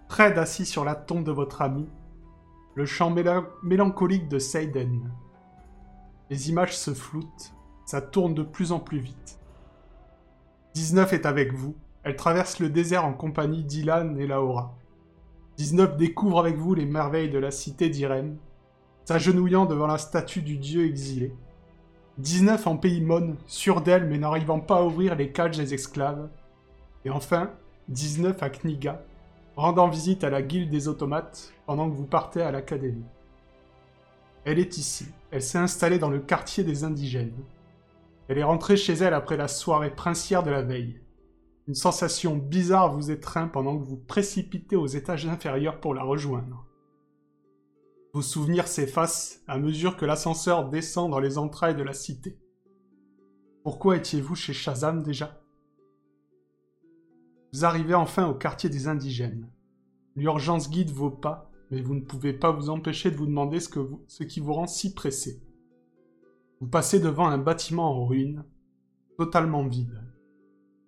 Fred 0.08 0.36
assis 0.36 0.66
sur 0.66 0.84
la 0.84 0.96
tombe 0.96 1.24
de 1.24 1.30
votre 1.30 1.62
ami, 1.62 1.88
le 2.74 2.84
chant 2.84 3.10
méla- 3.12 3.46
mélancolique 3.62 4.28
de 4.28 4.38
Seiden. 4.40 5.10
Les 6.28 6.50
images 6.50 6.76
se 6.76 6.92
floutent, 6.92 7.54
ça 7.86 8.02
tourne 8.02 8.34
de 8.34 8.42
plus 8.42 8.72
en 8.72 8.80
plus 8.80 8.98
vite. 8.98 9.35
19 10.76 11.14
est 11.14 11.24
avec 11.24 11.54
vous, 11.54 11.74
elle 12.02 12.16
traverse 12.16 12.58
le 12.58 12.68
désert 12.68 13.06
en 13.06 13.14
compagnie 13.14 13.64
d'Ilan 13.64 14.14
et 14.16 14.26
Laura. 14.26 14.76
19 15.56 15.96
découvre 15.96 16.38
avec 16.38 16.56
vous 16.56 16.74
les 16.74 16.84
merveilles 16.84 17.30
de 17.30 17.38
la 17.38 17.50
cité 17.50 17.88
d'Irem, 17.88 18.36
s'agenouillant 19.06 19.64
devant 19.64 19.86
la 19.86 19.96
statue 19.96 20.42
du 20.42 20.58
dieu 20.58 20.84
exilé. 20.84 21.32
19 22.18 22.66
en 22.66 22.76
pays 22.76 23.00
Mon, 23.00 23.38
sûr 23.46 23.80
d'elle 23.80 24.04
mais 24.04 24.18
n'arrivant 24.18 24.60
pas 24.60 24.80
à 24.80 24.82
ouvrir 24.82 25.16
les 25.16 25.32
cages 25.32 25.56
des 25.56 25.72
esclaves. 25.72 26.28
Et 27.06 27.10
enfin, 27.10 27.52
19 27.88 28.42
à 28.42 28.50
Kniga, 28.50 29.02
rendant 29.56 29.88
visite 29.88 30.24
à 30.24 30.30
la 30.30 30.42
guilde 30.42 30.68
des 30.68 30.88
automates 30.88 31.54
pendant 31.64 31.88
que 31.88 31.96
vous 31.96 32.04
partez 32.04 32.42
à 32.42 32.50
l'académie. 32.50 33.06
Elle 34.44 34.58
est 34.58 34.76
ici, 34.76 35.06
elle 35.30 35.42
s'est 35.42 35.56
installée 35.56 35.98
dans 35.98 36.10
le 36.10 36.18
quartier 36.18 36.64
des 36.64 36.84
indigènes. 36.84 37.32
Elle 38.28 38.38
est 38.38 38.44
rentrée 38.44 38.76
chez 38.76 38.94
elle 38.94 39.14
après 39.14 39.36
la 39.36 39.48
soirée 39.48 39.94
princière 39.94 40.42
de 40.42 40.50
la 40.50 40.62
veille. 40.62 41.00
Une 41.68 41.74
sensation 41.74 42.36
bizarre 42.36 42.94
vous 42.94 43.10
étreint 43.10 43.48
pendant 43.48 43.78
que 43.78 43.84
vous 43.84 43.96
précipitez 43.96 44.76
aux 44.76 44.86
étages 44.86 45.26
inférieurs 45.26 45.80
pour 45.80 45.94
la 45.94 46.02
rejoindre. 46.02 46.66
Vos 48.12 48.22
souvenirs 48.22 48.68
s'effacent 48.68 49.42
à 49.46 49.58
mesure 49.58 49.96
que 49.96 50.06
l'ascenseur 50.06 50.68
descend 50.68 51.10
dans 51.10 51.18
les 51.18 51.38
entrailles 51.38 51.76
de 51.76 51.82
la 51.82 51.92
cité. 51.92 52.38
Pourquoi 53.62 53.96
étiez-vous 53.96 54.34
chez 54.34 54.52
Shazam 54.52 55.02
déjà? 55.02 55.42
Vous 57.52 57.64
arrivez 57.64 57.94
enfin 57.94 58.28
au 58.28 58.34
quartier 58.34 58.70
des 58.70 58.88
indigènes. 58.88 59.50
L'urgence 60.14 60.70
guide 60.70 60.90
vos 60.90 61.10
pas, 61.10 61.50
mais 61.70 61.82
vous 61.82 61.94
ne 61.94 62.00
pouvez 62.00 62.32
pas 62.32 62.52
vous 62.52 62.70
empêcher 62.70 63.10
de 63.10 63.16
vous 63.16 63.26
demander 63.26 63.60
ce, 63.60 63.70
ce 64.06 64.24
qui 64.24 64.40
vous 64.40 64.54
rend 64.54 64.66
si 64.66 64.94
pressé. 64.94 65.42
Vous 66.60 66.68
passez 66.68 67.00
devant 67.00 67.28
un 67.28 67.36
bâtiment 67.36 67.90
en 67.90 68.06
ruine, 68.06 68.44
totalement 69.18 69.66
vide. 69.66 70.02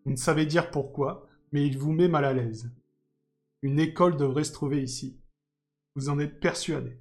Vous 0.05 0.13
ne 0.13 0.17
savez 0.17 0.47
dire 0.47 0.71
pourquoi, 0.71 1.29
mais 1.53 1.67
il 1.67 1.77
vous 1.77 1.93
met 1.93 2.09
mal 2.09 2.25
à 2.25 2.33
l'aise. 2.33 2.73
Une 3.61 3.79
école 3.79 4.17
devrait 4.17 4.45
se 4.45 4.53
trouver 4.53 4.83
ici. 4.83 5.21
Vous 5.95 6.09
en 6.09 6.19
êtes 6.19 6.41
persuadé. 6.41 6.99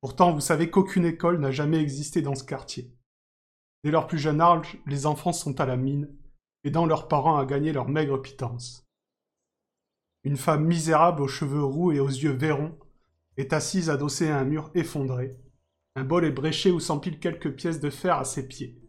Pourtant, 0.00 0.32
vous 0.32 0.40
savez 0.40 0.70
qu'aucune 0.70 1.04
école 1.04 1.38
n'a 1.38 1.52
jamais 1.52 1.80
existé 1.80 2.22
dans 2.22 2.34
ce 2.34 2.44
quartier. 2.44 2.92
Dès 3.84 3.92
leur 3.92 4.08
plus 4.08 4.18
jeune 4.18 4.40
âge, 4.40 4.76
les 4.86 5.06
enfants 5.06 5.32
sont 5.32 5.60
à 5.60 5.66
la 5.66 5.76
mine, 5.76 6.12
aidant 6.64 6.86
leurs 6.86 7.06
parents 7.06 7.36
à 7.36 7.46
gagner 7.46 7.72
leur 7.72 7.88
maigre 7.88 8.18
pitance. 8.18 8.84
Une 10.24 10.36
femme 10.36 10.64
misérable 10.64 11.22
aux 11.22 11.28
cheveux 11.28 11.62
roux 11.62 11.92
et 11.92 12.00
aux 12.00 12.08
yeux 12.08 12.32
vairons 12.32 12.76
est 13.36 13.52
assise 13.52 13.90
adossée 13.90 14.28
à 14.28 14.38
un 14.38 14.44
mur 14.44 14.70
effondré. 14.74 15.38
Un 15.98 16.04
bol 16.04 16.24
est 16.24 16.30
bréché 16.30 16.70
où 16.70 16.78
s'empilent 16.78 17.18
quelques 17.18 17.50
pièces 17.50 17.80
de 17.80 17.90
fer 17.90 18.16
à 18.18 18.24
ses 18.24 18.46
pieds. 18.46 18.80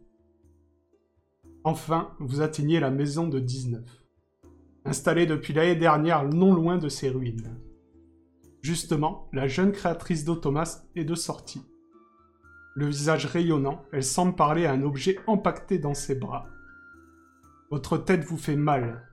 Enfin, 1.64 2.14
vous 2.20 2.40
atteignez 2.40 2.78
la 2.78 2.92
maison 2.92 3.26
de 3.26 3.40
19, 3.40 3.82
installée 4.84 5.26
depuis 5.26 5.52
l'année 5.52 5.74
dernière 5.74 6.28
non 6.28 6.54
loin 6.54 6.78
de 6.78 6.88
ces 6.88 7.10
ruines. 7.10 7.58
Justement, 8.62 9.28
la 9.32 9.48
jeune 9.48 9.72
créatrice 9.72 10.24
d'Automas 10.24 10.84
est 10.94 11.02
de 11.02 11.16
sortie. 11.16 11.62
le 12.76 12.86
visage 12.86 13.26
rayonnant, 13.26 13.82
elle 13.90 14.04
semble 14.04 14.36
parler 14.36 14.64
à 14.66 14.72
un 14.72 14.82
objet 14.82 15.18
empaqueté 15.26 15.80
dans 15.80 15.94
ses 15.94 16.14
bras. 16.14 16.46
Votre 17.72 17.98
tête 17.98 18.22
vous 18.22 18.38
fait 18.38 18.54
mal. 18.54 19.04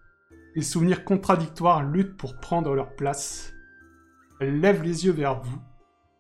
Les 0.54 0.62
souvenirs 0.62 1.04
contradictoires 1.04 1.82
luttent 1.82 2.16
pour 2.16 2.38
prendre 2.38 2.76
leur 2.76 2.96
place. 2.96 3.56
Elle 4.40 4.60
lève 4.60 4.84
les 4.84 5.08
yeux 5.08 5.14
vers 5.14 5.42
vous 5.42 5.60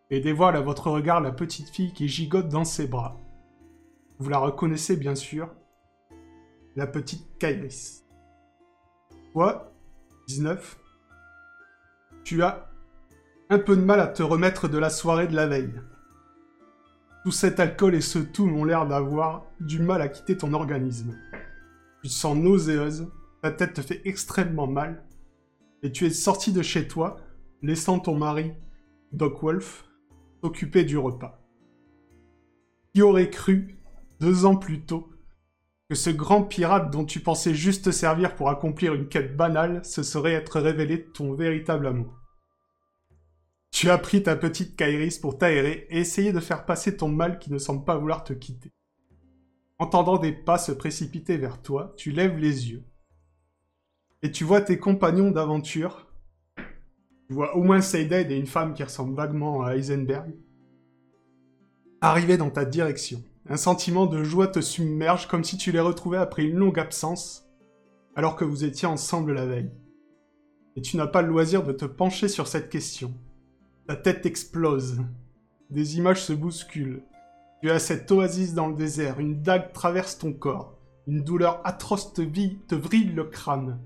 et 0.10 0.20
dévoile 0.20 0.56
à 0.56 0.62
votre 0.62 0.90
regard 0.90 1.22
la 1.22 1.32
petite 1.32 1.70
fille 1.70 1.94
qui 1.94 2.08
gigote 2.08 2.50
dans 2.50 2.64
ses 2.64 2.88
bras. 2.88 3.20
Vous 4.20 4.30
la 4.30 4.40
reconnaissez 4.40 4.96
bien 4.96 5.16
sûr, 5.16 5.54
la 6.76 6.88
petite 6.88 7.38
Kairis. 7.38 8.04
Toi, 9.34 9.74
19, 10.28 10.80
tu 12.24 12.42
as 12.44 12.70
un 13.50 13.60
peu 13.60 13.76
de 13.76 13.82
mal 13.82 14.00
à 14.00 14.08
te 14.08 14.24
remettre 14.24 14.68
de 14.68 14.78
la 14.78 14.90
soirée 14.90 15.28
de 15.28 15.36
la 15.36 15.48
veille. 15.48 15.82
Tout 17.24 17.32
cet 17.32 17.60
alcool 17.60 17.96
et 17.96 18.02
ce 18.02 18.20
tout 18.20 18.46
m'ont 18.46 18.64
l'air 18.64 18.88
d'avoir 18.88 19.46
du 19.60 19.80
mal 19.80 20.02
à 20.02 20.08
quitter 20.08 20.38
ton 20.38 20.54
organisme. 20.54 21.18
Tu 22.02 22.10
te 22.10 22.14
sens 22.14 22.38
nauséeuse, 22.38 23.12
ta 23.42 23.52
tête 23.52 23.74
te 23.74 23.82
fait 23.82 24.02
extrêmement 24.06 24.68
mal, 24.68 25.04
et 25.84 25.92
tu 25.92 26.06
es 26.06 26.10
sorti 26.10 26.52
de 26.52 26.62
chez 26.62 26.88
toi, 26.88 27.18
laissant 27.62 28.00
ton 28.00 28.18
mari, 28.18 28.54
Doc 29.12 29.42
Wolf, 29.42 29.87
du 30.50 30.98
repas. 30.98 31.42
Qui 32.94 33.02
aurait 33.02 33.30
cru, 33.30 33.78
deux 34.20 34.46
ans 34.46 34.56
plus 34.56 34.82
tôt, 34.82 35.10
que 35.90 35.96
ce 35.96 36.10
grand 36.10 36.44
pirate 36.44 36.92
dont 36.92 37.06
tu 37.06 37.20
pensais 37.20 37.54
juste 37.54 37.86
te 37.86 37.92
servir 37.92 38.36
pour 38.36 38.50
accomplir 38.50 38.94
une 38.94 39.08
quête 39.08 39.38
banale 39.38 39.86
se 39.86 40.04
serait 40.04 40.34
être 40.34 40.60
révélé 40.60 41.06
ton 41.06 41.34
véritable 41.34 41.88
amour? 41.88 42.14
Tu 43.72 43.90
as 43.90 43.98
pris 43.98 44.24
ta 44.24 44.36
petite 44.36 44.76
Kairis 44.76 45.20
pour 45.20 45.38
t'aérer 45.38 45.88
et 45.90 46.00
essayer 46.00 46.34
de 46.34 46.40
faire 46.40 46.66
passer 46.66 46.98
ton 46.98 47.10
mal 47.10 47.38
qui 47.38 47.52
ne 47.52 47.58
semble 47.58 47.86
pas 47.86 47.98
vouloir 47.98 48.24
te 48.24 48.34
quitter. 48.34 48.72
Entendant 49.80 50.18
des 50.18 50.32
pas 50.32 50.58
se 50.58 50.72
précipiter 50.72 51.38
vers 51.38 51.62
toi, 51.62 51.94
tu 51.96 52.12
lèves 52.12 52.38
les 52.38 52.72
yeux. 52.72 52.84
Et 54.24 54.32
tu 54.32 54.44
vois 54.44 54.62
tes 54.62 54.80
compagnons 54.80 55.30
d'aventure. 55.30 56.07
Tu 57.28 57.34
vois 57.34 57.58
au 57.58 57.64
moins 57.64 57.82
Seyded 57.82 58.32
et 58.32 58.38
une 58.38 58.48
femme 58.48 58.74
qui 58.74 58.84
ressemble 58.84 59.14
vaguement 59.14 59.62
à 59.62 59.76
Heisenberg. 59.76 60.34
Arriver 62.00 62.38
dans 62.38 62.50
ta 62.50 62.64
direction. 62.64 63.22
Un 63.50 63.58
sentiment 63.58 64.06
de 64.06 64.24
joie 64.24 64.48
te 64.48 64.62
submerge 64.62 65.28
comme 65.28 65.44
si 65.44 65.58
tu 65.58 65.72
les 65.72 65.80
retrouvais 65.80 66.18
après 66.18 66.44
une 66.44 66.58
longue 66.58 66.80
absence, 66.80 67.46
alors 68.16 68.36
que 68.36 68.46
vous 68.46 68.64
étiez 68.64 68.88
ensemble 68.88 69.34
la 69.34 69.46
veille. 69.46 69.72
Et 70.78 70.82
tu 70.82 70.96
n'as 70.96 71.08
pas 71.08 71.22
le 71.22 71.30
loisir 71.30 71.64
de 71.64 71.74
te 71.74 71.86
pencher 71.86 72.30
sur 72.30 72.48
cette 72.48 72.70
question. 72.70 73.14
Ta 73.88 73.96
tête 73.96 74.26
explose. 74.26 75.02
Des 75.70 75.98
images 75.98 76.24
se 76.24 76.34
bousculent. 76.34 77.04
Tu 77.62 77.70
as 77.72 77.80
cette 77.80 78.10
oasis 78.12 78.54
dans 78.54 78.68
le 78.68 78.76
désert, 78.76 79.20
une 79.20 79.42
dague 79.42 79.74
traverse 79.74 80.18
ton 80.18 80.32
corps. 80.32 80.78
Une 81.08 81.24
douleur 81.24 81.62
atroce 81.66 82.14
te, 82.14 82.22
vit, 82.22 82.60
te 82.68 82.76
vrille 82.76 83.12
le 83.14 83.24
crâne. 83.26 83.80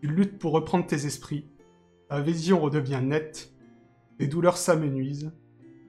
Tu 0.00 0.08
luttes 0.08 0.38
pour 0.38 0.52
reprendre 0.52 0.86
tes 0.86 1.06
esprits. 1.06 1.48
Ta 2.08 2.20
vision 2.20 2.60
redevient 2.60 3.00
nette. 3.02 3.52
Tes 4.18 4.26
douleurs 4.26 4.56
s'amenuisent. 4.56 5.32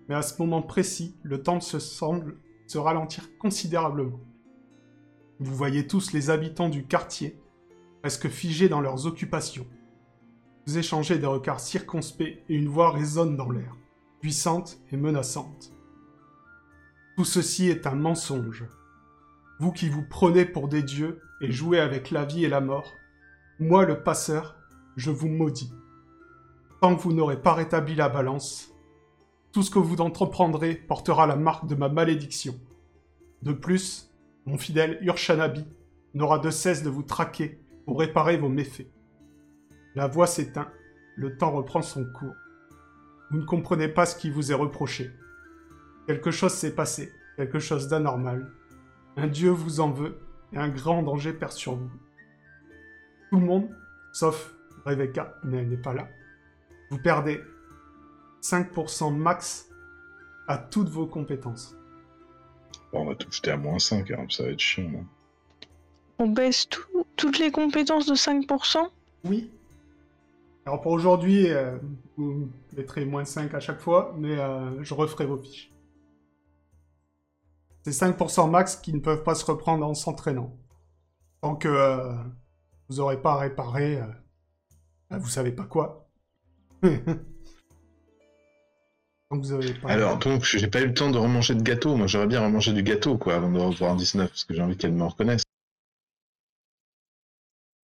Mais 0.07 0.15
à 0.15 0.21
ce 0.21 0.41
moment 0.41 0.61
précis, 0.61 1.17
le 1.23 1.43
temps 1.43 1.59
se 1.59 1.79
semble 1.79 2.37
se 2.67 2.77
ralentir 2.77 3.37
considérablement. 3.37 4.19
Vous 5.39 5.55
voyez 5.55 5.85
tous 5.85 6.13
les 6.13 6.29
habitants 6.29 6.69
du 6.69 6.85
quartier, 6.85 7.39
presque 8.01 8.27
figés 8.27 8.69
dans 8.69 8.81
leurs 8.81 9.05
occupations. 9.05 9.67
Vous 10.65 10.77
échangez 10.77 11.17
des 11.17 11.27
regards 11.27 11.59
circonspects 11.59 12.21
et 12.21 12.55
une 12.55 12.67
voix 12.67 12.91
résonne 12.91 13.37
dans 13.37 13.49
l'air, 13.49 13.75
puissante 14.19 14.79
et 14.91 14.97
menaçante. 14.97 15.71
Tout 17.15 17.25
ceci 17.25 17.69
est 17.69 17.87
un 17.87 17.95
mensonge. 17.95 18.65
Vous 19.59 19.71
qui 19.71 19.89
vous 19.89 20.03
prenez 20.09 20.45
pour 20.45 20.67
des 20.67 20.83
dieux 20.83 21.21
et 21.41 21.51
jouez 21.51 21.79
avec 21.79 22.11
la 22.11 22.25
vie 22.25 22.43
et 22.43 22.49
la 22.49 22.61
mort, 22.61 22.93
moi 23.59 23.85
le 23.85 24.03
passeur, 24.03 24.55
je 24.97 25.11
vous 25.11 25.29
maudis. 25.29 25.71
Tant 26.79 26.95
que 26.95 27.01
vous 27.01 27.13
n'aurez 27.13 27.41
pas 27.41 27.53
rétabli 27.53 27.95
la 27.95 28.07
balance, 28.07 28.71
tout 29.51 29.63
ce 29.63 29.71
que 29.71 29.79
vous 29.79 29.99
entreprendrez 29.99 30.75
portera 30.75 31.25
la 31.25 31.35
marque 31.35 31.65
de 31.65 31.73
ma 31.73 31.89
malédiction. 31.89 32.53
De 33.41 33.51
plus, 33.51 34.13
mon 34.45 34.59
fidèle 34.59 34.99
Urshanabi 35.01 35.65
n'aura 36.13 36.37
de 36.37 36.51
cesse 36.51 36.83
de 36.83 36.89
vous 36.89 37.01
traquer 37.01 37.59
pour 37.85 37.99
réparer 37.99 38.37
vos 38.37 38.49
méfaits. 38.49 38.91
La 39.95 40.07
voix 40.07 40.27
s'éteint, 40.27 40.69
le 41.15 41.35
temps 41.35 41.51
reprend 41.51 41.81
son 41.81 42.05
cours. 42.05 42.35
Vous 43.31 43.39
ne 43.39 43.45
comprenez 43.45 43.87
pas 43.87 44.05
ce 44.05 44.15
qui 44.15 44.29
vous 44.29 44.51
est 44.51 44.55
reproché. 44.55 45.09
Quelque 46.05 46.29
chose 46.29 46.53
s'est 46.53 46.75
passé, 46.75 47.11
quelque 47.37 47.59
chose 47.59 47.87
d'anormal. 47.87 48.51
Un 49.15 49.27
dieu 49.27 49.49
vous 49.49 49.79
en 49.79 49.89
veut, 49.89 50.19
et 50.53 50.57
un 50.57 50.69
grand 50.69 51.01
danger 51.01 51.33
perd 51.33 51.53
sur 51.53 51.75
vous. 51.75 51.89
Tout 53.31 53.39
le 53.39 53.45
monde, 53.45 53.69
sauf 54.13 54.53
Rebecca, 54.85 55.33
mais 55.43 55.57
elle 55.57 55.69
n'est 55.69 55.77
pas 55.77 55.93
là. 55.93 56.07
Vous 56.89 56.97
perdez 56.99 57.41
5% 58.41 59.15
max 59.15 59.69
à 60.47 60.57
toutes 60.57 60.89
vos 60.89 61.05
compétences. 61.07 61.75
Bon, 62.93 63.01
on 63.01 63.05
va 63.05 63.15
tout 63.15 63.31
jeter 63.31 63.51
à 63.51 63.57
moins 63.57 63.79
5, 63.79 64.09
hein, 64.11 64.25
ça 64.29 64.43
va 64.43 64.49
être 64.49 64.59
chiant. 64.59 64.89
hein. 64.95 65.05
On 66.19 66.27
baisse 66.29 66.67
tout- 66.69 67.05
toutes 67.15 67.37
les 67.39 67.51
compétences 67.51 68.05
de 68.07 68.15
5% 68.15 68.89
Oui. 69.25 69.51
Alors 70.65 70.81
pour 70.81 70.91
aujourd'hui, 70.93 71.49
euh, 71.49 71.77
vous 72.17 72.49
mettrez 72.75 73.05
moins 73.05 73.25
5 73.25 73.53
à 73.53 73.59
chaque 73.59 73.79
fois, 73.79 74.13
mais 74.17 74.37
euh, 74.37 74.81
je 74.83 74.93
referai 74.93 75.25
vos 75.25 75.37
fiches. 75.37 75.71
C'est 77.83 77.91
5% 77.93 78.49
max 78.49 78.75
qui 78.75 78.93
ne 78.93 78.99
peuvent 78.99 79.23
pas 79.23 79.35
se 79.35 79.45
reprendre 79.45 79.85
en 79.85 79.93
s'entraînant. 79.93 80.57
Tant 81.41 81.55
que 81.55 81.67
euh, 81.69 82.13
vous 82.89 82.95
n'aurez 82.97 83.21
pas 83.21 83.37
réparé, 83.37 84.01
euh, 84.01 84.05
bah, 85.09 85.17
vous 85.19 85.27
savez 85.29 85.51
pas 85.51 85.63
quoi. 85.65 86.06
Tant 89.29 89.37
que 89.39 89.45
vous 89.45 89.51
avez 89.53 89.73
pas... 89.73 89.89
Alors, 89.89 90.17
donc, 90.19 90.43
j'ai 90.43 90.67
pas 90.67 90.81
eu 90.81 90.87
le 90.87 90.93
temps 90.93 91.11
de 91.11 91.17
remanger 91.17 91.53
de 91.55 91.61
gâteau. 91.61 91.95
Moi, 91.97 92.07
j'aurais 92.07 92.27
bien 92.27 92.41
remangé 92.41 92.71
du 92.73 92.81
gâteau, 92.83 93.17
quoi, 93.17 93.35
avant 93.35 93.51
de 93.51 93.59
revoir 93.59 93.95
19, 93.95 94.29
parce 94.29 94.43
que 94.45 94.53
j'ai 94.53 94.61
envie 94.61 94.77
qu'elle 94.77 94.93
me 94.93 95.03
reconnaisse. 95.03 95.43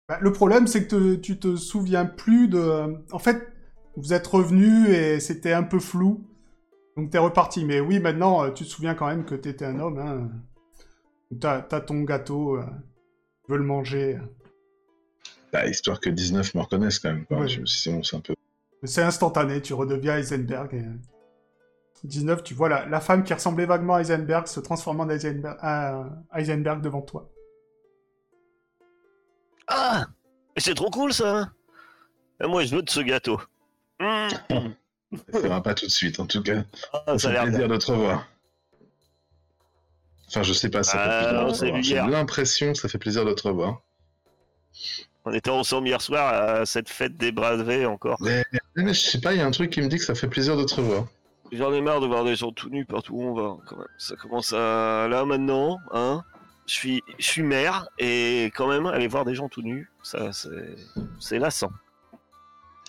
Bah, 0.09 0.19
le 0.21 0.33
problème, 0.33 0.67
c'est 0.67 0.87
que 0.87 0.91
te- 0.97 1.15
tu 1.17 1.39
te 1.39 1.57
souviens 1.57 2.05
plus 2.07 2.49
de. 2.49 2.97
En 3.13 3.19
fait, 3.19 3.49
vous 3.97 4.13
êtes 4.13 4.27
revenu 4.27 4.89
et 4.89 5.21
c'était 5.21 5.53
un 5.53 5.63
peu 5.63 5.81
flou. 5.81 6.27
Donc 6.97 7.11
t'es 7.11 7.19
reparti. 7.19 7.65
Mais 7.65 7.81
oui, 7.81 7.99
maintenant, 7.99 8.45
euh, 8.45 8.51
tu 8.51 8.65
te 8.65 8.69
souviens 8.69 8.95
quand 8.95 9.07
même 9.07 9.25
que 9.25 9.35
t'étais 9.35 9.65
un 9.65 9.79
homme. 9.81 9.99
Hein. 9.99 10.31
T'as 11.41 11.67
as 11.71 11.81
ton 11.81 12.03
gâteau. 12.03 12.57
euh, 12.59 12.65
tu 13.45 13.53
veux 13.53 13.59
le 13.59 13.65
manger. 13.65 14.19
Bah, 15.53 15.67
histoire 15.67 16.01
que 16.01 16.11
19 16.11 16.55
me 16.55 16.61
reconnaisse, 16.61 16.99
quand 16.99 17.13
même. 17.13 17.25
Quoi. 17.25 17.41
Ouais. 17.41 17.49
Je 17.49 17.61
me 17.61 17.67
suis 17.67 17.77
dit, 17.77 17.83
sinon, 17.83 18.03
c'est 18.03 18.17
un 18.17 18.21
peu. 18.21 18.35
C'est 18.85 19.03
instantané, 19.03 19.63
tu 19.63 19.75
redeviens 19.75 20.17
Heisenberg. 20.17 20.75
Et... 20.75 20.85
19, 22.05 22.43
tu 22.43 22.55
vois 22.55 22.69
la, 22.69 22.87
la 22.87 23.01
femme 23.01 23.23
qui 23.23 23.33
ressemblait 23.33 23.67
vaguement 23.67 23.95
à 23.95 24.01
Heisenberg 24.01 24.49
se 24.49 24.59
transformant 24.61 25.05
en 25.05 25.09
Heisenberg, 25.11 25.57
à 25.61 26.05
Heisenberg 26.35 26.83
devant 26.83 27.03
toi. 27.03 27.31
Ah 29.69 30.07
Mais 30.57 30.61
C'est 30.63 30.75
trop 30.75 30.91
cool 30.91 31.13
ça 31.13 31.53
Et 32.43 32.47
Moi 32.49 32.65
je 32.65 32.75
veux 32.75 32.83
de 32.83 32.91
ce 32.91 33.01
gâteau. 33.01 33.41
Mmh. 34.01 34.29
Ça 35.33 35.49
va 35.49 35.61
pas 35.61 35.75
tout 35.75 35.87
de 35.87 35.91
suite, 35.91 36.19
en 36.19 36.27
tout 36.27 36.43
cas. 36.43 36.65
Ah, 36.93 37.03
Ça 37.07 37.19
ça 37.19 37.29
a 37.29 37.31
fait 37.31 37.35
l'air 37.35 37.43
plaisir 37.45 37.69
de 37.69 37.77
te 37.77 37.93
revoir. 37.93 38.27
Enfin, 40.29 40.43
je 40.43 40.53
sais 40.55 40.71
pas, 40.71 40.83
ça 40.83 40.99
Ah, 40.99 41.21
fait 41.21 41.27
plaisir 41.29 41.43
on 41.43 41.47
de 41.47 41.53
te 41.53 41.57
s'est 41.59 41.67
revoir. 41.67 41.83
J'ai 41.83 42.11
l'impression 42.11 42.73
que 42.73 42.79
ça 42.79 42.89
fait 42.89 42.99
plaisir 42.99 43.25
de 43.25 43.33
te 43.33 43.47
revoir. 43.47 43.83
On 45.25 45.33
était 45.33 45.51
ensemble 45.51 45.89
hier 45.89 46.01
soir 46.01 46.35
à 46.35 46.67
cette 46.67 46.89
fête 46.89 47.17
des 47.17 47.33
bravés 47.33 47.87
encore. 47.87 48.19
Mais, 48.21 48.45
mais 48.75 48.93
je 48.93 49.01
sais 49.01 49.21
pas, 49.21 49.33
il 49.33 49.39
y 49.39 49.41
a 49.41 49.47
un 49.47 49.51
truc 49.53 49.71
qui 49.71 49.81
me 49.81 49.89
dit 49.89 49.99
que 49.99 50.05
ça 50.05 50.15
fait 50.15 50.29
plaisir 50.29 50.57
de 50.57 50.65
te 50.65 50.75
revoir. 50.75 51.07
J'en 51.53 51.73
ai 51.73 51.81
marre 51.81 52.01
de 52.01 52.07
voir 52.07 52.25
des 52.25 52.35
gens 52.35 52.51
tout 52.51 52.71
nus 52.71 52.87
partout 52.87 53.15
où 53.15 53.23
on 53.23 53.35
va. 53.35 53.57
Quand 53.67 53.77
même. 53.77 53.87
Ça 53.99 54.17
commence 54.17 54.53
à... 54.53 55.07
Là 55.09 55.25
maintenant, 55.25 55.79
hein 55.93 56.25
je 56.67 56.75
suis, 56.75 57.03
je 57.19 57.25
suis 57.27 57.43
maire 57.43 57.89
et 57.99 58.51
quand 58.55 58.69
même 58.69 58.87
aller 58.87 59.09
voir 59.09 59.25
des 59.25 59.35
gens 59.35 59.49
tout 59.49 59.63
nus, 59.63 59.91
ça 60.03 60.33
c'est, 60.33 60.77
c'est 61.21 61.39
lassant. 61.39 61.73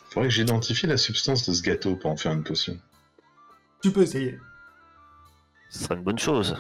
Faudrait 0.10 0.30
que 0.30 0.36
j'identifie 0.36 0.88
la 0.88 0.98
substance 0.98 1.48
de 1.50 1.54
ce 1.54 1.62
gâteau 1.62 1.96
pour 1.96 2.12
en 2.12 2.18
faire 2.18 2.34
une 2.34 2.44
potion. 2.44 2.78
Tu 3.82 3.92
peux 3.92 4.04
essayer. 4.04 4.40
Ce 5.70 5.84
serait 5.84 5.96
une 5.96 6.04
bonne 6.04 6.20
chose. 6.20 6.56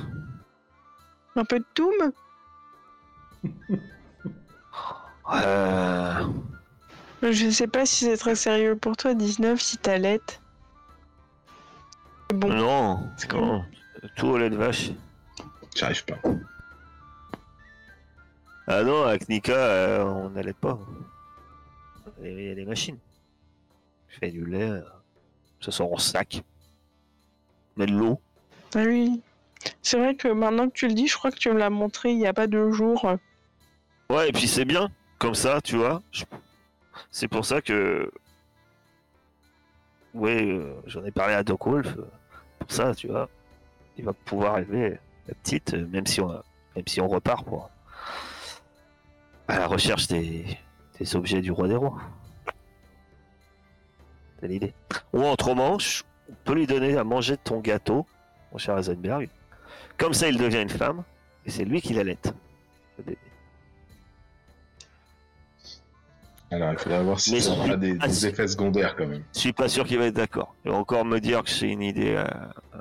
Un 1.36 1.46
peu 1.46 1.60
de 1.60 1.66
Doom 1.76 2.12
Euh... 5.32 6.26
Je 7.22 7.50
sais 7.50 7.68
pas 7.68 7.86
si 7.86 8.06
c'est 8.06 8.18
très 8.18 8.36
sérieux 8.36 8.76
pour 8.76 8.98
toi, 8.98 9.14
19, 9.14 9.60
si 9.62 9.78
t'as 9.78 9.98
l'aide. 9.98 10.22
Bon, 12.34 12.50
Non, 12.50 13.10
C'est 13.18 13.30
comme- 13.30 13.40
non. 13.42 13.66
Tout 14.18 14.28
au 14.28 14.38
lait 14.38 14.50
de 14.50 14.58
vache. 14.58 14.92
J'arrive 15.76 16.04
pas. 16.06 16.18
Ah 18.68 18.84
non, 18.84 19.04
avec 19.04 19.28
Nika, 19.30 19.54
euh, 19.54 20.04
on 20.04 20.30
n'allait 20.32 20.54
pas. 20.54 20.78
Il 22.22 22.42
y 22.42 22.52
a 22.52 22.56
des 22.56 22.66
machines. 22.66 22.98
Je 24.10 24.18
fais 24.20 24.32
du 24.32 24.46
lait, 24.46 24.70
euh, 24.70 24.82
ça 25.62 25.72
sort 25.72 25.92
en 25.94 25.98
sac. 25.98 26.44
Mais 27.78 27.86
de 27.86 27.94
l'eau. 27.94 28.20
ah 28.76 28.84
oui. 28.86 29.22
C'est 29.82 29.98
vrai 29.98 30.16
que 30.16 30.28
maintenant 30.28 30.68
que 30.68 30.74
tu 30.74 30.88
le 30.88 30.94
dis, 30.94 31.08
je 31.08 31.16
crois 31.18 31.32
que 31.32 31.38
tu 31.38 31.50
me 31.50 31.58
l'as 31.58 31.70
montré 31.70 32.12
il 32.12 32.20
y 32.20 32.28
a 32.28 32.34
pas 32.34 32.48
deux 32.48 32.72
jours. 32.72 33.06
Ouais, 34.10 34.30
et 34.30 34.32
puis 34.34 34.48
c'est 34.48 34.66
bien, 34.66 34.90
comme 35.24 35.36
ça, 35.36 35.62
tu 35.62 35.78
vois. 35.78 36.02
C'est 37.10 37.30
pour 37.30 37.46
ça 37.46 37.62
que. 37.62 38.12
Ouais, 40.14 40.44
euh, 40.46 40.76
j'en 40.86 41.04
ai 41.06 41.12
parlé 41.12 41.34
à 41.34 41.44
Doc 41.44 41.66
Wolf. 41.66 41.96
euh, 41.98 42.06
Pour 42.60 42.70
ça, 42.72 42.94
tu 42.94 43.08
vois. 43.08 43.30
Il 43.98 44.04
va 44.04 44.12
pouvoir 44.14 44.58
élever 44.60 45.00
la 45.28 45.34
petite, 45.36 45.74
euh, 45.76 45.88
même 45.88 46.06
si 46.06 46.20
on, 46.20 46.28
même 46.76 46.88
si 46.88 47.00
on 47.00 47.08
repart 47.08 47.46
pour. 47.46 47.70
à 49.48 49.60
la 49.60 49.68
recherche 49.68 50.08
des, 50.08 50.46
des 51.00 51.16
objets 51.16 51.42
du 51.42 51.52
roi 51.52 51.68
des 51.70 51.76
rois. 51.78 52.02
C'est 54.42 54.48
l'idée. 54.50 54.74
Ou 55.14 55.24
autrement, 55.24 55.80
je- 55.80 56.04
on 56.30 56.34
peut 56.44 56.54
lui 56.54 56.68
donner 56.68 56.98
à 56.98 57.04
manger 57.06 57.38
ton 57.38 57.60
gâteau, 57.62 58.06
mon 58.52 58.58
cher 58.58 58.78
Heisenberg. 58.78 59.30
Comme 59.98 60.14
ça, 60.14 60.28
il 60.28 60.38
devient 60.38 60.62
une 60.62 60.70
femme, 60.70 61.04
et 61.46 61.50
c'est 61.52 61.64
lui 61.66 61.82
qui 61.82 61.94
l'allaite. 61.94 62.34
le 62.98 63.04
bébé. 63.06 63.18
Alors, 66.54 66.72
il 66.72 66.78
faudra 66.78 67.02
voir 67.02 67.20
si 67.20 67.48
aura 67.50 67.76
des, 67.78 67.96
pas 67.96 68.08
des 68.08 68.28
effets 68.28 68.48
secondaires 68.48 68.96
quand 68.96 69.08
même. 69.08 69.24
Je 69.34 69.40
suis 69.40 69.54
pas 69.54 69.68
sûr 69.68 69.86
qu'il 69.86 69.98
va 69.98 70.06
être 70.06 70.16
d'accord. 70.16 70.54
Il 70.64 70.72
va 70.72 70.78
encore 70.78 71.04
me 71.04 71.20
dire 71.20 71.42
que 71.44 71.50
c'est 71.50 71.68
une 71.68 71.82
idée, 71.82 72.14
euh, 72.16 72.26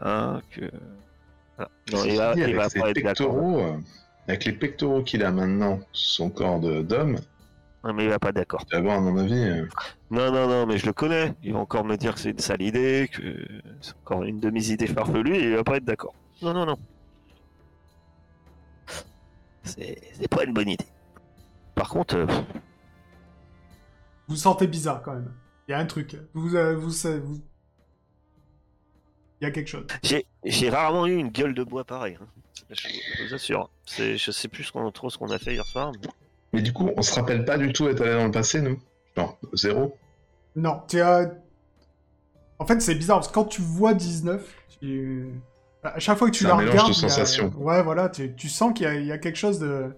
hein, 0.02 0.42
que. 0.50 0.70
Voilà. 1.56 1.70
Non, 1.90 2.04
il 2.04 2.16
va, 2.18 2.34
il 2.36 2.54
pas 2.54 2.90
être 2.90 3.02
d'accord. 3.02 3.36
euh, 3.38 3.78
avec 4.28 4.44
les 4.44 4.52
pectoraux 4.52 5.02
qu'il 5.02 5.24
a 5.24 5.30
maintenant, 5.32 5.80
son 5.92 6.28
corps 6.28 6.60
d'homme, 6.60 7.18
Non, 7.82 7.94
mais 7.94 8.04
il 8.04 8.10
va 8.10 8.18
pas 8.18 8.28
être 8.28 8.34
d'accord. 8.36 8.62
voir, 8.82 8.98
à 8.98 9.00
mon 9.00 9.16
avis, 9.16 9.42
euh, 9.42 9.66
Non, 10.10 10.30
non, 10.30 10.46
non, 10.48 10.66
mais 10.66 10.76
je 10.76 10.84
le 10.84 10.92
connais. 10.92 11.32
Il 11.42 11.54
va 11.54 11.60
encore 11.60 11.84
me 11.86 11.96
dire 11.96 12.14
que 12.14 12.20
c'est 12.20 12.30
une 12.30 12.38
sale 12.40 12.60
idée, 12.60 13.08
que 13.10 13.22
c'est 13.80 13.94
encore 14.04 14.24
une 14.24 14.38
de 14.38 14.50
mes 14.50 14.68
idées 14.70 14.86
farfelues, 14.86 15.36
et 15.36 15.44
il 15.44 15.56
va 15.56 15.64
pas 15.64 15.76
être 15.78 15.84
d'accord. 15.86 16.14
Non, 16.42 16.52
non, 16.52 16.66
non. 16.66 16.76
C'est 19.64 19.98
c'est 20.12 20.28
pas 20.28 20.44
une 20.44 20.52
bonne 20.52 20.68
idée. 20.68 20.84
Par 21.74 21.88
contre, 21.88 22.16
euh, 22.16 22.26
Vous 24.28 24.36
sentez 24.36 24.66
bizarre 24.66 25.02
quand 25.02 25.12
même. 25.14 25.32
Il 25.68 25.72
y 25.72 25.74
a 25.74 25.78
un 25.78 25.86
truc. 25.86 26.16
Vous, 26.34 26.54
euh, 26.56 26.74
vous, 26.76 26.90
savez- 26.90 27.20
vous... 27.20 27.40
Il 29.40 29.44
y 29.44 29.46
a 29.46 29.50
quelque 29.50 29.68
chose. 29.68 29.86
j'ai 30.44 30.70
rarement 30.70 31.06
eu 31.06 31.14
une 31.16 31.30
gueule 31.30 31.54
de 31.54 31.64
bois 31.64 31.84
pareille. 31.84 32.16
hein. 32.20 32.26
Je, 32.70 32.88
je 33.18 33.24
vous 33.28 33.34
assure. 33.34 33.70
Je 33.86 34.30
sais 34.30 34.48
plus 34.48 34.64
ce 34.64 34.72
qu'on- 34.72 34.90
trop 34.92 35.10
ce 35.10 35.18
qu'on 35.18 35.30
a 35.30 35.38
fait 35.38 35.54
hier 35.54 35.66
soir. 35.66 35.92
mais- 36.00 36.08
Mais 36.54 36.62
du 36.62 36.72
coup, 36.72 36.90
on 36.96 37.02
se 37.02 37.14
rappelle 37.14 37.44
pas 37.44 37.58
du 37.58 37.72
tout 37.72 37.88
être 37.88 38.00
allé 38.02 38.12
dans 38.12 38.26
le 38.26 38.30
passé, 38.30 38.60
nous? 38.62 38.78
Non, 39.16 39.36
zéro. 39.54 39.96
Non, 40.56 40.82
tu 40.88 41.00
as... 41.00 41.30
En 42.58 42.66
fait, 42.66 42.80
c'est 42.80 42.94
bizarre, 42.94 43.18
parce 43.18 43.28
que 43.28 43.34
quand 43.34 43.44
tu 43.46 43.60
vois 43.62 43.94
19, 43.94 44.54
tu... 44.80 45.34
à 45.82 45.98
chaque 45.98 46.16
fois 46.18 46.30
que 46.30 46.36
tu 46.36 46.44
la 46.44 46.54
un 46.54 46.56
regardes... 46.58 46.88
de 46.92 47.06
a-. 47.06 47.56
Ouais, 47.56 47.82
voilà, 47.82 48.08
tu, 48.08 48.34
tu 48.36 48.48
sens 48.48 48.72
qu'il 48.74 49.04
y 49.04 49.12
a 49.12 49.18
quelque 49.18 49.36
chose 49.36 49.58
de... 49.58 49.96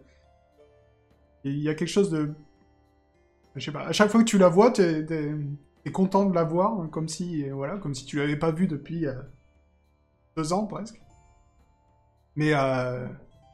Il 1.44 1.58
y 1.58 1.68
a 1.68 1.74
quelque 1.74 1.88
chose 1.88 2.10
de... 2.10 2.32
Je 3.56 3.64
sais 3.64 3.72
pas, 3.72 3.86
à 3.86 3.92
chaque 3.92 4.10
fois 4.10 4.20
que 4.20 4.28
tu 4.28 4.38
la 4.38 4.48
vois, 4.48 4.70
t'es 4.72 5.06
es, 5.84 5.90
content 5.92 6.24
de 6.24 6.34
la 6.34 6.44
voir, 6.44 6.72
hein, 6.80 6.88
comme 6.90 7.08
si, 7.08 7.48
voilà, 7.50 7.76
comme 7.78 7.94
si 7.94 8.04
tu 8.04 8.16
l'avais 8.18 8.36
pas 8.36 8.50
vue 8.50 8.66
depuis 8.66 9.06
euh, 9.06 9.14
deux 10.36 10.52
ans, 10.52 10.66
presque. 10.66 11.00
Mais 12.36 12.52
euh, 12.52 13.06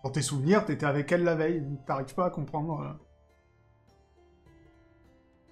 dans 0.03 0.11
tes 0.11 0.23
souvenirs, 0.23 0.65
t'étais 0.65 0.87
avec 0.87 1.13
elle 1.13 1.25
la 1.25 1.35
veille, 1.35 1.61
donc 1.61 1.85
t'arrives 1.87 2.15
pas 2.15 2.27
à 2.27 2.31
comprendre... 2.31 2.81
euh. 2.81 2.93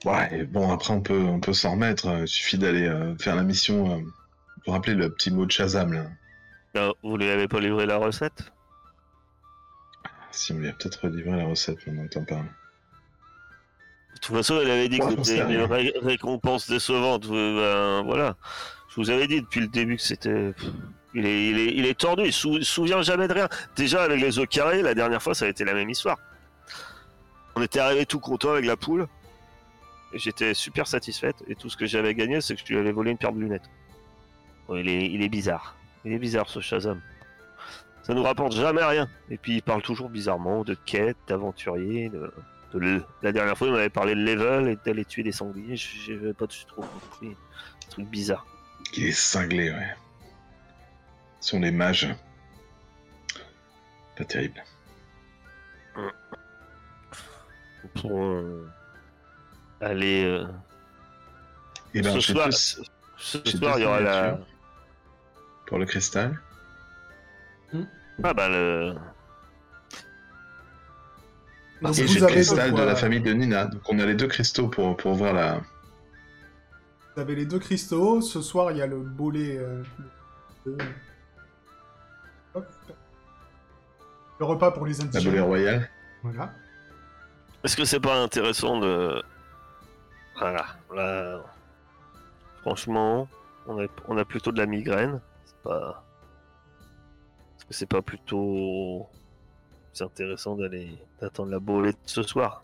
Ouais, 0.05 0.39
et 0.41 0.45
bon, 0.45 0.71
après, 0.71 0.95
on 0.95 1.01
peut, 1.03 1.21
on 1.25 1.41
peut 1.41 1.53
s'en 1.53 1.73
remettre. 1.73 2.07
Il 2.21 2.29
suffit 2.29 2.57
d'aller 2.57 2.87
euh, 2.87 3.17
faire 3.19 3.35
la 3.37 3.43
mission. 3.43 3.91
euh, 3.93 4.01
Vous 4.65 4.73
rappeler 4.73 4.95
le 4.95 5.13
petit 5.13 5.31
mot 5.31 5.45
de 5.45 5.51
Shazam, 5.51 5.93
là? 5.93 6.07
Non, 6.75 6.95
vous 7.03 7.17
lui 7.17 7.29
avez 7.29 7.49
pas 7.49 7.61
livré 7.61 7.85
la 7.85 7.97
recette? 7.99 8.53
Si 10.31 10.53
on 10.53 10.59
lui 10.59 10.69
a 10.69 10.73
peut-être 10.73 11.09
livré 11.09 11.37
la 11.37 11.47
recette, 11.47 11.79
on 11.87 11.93
n'entend 11.93 12.25
pas. 12.25 12.45
De 14.21 14.27
toute 14.27 14.37
façon, 14.37 14.59
elle 14.61 14.71
avait 14.71 14.89
dit 14.89 15.01
Ouais, 15.01 15.15
que 15.15 15.23
c'était 15.23 15.41
une 15.55 15.63
ré- 15.63 15.95
récompense 16.03 16.69
décevante. 16.69 17.27
euh, 17.31 18.01
ben, 18.01 18.07
voilà. 18.07 18.37
Je 18.91 18.97
vous 18.97 19.11
avais 19.11 19.27
dit 19.29 19.41
depuis 19.41 19.61
le 19.61 19.69
début 19.69 19.97
que 19.97 20.03
c'était. 20.03 20.53
Il 21.15 21.25
est, 21.25 21.49
il, 21.51 21.59
est, 21.59 21.73
il 21.75 21.87
est 21.87 21.99
tordu, 21.99 22.25
il 22.27 22.33
se 22.33 22.41
sou- 22.41 22.63
souvient 22.63 23.01
jamais 23.03 23.29
de 23.29 23.33
rien. 23.35 23.49
Déjà, 23.77 24.03
avec 24.03 24.21
les 24.21 24.39
œufs 24.39 24.49
carrés, 24.49 24.83
la 24.83 24.95
dernière 24.95 25.23
fois, 25.23 25.35
ça 25.35 25.45
a 25.47 25.49
été 25.49 25.65
la 25.65 25.73
même 25.73 25.89
histoire. 25.89 26.19
On 27.57 27.63
était 27.63 27.79
arrivé 27.81 28.07
tout 28.07 28.21
content 28.21 28.51
avec 28.51 28.65
la 28.67 28.77
poule. 28.77 29.07
Et 30.13 30.19
j'étais 30.19 30.53
super 30.55 30.87
satisfaite. 30.87 31.37
Et 31.49 31.55
tout 31.55 31.69
ce 31.71 31.77
que 31.77 31.87
j'avais 31.87 32.15
gagné, 32.15 32.41
c'est 32.41 32.55
que 32.55 32.61
je 32.65 32.73
lui 32.73 32.79
avais 32.79 32.93
volé 32.93 33.11
une 33.13 33.19
paire 33.19 33.33
de 33.33 33.41
lunettes. 33.41 33.69
Bon, 34.67 34.77
il, 34.77 34.89
est, 34.89 35.07
il 35.07 35.23
est 35.23 35.29
bizarre. 35.29 35.77
Il 36.05 36.13
est 36.13 36.19
bizarre, 36.19 36.49
ce 36.49 36.61
Shazam. 36.61 37.01
Ça 38.03 38.15
nous 38.15 38.23
rapporte 38.23 38.53
jamais 38.53 38.83
rien. 38.85 39.09
Et 39.31 39.37
puis, 39.39 39.57
il 39.57 39.63
parle 39.63 39.83
toujours 39.83 40.09
bizarrement 40.09 40.65
de 40.65 40.75
quête, 40.75 41.17
d'aventurier, 41.27 42.09
de 42.09 42.33
de 42.75 43.03
La 43.23 43.33
dernière 43.33 43.57
fois, 43.57 43.67
il 43.69 43.73
m'avait 43.73 43.89
parlé 43.89 44.15
de 44.15 44.21
level 44.21 44.69
et 44.69 44.77
d'aller 44.85 45.05
tuer 45.05 45.23
des 45.23 45.33
sangliers. 45.33 45.77
Je 45.77 46.13
n'avais 46.13 46.35
pas 46.35 46.47
tout 46.47 46.57
compris. 46.75 47.31
Un 47.87 47.91
truc 47.91 48.07
bizarre. 48.09 48.47
Il 48.95 49.07
est 49.07 49.13
cinglé, 49.13 49.71
ouais. 49.71 49.95
Ce 51.41 51.51
sont 51.51 51.61
les 51.61 51.71
mages. 51.71 52.09
Pas 54.17 54.25
terrible. 54.25 54.63
Pour 57.95 58.23
euh, 58.23 58.69
aller. 59.81 60.25
euh, 60.25 60.47
Et 61.95 62.03
ben, 62.03 62.13
ce 62.13 62.21
soir, 62.21 62.53
ce, 62.53 62.83
soir, 63.45 63.79
il 63.79 63.83
y 63.83 63.85
aura 63.87 64.01
la. 64.01 64.39
Pour 65.67 65.79
le 65.79 65.87
cristal. 65.87 66.39
Ah 68.23 68.35
bah 68.35 68.49
le. 68.49 68.95
Donc, 71.83 71.97
Et 71.99 72.03
vous 72.03 72.09
j'ai 72.13 72.19
le 72.21 72.25
avez 72.25 72.35
cristal 72.35 72.73
de 72.75 72.83
la 72.83 72.97
famille 72.97 73.21
de 73.21 73.33
Nina. 73.33 73.67
Donc 73.67 73.83
on 73.89 73.99
a 74.01 74.07
les 74.07 74.15
deux 74.15 74.27
cristaux 74.27 74.69
pour, 74.69 74.97
pour 74.97 75.13
ouvrir 75.13 75.33
la. 75.33 75.61
Vous 77.15 77.21
avez 77.23 77.35
les 77.37 77.47
deux 77.47 77.59
cristaux. 77.61 78.21
Ce 78.21 78.41
soir, 78.43 78.73
il 78.73 78.79
y 78.79 78.83
a 78.83 78.87
le 78.87 78.99
bolet. 78.99 79.57
euh, 79.59 79.83
de-. 80.67 80.77
Le 84.41 84.45
repas 84.45 84.71
pour 84.71 84.87
les 84.87 84.95
La 84.95 85.05
indigènes. 85.05 85.25
bolée 85.31 85.41
royale. 85.41 85.91
Voilà. 86.23 86.53
Est-ce 87.65 87.77
que 87.77 87.85
c'est 87.85 88.01
pas 88.01 88.23
intéressant 88.23 88.79
de. 88.79 89.23
Voilà. 90.39 90.67
Là. 90.95 91.41
Franchement, 92.61 93.29
on 93.67 93.81
a, 93.83 93.87
on 94.07 94.17
a 94.17 94.25
plutôt 94.25 94.53
de 94.53 94.59
la 94.59 94.67
migraine. 94.67 95.21
C'est 95.45 95.63
pas. 95.63 96.05
Est-ce 97.57 97.67
que 97.67 97.75
c'est 97.75 97.87
pas 97.89 98.03
plutôt. 98.03 99.09
C'est 99.93 100.05
intéressant 100.05 100.55
d'aller. 100.57 100.97
d'attendre 101.21 101.51
la 101.51 101.59
bolée 101.59 101.93
de 101.93 101.99
ce 102.07 102.23
soir 102.23 102.63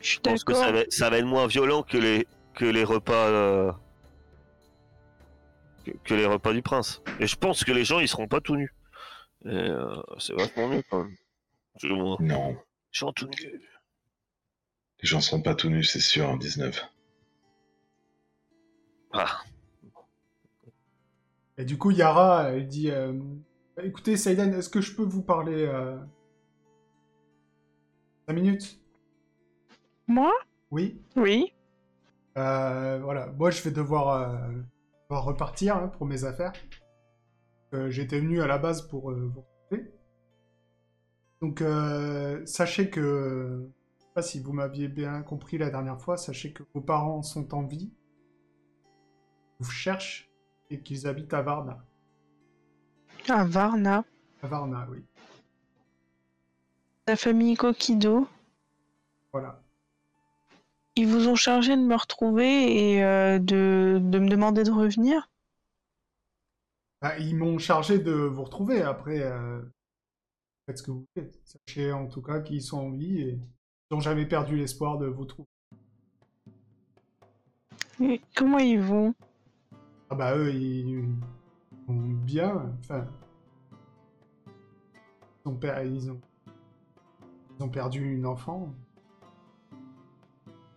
Je 0.00 0.18
pense 0.18 0.42
que 0.44 0.54
ça 0.54 0.72
va, 0.72 0.80
ça 0.88 1.10
va 1.10 1.18
être 1.18 1.24
moins 1.26 1.46
violent 1.46 1.82
que 1.82 1.96
les, 1.98 2.26
que 2.54 2.64
les 2.64 2.84
repas. 2.84 3.28
euh, 3.28 3.72
que, 5.84 5.90
que 6.04 6.14
les 6.14 6.26
repas 6.26 6.52
du 6.52 6.62
prince. 6.62 7.02
Et 7.20 7.26
je 7.26 7.36
pense 7.36 7.64
que 7.64 7.72
les 7.72 7.84
gens 7.84 8.00
ils 8.00 8.08
seront 8.08 8.28
pas 8.28 8.40
tout 8.40 8.56
nus. 8.56 8.74
Euh, 9.46 10.02
c'est 10.18 10.34
vachement 10.34 10.68
mieux 10.68 10.82
quand 10.90 11.04
même. 11.04 11.16
Je, 11.80 11.88
Non. 11.88 12.56
suis 12.90 13.04
en 13.04 13.12
tout 13.12 13.26
nu. 13.28 13.60
Les 15.00 15.06
gens 15.08 15.20
sont 15.20 15.40
pas 15.42 15.54
tout 15.54 15.68
nus, 15.70 15.84
c'est 15.84 16.00
sûr, 16.00 16.28
en 16.28 16.36
19. 16.36 16.84
Ah, 19.12 19.42
Et 21.56 21.64
du 21.64 21.78
coup, 21.78 21.92
Yara, 21.92 22.50
elle 22.50 22.66
dit 22.66 22.90
euh, 22.90 23.12
Écoutez, 23.82 24.16
Seiden, 24.16 24.54
est-ce 24.54 24.68
que 24.68 24.80
je 24.80 24.94
peux 24.94 25.04
vous 25.04 25.22
parler 25.22 25.66
euh... 25.66 25.96
5 28.26 28.34
minutes? 28.34 28.80
Moi? 30.08 30.32
Oui. 30.70 31.00
Oui. 31.16 31.52
Euh, 32.36 32.98
voilà, 33.02 33.28
moi 33.28 33.50
je 33.50 33.62
vais 33.62 33.70
devoir, 33.70 34.08
euh, 34.08 34.48
devoir 35.08 35.24
repartir 35.24 35.76
hein, 35.76 35.88
pour 35.88 36.06
mes 36.06 36.24
affaires. 36.24 36.52
Euh, 37.74 37.90
J'étais 37.90 38.20
venu 38.20 38.40
à 38.40 38.46
la 38.46 38.58
base 38.58 38.82
pour 38.82 39.10
euh, 39.10 39.30
vous 39.32 39.42
retrouver. 39.42 39.92
Donc 41.40 41.62
euh, 41.62 42.44
sachez 42.46 42.90
que, 42.90 43.70
je 43.98 44.04
sais 44.04 44.10
pas 44.14 44.22
si 44.22 44.40
vous 44.40 44.52
m'aviez 44.52 44.88
bien 44.88 45.22
compris 45.22 45.56
la 45.56 45.70
dernière 45.70 46.00
fois, 46.00 46.16
sachez 46.16 46.52
que 46.52 46.64
vos 46.74 46.80
parents 46.80 47.22
sont 47.22 47.54
en 47.54 47.64
vie, 47.64 47.92
vous 49.60 49.70
cherchent 49.70 50.30
et 50.70 50.80
qu'ils 50.80 51.06
habitent 51.06 51.34
à 51.34 51.42
Varna. 51.42 51.87
À 53.28 53.44
Varna. 53.44 54.04
À 54.42 54.46
Varna, 54.46 54.86
oui. 54.90 55.04
La 57.06 57.16
famille 57.16 57.56
Kokido. 57.56 58.26
Voilà. 59.32 59.62
Ils 60.96 61.06
vous 61.06 61.28
ont 61.28 61.34
chargé 61.34 61.76
de 61.76 61.82
me 61.82 61.94
retrouver 61.94 62.94
et 62.94 63.04
euh, 63.04 63.38
de, 63.38 64.00
de 64.02 64.18
me 64.18 64.28
demander 64.28 64.64
de 64.64 64.70
revenir? 64.70 65.30
Bah, 67.00 67.18
ils 67.18 67.36
m'ont 67.36 67.58
chargé 67.58 67.98
de 67.98 68.12
vous 68.12 68.44
retrouver. 68.44 68.82
Après, 68.82 69.20
euh, 69.20 69.60
faites 70.66 70.78
ce 70.78 70.82
que 70.82 70.90
vous 70.90 71.06
voulez. 71.14 71.30
Sachez 71.44 71.92
en 71.92 72.06
tout 72.06 72.22
cas 72.22 72.40
qu'ils 72.40 72.62
sont 72.62 72.78
en 72.78 72.90
vie 72.90 73.20
et 73.20 73.30
ils 73.32 73.94
n'ont 73.94 74.00
jamais 74.00 74.26
perdu 74.26 74.56
l'espoir 74.56 74.98
de 74.98 75.06
vous 75.06 75.24
trouver. 75.24 75.48
Et 78.00 78.20
Comment 78.34 78.58
ils 78.58 78.80
vont? 78.80 79.14
Ah 80.10 80.14
bah 80.14 80.36
eux, 80.36 80.52
ils, 80.52 81.08
bien. 81.94 82.72
Enfin, 82.80 83.06
ils 85.44 85.48
ont, 85.48 85.58
ils 85.62 86.10
ont, 86.10 86.20
ils 87.58 87.62
ont 87.64 87.68
perdu 87.68 88.14
une 88.14 88.26
enfant. 88.26 88.74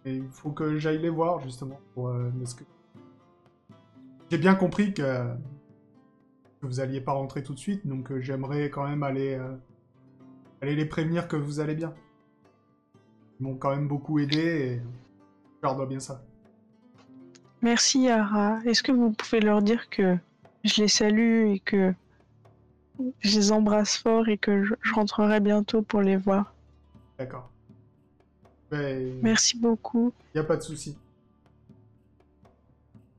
Et 0.05 0.15
il 0.15 0.29
faut 0.29 0.51
que 0.51 0.77
j'aille 0.77 0.99
les 0.99 1.09
voir 1.09 1.39
justement. 1.41 1.79
Euh, 1.97 2.31
j'ai 4.31 4.37
bien 4.37 4.55
compris 4.55 4.93
que, 4.93 5.27
vous 6.61 6.79
alliez 6.79 7.01
pas 7.01 7.13
rentrer 7.13 7.43
tout 7.43 7.53
de 7.53 7.59
suite, 7.59 7.85
donc 7.87 8.11
euh, 8.11 8.19
j'aimerais 8.19 8.69
quand 8.69 8.87
même 8.87 9.03
aller, 9.03 9.33
euh, 9.33 9.55
aller 10.61 10.75
les 10.75 10.85
prévenir 10.85 11.27
que 11.27 11.35
vous 11.35 11.59
allez 11.59 11.75
bien. 11.75 11.93
Ils 13.39 13.43
m'ont 13.43 13.55
quand 13.55 13.71
même 13.71 13.87
beaucoup 13.87 14.19
aidé 14.19 14.37
et 14.37 14.77
je 14.77 15.61
leur 15.63 15.75
dois 15.75 15.85
bien 15.85 15.99
ça. 15.99 16.23
Merci 17.61 18.03
Yara. 18.03 18.59
Est-ce 18.65 18.81
que 18.81 18.91
vous 18.91 19.11
pouvez 19.11 19.39
leur 19.39 19.61
dire 19.61 19.89
que 19.89 20.17
je 20.63 20.81
les 20.81 20.87
salue 20.87 21.47
et 21.47 21.59
que 21.59 21.93
je 23.19 23.37
les 23.37 23.51
embrasse 23.51 23.97
fort 23.97 24.27
et 24.29 24.37
que 24.37 24.63
je, 24.63 24.73
je 24.81 24.93
rentrerai 24.93 25.39
bientôt 25.39 25.81
pour 25.81 26.01
les 26.01 26.17
voir 26.17 26.53
D'accord. 27.17 27.49
Ben, 28.69 29.19
Merci 29.21 29.57
beaucoup. 29.57 30.13
Y 30.35 30.39
a 30.39 30.43
pas 30.43 30.57
de 30.57 30.61
souci. 30.61 30.97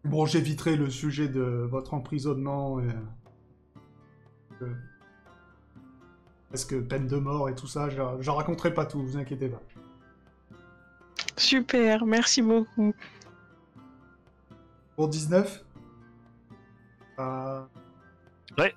Bon, 0.05 0.27
j'éviterai 0.27 0.77
le 0.77 0.91
sujet 0.91 1.29
de 1.29 1.41
votre 1.43 1.95
emprisonnement 1.95 2.81
et... 2.81 2.89
euh, 4.63 4.73
Parce 6.51 6.65
que 6.65 6.77
peine 6.77 7.07
de 7.07 7.17
mort 7.17 7.49
et 7.49 7.55
tout 7.55 7.67
ça, 7.69 7.89
j'en 8.21 8.35
raconterai 8.35 8.75
pas 8.75 8.85
tout, 8.87 9.01
vous 9.03 9.17
inquiétez 9.17 9.49
pas. 9.49 9.63
Super, 11.37 12.05
merci 12.05 12.43
beaucoup. 12.43 12.95
Pour 14.97 15.09
19 15.09 15.65
euh... 17.23 17.63
Ouais. 18.59 18.75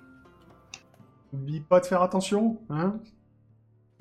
N'oublie 1.32 1.60
pas 1.60 1.80
de 1.80 1.86
faire 1.86 2.02
attention, 2.02 2.58
hein 2.70 2.98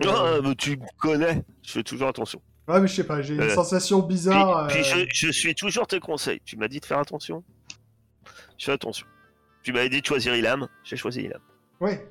Ah, 0.05 0.37
mais 0.43 0.55
tu 0.55 0.77
me 0.77 0.85
connais, 0.99 1.43
je 1.63 1.71
fais 1.71 1.83
toujours 1.83 2.07
attention. 2.09 2.41
Ouais, 2.67 2.79
mais 2.79 2.87
je 2.87 2.95
sais 2.95 3.03
pas, 3.05 3.21
j'ai 3.21 3.35
une 3.35 3.41
Euh, 3.41 3.49
sensation 3.53 3.99
bizarre. 3.99 4.67
puis 4.67 4.79
euh, 4.79 5.05
je, 5.13 5.27
je 5.27 5.31
suis 5.31 5.53
toujours 5.53 5.85
tes 5.87 5.99
conseils. 5.99 6.41
Tu 6.45 6.57
m'as 6.57 6.67
dit 6.67 6.79
de 6.79 6.85
faire 6.85 6.99
attention. 6.99 7.43
Je 8.57 8.65
fais 8.65 8.71
attention. 8.71 9.05
Tu 9.61 9.71
m'avais 9.73 9.89
dit 9.89 10.01
de 10.01 10.05
choisir 10.05 10.35
Ilham, 10.35 10.67
j'ai 10.83 10.95
choisi 10.95 11.21
Ilham. 11.23 11.41
Ouais. 11.79 12.09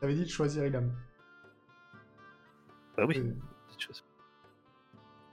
T'avais 0.00 0.14
dit 0.14 0.24
de 0.24 0.28
choisir 0.30 0.64
Ilham. 0.66 0.90
Bah 2.96 3.04
oui. 3.06 3.18
Euh. 3.18 3.32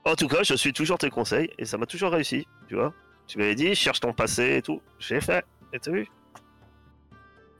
En 0.04 0.14
tout 0.14 0.28
cas, 0.28 0.42
je 0.42 0.54
suis 0.54 0.72
toujours 0.72 0.98
tes 0.98 1.10
conseils 1.10 1.50
et 1.58 1.64
ça 1.64 1.76
m'a 1.78 1.86
toujours 1.86 2.12
réussi, 2.12 2.46
tu 2.68 2.74
vois. 2.76 2.94
Tu 3.28 3.38
m'avais 3.38 3.54
dit, 3.54 3.74
cherche 3.76 4.00
ton 4.00 4.12
passé 4.12 4.56
et 4.56 4.62
tout. 4.62 4.80
J'ai 4.98 5.20
fait. 5.20 5.44
Et 5.72 5.78
t'as 5.78 5.92
vu? 5.92 6.08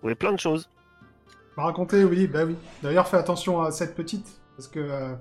Oui, 0.03 0.15
plein 0.17 0.33
de 0.33 0.39
choses. 0.39 0.69
m'a 1.57 1.65
raconté, 1.65 2.03
oui, 2.05 2.27
bah 2.27 2.45
oui. 2.45 2.57
D'ailleurs, 2.83 3.07
fais 3.07 3.19
attention 3.19 3.63
à 3.63 3.71
cette 3.71 3.95
petite, 3.95 4.41
parce 4.57 4.67
que 4.69 4.81
euh, 4.81 5.15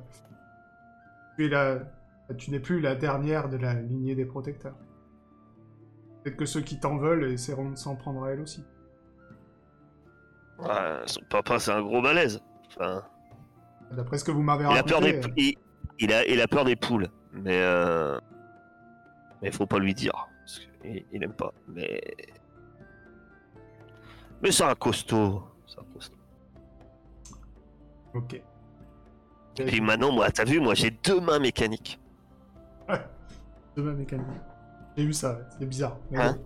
tu, 1.35 1.45
es 1.45 1.49
la- 1.49 1.79
tu 2.37 2.49
n'es 2.51 2.59
plus 2.59 2.79
la 2.79 2.95
dernière 2.95 3.49
de 3.49 3.57
la 3.57 3.73
lignée 3.75 4.15
des 4.15 4.25
protecteurs. 4.25 4.75
Peut-être 6.23 6.37
que 6.37 6.45
ceux 6.45 6.61
qui 6.61 6.79
t'en 6.79 6.97
veulent 6.97 7.25
essaieront 7.31 7.69
de 7.71 7.75
s'en 7.77 7.95
prendre 7.95 8.23
à 8.23 8.31
elle 8.31 8.41
aussi. 8.41 8.63
Ouais, 10.59 11.01
son 11.05 11.21
papa, 11.29 11.59
c'est 11.59 11.71
un 11.71 11.81
gros 11.81 12.01
balèze. 12.01 12.41
Enfin, 12.69 13.03
D'après 13.91 14.17
ce 14.17 14.23
que 14.23 14.31
vous 14.31 14.41
m'avez 14.41 14.65
il 14.65 14.77
a 14.77 14.83
peur 14.83 15.01
raconté. 15.01 15.19
des, 15.19 15.31
il, 15.37 15.55
il 15.99 16.13
a, 16.13 16.25
il 16.27 16.41
a 16.41 16.47
peur 16.47 16.65
des 16.65 16.75
poules, 16.75 17.07
mais 17.31 17.59
euh... 17.61 18.19
mais 19.41 19.51
faut 19.51 19.65
pas 19.67 19.79
lui 19.79 19.93
dire, 19.93 20.27
il 21.11 21.23
aime 21.23 21.33
pas. 21.33 21.53
Mais 21.67 22.01
mais 24.41 24.51
c'est 24.51 24.63
un 24.63 24.75
costaud, 24.75 25.43
c'est 25.65 25.79
un 25.79 25.83
costaud. 25.93 26.17
Ok. 28.13 28.41
Et 29.59 29.63
puis 29.65 29.81
maintenant, 29.81 30.11
moi, 30.11 30.29
t'as 30.31 30.43
vu, 30.45 30.59
moi, 30.59 30.75
j'ai 30.75 30.91
deux 30.91 31.19
mains 31.19 31.39
mécaniques. 31.39 31.99
Demain 33.75 33.93
mécanique. 33.93 34.25
J'ai 34.95 35.03
eu 35.03 35.13
ça, 35.13 35.33
ouais, 35.33 35.43
c'est 35.59 35.65
bizarre. 35.67 35.97
mais 36.09 36.17
Hein 36.19 36.37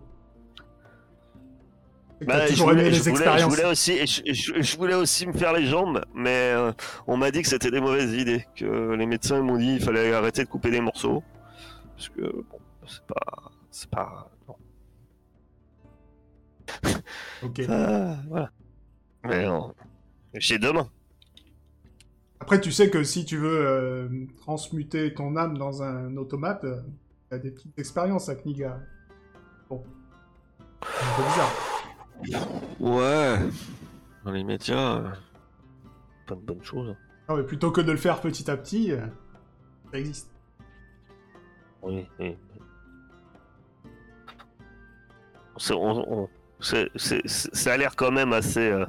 Bah, 2.25 2.45
je, 2.47 2.61
voulais, 2.61 2.89
les 2.89 2.93
je, 2.93 2.99
voulais, 2.99 3.03
je 3.03 3.09
expériences. 3.09 3.49
voulais 3.49 3.65
aussi, 3.65 4.05
je 4.05 4.77
voulais 4.77 4.93
aussi 4.95 5.27
me 5.27 5.33
faire 5.33 5.53
les 5.53 5.65
jambes, 5.65 6.03
mais 6.13 6.51
euh, 6.53 6.71
on 7.07 7.17
m'a 7.17 7.31
dit 7.31 7.41
que 7.41 7.47
c'était 7.47 7.71
des 7.71 7.81
mauvaises 7.81 8.13
idées, 8.13 8.45
que 8.55 8.93
les 8.93 9.05
médecins 9.05 9.41
m'ont 9.41 9.57
dit 9.57 9.77
qu'il 9.77 9.83
fallait 9.83 10.13
arrêter 10.13 10.43
de 10.43 10.49
couper 10.49 10.71
des 10.71 10.81
morceaux, 10.81 11.23
parce 11.95 12.09
que 12.09 12.21
bon, 12.21 12.59
c'est 12.85 13.03
pas, 13.05 13.50
c'est 13.71 13.89
pas, 13.89 14.29
non. 14.47 14.55
Ok. 17.43 17.61
Ah, 17.67 18.17
voilà. 18.27 18.51
Mais 19.23 19.45
non, 19.45 19.73
j'ai 20.35 20.59
deux 20.59 20.73
mains. 20.73 20.89
Après, 22.39 22.59
tu 22.59 22.71
sais 22.71 22.89
que 22.89 23.03
si 23.03 23.23
tu 23.25 23.37
veux 23.37 23.65
euh, 23.67 24.09
transmuter 24.37 25.13
ton 25.13 25.35
âme 25.35 25.57
dans 25.57 25.83
un 25.83 26.17
automate, 26.17 26.63
euh, 26.63 26.81
t'as 27.29 27.37
des 27.37 27.51
petites 27.51 27.77
expériences 27.77 28.29
à 28.29 28.35
Kniga. 28.35 28.79
Bon. 29.69 29.83
C'est 30.83 31.05
un 31.05 31.15
peu 31.17 31.23
bizarre. 31.23 32.51
Ouais. 32.79 33.37
Dans 34.25 34.31
les 34.31 34.43
médias, 34.43 34.97
euh, 34.97 35.09
pas 36.27 36.35
de 36.35 36.41
bonnes 36.41 36.63
choses. 36.63 36.95
Non, 37.29 37.37
mais 37.37 37.43
plutôt 37.43 37.71
que 37.71 37.81
de 37.81 37.91
le 37.91 37.97
faire 37.97 38.21
petit 38.21 38.49
à 38.49 38.57
petit, 38.57 38.91
euh, 38.91 39.05
ça 39.91 39.99
existe. 39.99 40.31
Oui, 41.83 42.07
oui. 42.19 42.35
C'est- 45.57 45.73
on- 45.73 46.23
on- 46.23 46.29
ça 46.59 47.73
a 47.73 47.77
l'air 47.77 47.95
quand 47.95 48.11
même 48.11 48.33
assez. 48.33 48.69
euh, 48.71 48.85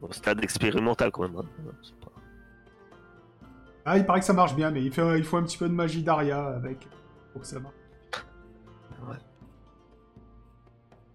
au 0.00 0.12
stade 0.12 0.42
expérimental 0.44 1.10
quand 1.10 1.22
même. 1.22 1.36
hein. 1.38 1.44
Pas- 2.00 2.10
Ah, 3.84 3.96
il 3.98 4.04
paraît 4.06 4.20
que 4.20 4.26
ça 4.26 4.32
marche 4.32 4.54
bien, 4.54 4.70
mais 4.70 4.82
il, 4.82 4.92
fait, 4.92 5.18
il 5.18 5.24
faut 5.24 5.36
un 5.38 5.42
petit 5.42 5.58
peu 5.58 5.68
de 5.68 5.74
magie 5.74 6.02
d'Aria 6.02 6.46
avec 6.48 6.86
pour 7.32 7.40
que 7.42 7.46
ça 7.46 7.58
marche. 7.58 7.74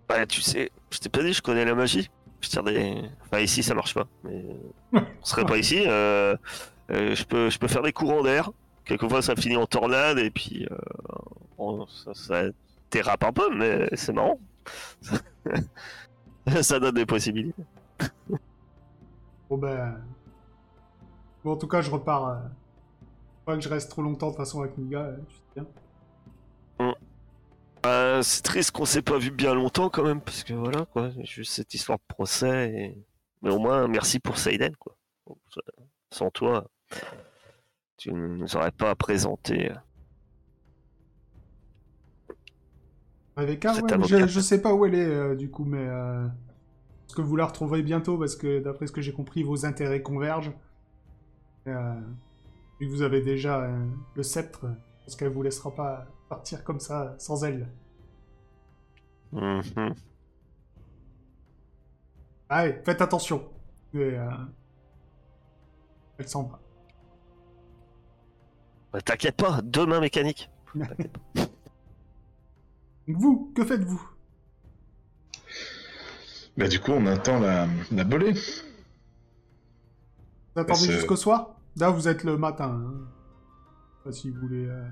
Ouais, 0.09 0.27
tu 0.27 0.41
sais, 0.41 0.69
je 0.91 0.99
t'ai 0.99 1.09
pas 1.09 1.23
dit, 1.23 1.33
je 1.33 1.41
connais 1.41 1.65
la 1.65 1.75
magie. 1.75 2.09
Je 2.41 2.49
tire 2.49 2.63
des. 2.63 3.01
Enfin, 3.23 3.39
ici 3.39 3.63
ça 3.63 3.73
marche 3.73 3.93
pas, 3.93 4.07
mais. 4.23 4.43
On 4.93 5.25
serait 5.25 5.45
pas 5.45 5.57
ici. 5.57 5.83
euh, 5.87 6.35
euh, 6.91 7.15
je, 7.15 7.23
peux, 7.23 7.49
je 7.49 7.57
peux 7.57 7.67
faire 7.67 7.81
des 7.81 7.93
courants 7.93 8.21
d'air. 8.21 8.51
Quelquefois 8.85 9.21
ça 9.21 9.35
finit 9.35 9.55
en 9.55 9.65
tornade 9.65 10.19
et 10.19 10.29
puis. 10.29 10.67
euh, 10.69 10.77
bon, 11.57 11.87
ça, 11.87 12.13
ça 12.13 12.43
dérape 12.93 13.23
un 13.23 13.33
peu, 13.33 13.53
mais 13.55 13.89
c'est 13.95 14.13
marrant. 14.13 14.39
ça 16.61 16.79
donne 16.79 16.95
des 16.95 17.05
possibilités. 17.05 17.63
Bon, 19.49 19.57
ben. 19.57 20.01
Bon, 21.43 21.51
en 21.53 21.57
tout 21.57 21.67
cas, 21.67 21.81
je 21.81 21.91
repars. 21.91 22.27
euh, 22.29 22.39
Pas 23.45 23.55
que 23.55 23.61
je 23.61 23.69
reste 23.69 23.89
trop 23.89 24.01
longtemps 24.01 24.27
de 24.27 24.31
toute 24.31 24.37
façon 24.37 24.61
avec 24.61 24.75
Kniga, 24.77 25.01
euh, 25.01 25.17
tu 25.27 25.35
sais 25.35 25.41
bien. 25.55 26.93
Euh, 27.85 28.21
c'est 28.21 28.43
triste 28.43 28.71
qu'on 28.71 28.85
s'est 28.85 29.01
pas 29.01 29.17
vu 29.17 29.29
bien 29.29 29.53
longtemps 29.53 29.89
quand 29.89 30.03
même, 30.05 30.21
parce 30.21 30.43
que 30.45 30.53
voilà, 30.53 30.85
quoi, 30.85 31.09
juste 31.23 31.51
cette 31.51 31.73
histoire 31.73 31.97
de 31.97 32.03
procès. 32.07 32.69
Et... 32.71 33.05
Mais 33.41 33.49
au 33.51 33.59
moins, 33.59 33.87
merci 33.89 34.19
pour 34.19 34.37
Seiden, 34.37 34.73
quoi. 34.77 34.95
Sans 36.11 36.29
toi, 36.31 36.65
tu 37.97 38.13
ne 38.13 38.27
nous 38.37 38.55
aurais 38.55 38.71
pas 38.71 38.95
présenté. 38.95 39.69
Rebecca, 43.35 43.73
ouais, 43.73 44.27
je, 44.27 44.39
sais 44.39 44.61
pas 44.61 44.73
où 44.73 44.85
elle 44.85 44.93
est 44.93 45.05
euh, 45.05 45.35
du 45.35 45.49
coup, 45.49 45.65
mais 45.65 45.85
euh, 45.87 46.27
est-ce 47.07 47.15
que 47.15 47.21
vous 47.21 47.35
la 47.35 47.45
retrouverez 47.45 47.81
bientôt? 47.81 48.17
Parce 48.17 48.35
que 48.35 48.59
d'après 48.59 48.87
ce 48.87 48.91
que 48.91 49.01
j'ai 49.01 49.13
compris, 49.13 49.43
vos 49.43 49.65
intérêts 49.65 50.01
convergent. 50.01 50.53
Euh, 51.67 52.01
vu 52.79 52.87
que 52.87 52.91
vous 52.91 53.01
avez 53.01 53.21
déjà 53.21 53.61
euh, 53.61 53.85
le 54.15 54.23
sceptre, 54.23 54.65
parce 55.05 55.15
qu'elle 55.15 55.29
vous 55.29 55.43
laissera 55.43 55.73
pas 55.73 56.07
partir 56.29 56.63
comme 56.63 56.79
ça 56.79 57.15
sans 57.17 57.43
elle? 57.43 57.69
mhm. 59.31 59.93
Allez, 62.49 62.81
faites 62.83 63.01
attention. 63.01 63.43
Et, 63.93 63.99
euh, 63.99 64.29
Elle 66.17 66.27
s'en 66.27 66.43
va. 66.43 66.59
Bah, 68.91 69.01
T'inquiète 69.01 69.37
pas, 69.37 69.61
deux 69.63 69.85
mains 69.85 70.01
mécaniques. 70.01 70.49
Vous, 73.07 73.51
que 73.55 73.63
faites-vous? 73.65 74.01
Bah 76.57 76.67
du 76.67 76.79
coup, 76.79 76.91
on 76.91 77.05
attend 77.07 77.39
la, 77.39 77.67
la 77.91 78.03
bolée. 78.03 78.33
Vous 80.55 80.61
attendez 80.61 80.91
jusqu'au 80.91 81.15
soir? 81.15 81.55
Là, 81.77 81.89
vous 81.89 82.07
êtes 82.07 82.23
le 82.23 82.37
matin. 82.37 82.69
hein. 82.85 82.93
Je 82.95 83.97
sais 83.97 84.03
pas 84.03 84.11
si 84.11 84.29
vous 84.29 84.39
voulez. 84.41 84.65
euh, 84.67 84.87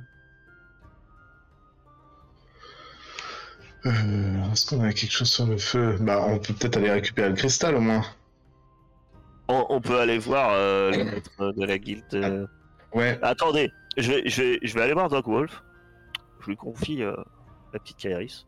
Euh, 3.85 4.51
Est-ce 4.51 4.67
qu'on 4.67 4.83
a 4.83 4.93
quelque 4.93 5.11
chose 5.11 5.29
sur 5.31 5.45
le 5.47 5.57
feu? 5.57 5.97
Bah, 5.99 6.23
on 6.27 6.37
peut 6.39 6.53
peut-être 6.53 6.77
aller 6.77 6.91
récupérer 6.91 7.29
le 7.29 7.35
cristal 7.35 7.75
au 7.75 7.79
moins. 7.81 8.03
On, 9.47 9.65
on 9.69 9.81
peut 9.81 9.99
aller 9.99 10.17
voir 10.19 10.51
euh, 10.53 10.91
le 10.91 11.03
maître 11.05 11.51
de 11.53 11.65
la 11.65 11.77
guilde. 11.77 12.03
euh. 12.13 12.45
Ouais, 12.93 13.17
Attendez, 13.21 13.71
je 13.97 14.11
vais, 14.11 14.29
je, 14.29 14.41
vais, 14.41 14.59
je 14.61 14.73
vais 14.73 14.81
aller 14.81 14.93
voir 14.93 15.09
Doc 15.09 15.25
Wolf. 15.27 15.63
Je 16.41 16.47
lui 16.47 16.55
confie 16.57 17.01
euh, 17.03 17.15
la 17.73 17.79
petite 17.79 17.97
Kairis. 17.97 18.47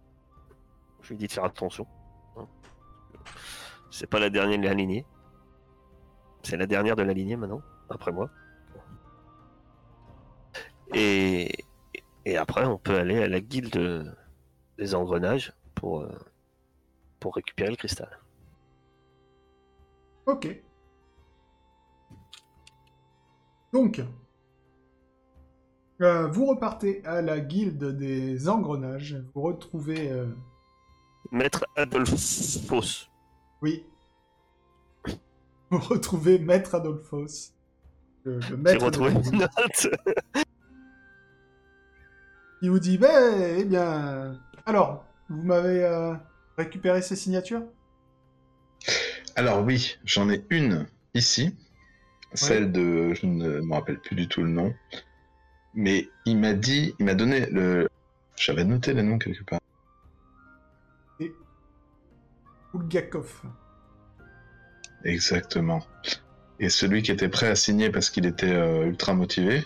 Je 1.01 1.09
lui 1.09 1.17
dis 1.17 1.27
de 1.27 1.31
faire 1.31 1.45
attention. 1.45 1.87
hein. 2.37 2.47
C'est 3.91 4.07
pas 4.07 4.19
la 4.19 4.29
dernière 4.29 4.59
de 4.59 4.65
la 4.65 4.73
lignée. 4.73 5.05
C'est 6.43 6.57
la 6.57 6.67
dernière 6.67 6.95
de 6.95 7.03
la 7.03 7.13
lignée 7.13 7.37
maintenant, 7.37 7.61
après 7.89 8.11
moi. 8.11 8.29
Et, 10.93 11.49
après, 12.37 12.65
on 12.65 12.77
peut 12.77 12.97
aller 12.97 13.21
à 13.23 13.27
la 13.27 13.39
guilde 13.39 14.15
des 14.77 14.95
engrenages 14.95 15.53
pour, 15.75 16.01
euh, 16.01 16.11
pour 17.19 17.35
récupérer 17.35 17.69
le 17.69 17.75
cristal. 17.75 18.19
Ok. 20.25 20.61
Donc, 23.71 24.01
euh, 26.01 26.27
vous 26.27 26.45
repartez 26.45 27.03
à 27.05 27.21
la 27.21 27.39
guilde 27.39 27.95
des 27.97 28.49
engrenages. 28.49 29.17
Vous 29.33 29.41
retrouvez. 29.41 30.11
euh, 30.11 30.25
Maître 31.31 31.65
Adolphos. 31.75 33.07
oui. 33.61 33.85
Vous 35.69 35.79
retrouvez 35.79 36.37
Maître 36.37 36.75
Adolphos. 36.75 37.51
Le, 38.25 38.35
le 38.35 38.41
J'ai 38.41 38.55
maître 38.57 38.79
de 38.79 38.85
retrouvé 38.85 39.09
la 39.09 39.15
une 39.15 39.21
guilde, 39.21 39.41
note. 39.41 39.87
qui 42.61 42.69
vous 42.69 42.79
dit 42.79 42.97
Ben, 42.97 43.55
eh 43.57 43.65
bien. 43.65 44.39
Alors, 44.65 45.03
vous 45.29 45.41
m'avez 45.43 45.83
euh, 45.83 46.13
récupéré 46.57 47.01
ces 47.01 47.15
signatures? 47.15 47.63
Alors 49.35 49.63
oui, 49.63 49.97
j'en 50.05 50.29
ai 50.29 50.45
une 50.51 50.85
ici, 51.15 51.55
celle 52.33 52.71
de, 52.71 53.13
je 53.15 53.25
ne 53.25 53.61
me 53.61 53.73
rappelle 53.73 53.99
plus 53.99 54.15
du 54.15 54.27
tout 54.27 54.43
le 54.43 54.49
nom, 54.49 54.73
mais 55.73 56.09
il 56.25 56.37
m'a 56.37 56.53
dit, 56.53 56.95
il 56.99 57.05
m'a 57.05 57.15
donné 57.15 57.45
le, 57.47 57.89
j'avais 58.35 58.63
noté 58.63 58.93
le 58.93 59.01
nom 59.01 59.17
quelque 59.17 59.43
part. 59.43 59.59
Bulgakov. 62.73 63.43
Exactement. 65.03 65.83
Et 66.59 66.69
celui 66.69 67.03
qui 67.03 67.11
était 67.11 67.29
prêt 67.29 67.47
à 67.47 67.55
signer 67.55 67.89
parce 67.91 68.09
qu'il 68.09 68.25
était 68.25 68.51
euh, 68.51 68.85
ultra 68.87 69.13
motivé, 69.13 69.63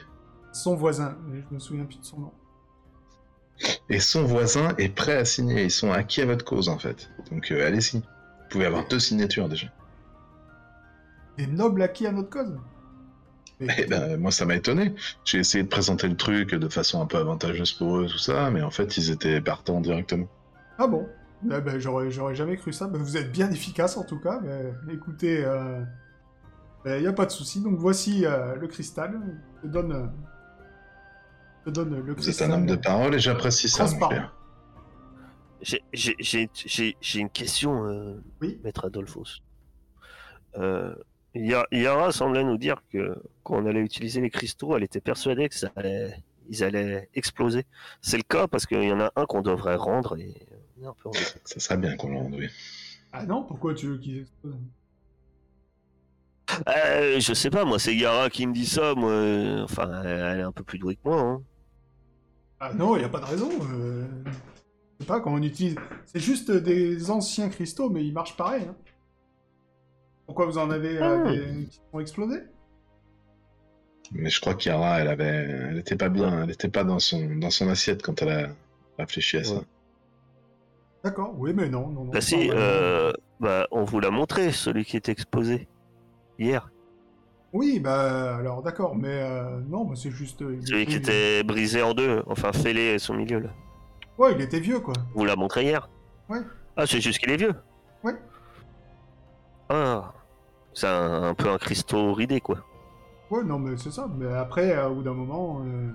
Son 0.51 0.76
voisin. 0.76 1.18
Je 1.32 1.53
me 1.55 1.60
souviens 1.60 1.86
plus 1.86 1.99
de 1.99 2.05
son 2.05 2.20
nom. 2.20 2.34
et 3.89 3.99
son 3.99 4.24
voisin 4.26 4.76
est 4.78 4.89
prêt 4.93 5.16
à 5.16 5.26
signer. 5.26 5.64
Ils 5.64 5.72
sont 5.72 5.91
acquis 5.91 6.22
à 6.22 6.26
votre 6.26 6.43
cause 6.43 6.68
en 6.70 6.78
fait. 6.80 7.10
Donc 7.32 7.51
euh, 7.51 7.66
allez-y. 7.66 7.99
Vous 7.99 8.49
pouvez 8.49 8.66
avoir 8.66 8.88
deux 8.88 8.99
signatures 8.99 9.47
déjà. 9.47 9.68
Des 11.38 11.47
nobles 11.47 11.82
acquis 11.84 12.08
à 12.08 12.12
notre 12.12 12.30
cause 12.30 12.58
Eh 13.60 13.86
ben, 13.88 14.18
moi, 14.18 14.32
ça 14.32 14.45
m'a 14.45 14.55
étonné. 14.55 14.93
J'ai 15.26 15.39
essayé 15.39 15.64
de 15.64 15.70
présenter 15.70 16.08
le 16.08 16.16
truc 16.16 16.53
de 16.53 16.70
façon 16.70 17.01
un 17.01 17.05
peu 17.08 17.18
avantageuse 17.18 17.74
pour 17.74 17.97
eux, 17.97 18.05
tout 18.05 18.18
ça, 18.20 18.51
mais 18.51 18.62
en 18.62 18.70
fait, 18.72 18.97
ils 18.97 19.10
étaient 19.10 19.41
partants 19.41 19.82
directement. 19.82 20.28
Ah 20.78 20.86
bon? 20.88 21.08
Eh 21.45 21.60
ben, 21.62 21.80
j'aurais, 21.80 22.12
j'aurais 22.12 22.36
jamais 22.36 22.55
cru 22.58 22.72
ça. 22.72 22.88
Ben, 22.88 22.99
vous 23.01 23.18
êtes 23.18 23.32
bien 23.32 23.49
efficace 23.51 23.97
en 23.97 24.03
tout 24.03 24.20
cas. 24.20 24.39
Ben, 24.39 24.76
écoutez, 24.91 25.43
il 26.86 26.99
n'y 27.01 27.08
a 27.08 27.14
pas 27.14 27.26
de 27.26 27.32
souci. 27.32 27.62
Donc 27.62 27.78
voici 27.80 28.26
euh, 28.26 28.55
le 28.55 28.68
cristal. 28.68 29.20
Je 29.64 29.68
te 29.68 29.74
donne, 29.74 29.91
euh, 29.91 30.05
je 31.66 31.72
te 31.72 31.76
donne 31.76 31.95
le 31.95 32.01
Vous 32.01 32.10
êtes 32.12 32.18
cristal. 32.18 32.51
un 32.51 32.53
homme 32.55 32.66
de 32.68 32.76
parole 32.76 33.16
et 33.16 33.20
j'apprécie 33.20 33.70
ça, 33.70 33.84
mon 33.84 33.89
Transparent. 33.89 34.12
cher. 34.12 34.34
J'ai- 35.62 35.84
J'ai 35.91 36.16
j'ai- 36.20 36.49
j'ai- 36.53 36.97
j'ai 37.01 37.20
une 37.20 37.32
question, 37.32 37.86
euh, 37.88 38.22
Oui. 38.41 38.60
Maître 38.64 38.86
Adolphos. 38.86 39.41
Euh, 40.58 40.93
Yara 41.72 42.12
semblait 42.12 42.44
nous 42.44 42.58
dire 42.58 42.82
que 42.92 43.16
quand 43.44 43.56
on 43.62 43.66
allait 43.66 43.82
utiliser 43.82 44.22
les 44.22 44.30
cristaux, 44.30 44.76
elle 44.76 44.84
était 44.84 45.02
persuadée 45.02 45.50
que 45.50 45.56
ça 45.56 45.70
allait, 45.76 46.14
ils 46.50 46.64
allaient 46.64 47.10
exploser. 47.14 47.66
C'est 48.02 48.18
le 48.18 48.24
cas 48.24 48.48
parce 48.48 48.66
qu'il 48.66 48.84
y 48.84 48.92
en 48.92 49.00
a 49.00 49.12
un 49.16 49.26
qu'on 49.26 49.42
devrait 49.42 49.76
rendre 49.76 50.18
et 50.18 50.36
on 50.80 50.84
est 50.84 50.88
un 50.88 50.94
peu 51.02 51.10
embêté. 51.10 51.26
Ça 51.46 51.60
serait 51.60 51.78
bien 51.78 51.96
qu'on 51.96 52.10
le 52.12 52.18
rende, 52.18 52.36
oui. 52.38 52.48
Ah 53.14 53.26
non, 53.26 53.44
pourquoi 53.44 53.74
tu 53.74 53.88
veux 53.88 53.98
qu'ils 53.98 54.20
explosent 54.22 54.56
Euh, 56.70 57.20
je 57.20 57.34
sais 57.34 57.50
pas, 57.50 57.66
moi 57.66 57.78
c'est 57.78 57.96
Yara 57.96 58.30
qui 58.30 58.48
me 58.48 58.54
dit 58.54 58.66
ça. 58.66 58.94
Moi, 58.96 59.12
euh, 59.12 59.64
enfin, 59.64 60.02
elle, 60.04 60.40
est 60.40 60.44
un 60.44 60.52
peu 60.52 60.64
plus 60.64 60.80
douée 60.80 60.96
que 60.96 61.02
moi. 61.10 61.20
hein. 61.22 61.42
Ah 62.60 62.74
non, 62.74 62.96
il 62.96 63.00
n'y 63.00 63.06
a 63.06 63.10
pas 63.10 63.20
de 63.20 63.26
raison. 63.26 63.50
euh, 63.74 64.06
Je 64.26 65.04
sais 65.04 65.08
pas 65.08 65.20
comment 65.20 65.36
on 65.36 65.44
utilise. 65.44 65.76
C'est 66.06 66.20
juste 66.20 66.50
des 66.52 67.12
anciens 67.12 67.50
cristaux, 67.50 67.90
mais 67.90 68.04
ils 68.06 68.14
marchent 68.14 68.38
pareil. 68.38 68.64
hein. 68.68 68.76
Pourquoi 70.28 70.46
vous 70.46 70.58
en 70.60 70.70
avez 70.70 70.98
euh, 71.02 71.24
Ah. 71.26 71.32
des 71.32 71.66
qui 71.66 71.80
ont 71.94 72.00
explosé 72.00 72.42
Mais 74.12 74.30
je 74.30 74.40
crois 74.40 74.54
qu'Yara, 74.54 75.00
elle 75.00 75.08
avait, 75.08 75.26
elle 75.26 75.78
était 75.80 75.96
pas 75.96 76.10
bien, 76.10 76.44
elle 76.44 76.52
était 76.52 76.70
pas 76.70 76.84
dans 76.84 77.00
son, 77.00 77.36
dans 77.38 77.50
son 77.50 77.68
assiette 77.70 78.02
quand 78.04 78.22
elle 78.22 78.30
a 78.30 78.48
réfléchi 79.00 79.38
à 79.38 79.44
ça. 79.44 79.54
Ouais. 79.56 79.62
D'accord, 81.04 81.34
oui, 81.38 81.54
mais 81.56 81.70
non, 81.70 81.88
non, 81.88 82.04
non. 82.06 82.12
Bah 82.12 82.22
si, 82.22 82.50
euh, 82.52 83.14
bah, 83.40 83.68
on 83.72 83.84
vous 83.86 84.00
l'a 84.00 84.12
montré, 84.12 84.52
celui 84.52 84.84
qui 84.86 84.98
est 84.98 85.10
exposé 85.10 85.68
hier. 86.38 86.70
Oui, 87.54 87.80
bah 87.80 88.36
alors 88.36 88.62
d'accord, 88.62 88.96
mais 88.96 89.08
euh, 89.24 89.60
non, 89.70 89.86
bah, 89.86 89.94
c'est 89.96 90.12
juste. 90.12 90.42
euh, 90.42 90.60
Celui 90.66 90.86
qui 90.86 90.96
était- 90.96 91.44
brisé 91.44 91.82
en 91.82 91.94
deux, 91.94 92.22
enfin 92.28 92.52
fêlé 92.52 92.96
à 92.96 93.00
son 93.00 93.14
milieu 93.14 93.40
là. 93.40 93.50
Ouais, 94.18 94.34
il 94.34 94.42
était 94.42 94.60
vieux 94.60 94.80
quoi. 94.82 94.94
On 95.16 95.20
vous 95.20 95.26
l'a 95.26 95.36
montré 95.38 95.64
hier 95.64 95.90
Ouais. 96.30 96.40
Ah, 96.76 96.86
c'est 96.86 97.00
juste 97.00 97.20
qu'il 97.20 97.32
est 97.32 97.38
vieux 97.38 97.54
Ouais. 98.04 98.14
Ah, 99.70 100.13
c'est 100.74 100.88
un, 100.88 101.24
un 101.24 101.34
peu 101.36 101.49
un 101.49 101.57
cristaux 101.57 102.13
ridé 102.13 102.39
quoi. 102.41 102.59
Ouais, 103.30 103.43
non, 103.43 103.59
mais 103.59 103.76
c'est 103.78 103.91
ça. 103.91 104.07
Mais 104.18 104.32
après, 104.34 104.72
euh, 104.76 104.88
au 104.89 104.95
bout 104.95 105.03
d'un 105.03 105.13
moment, 105.13 105.61
euh, 105.65 105.91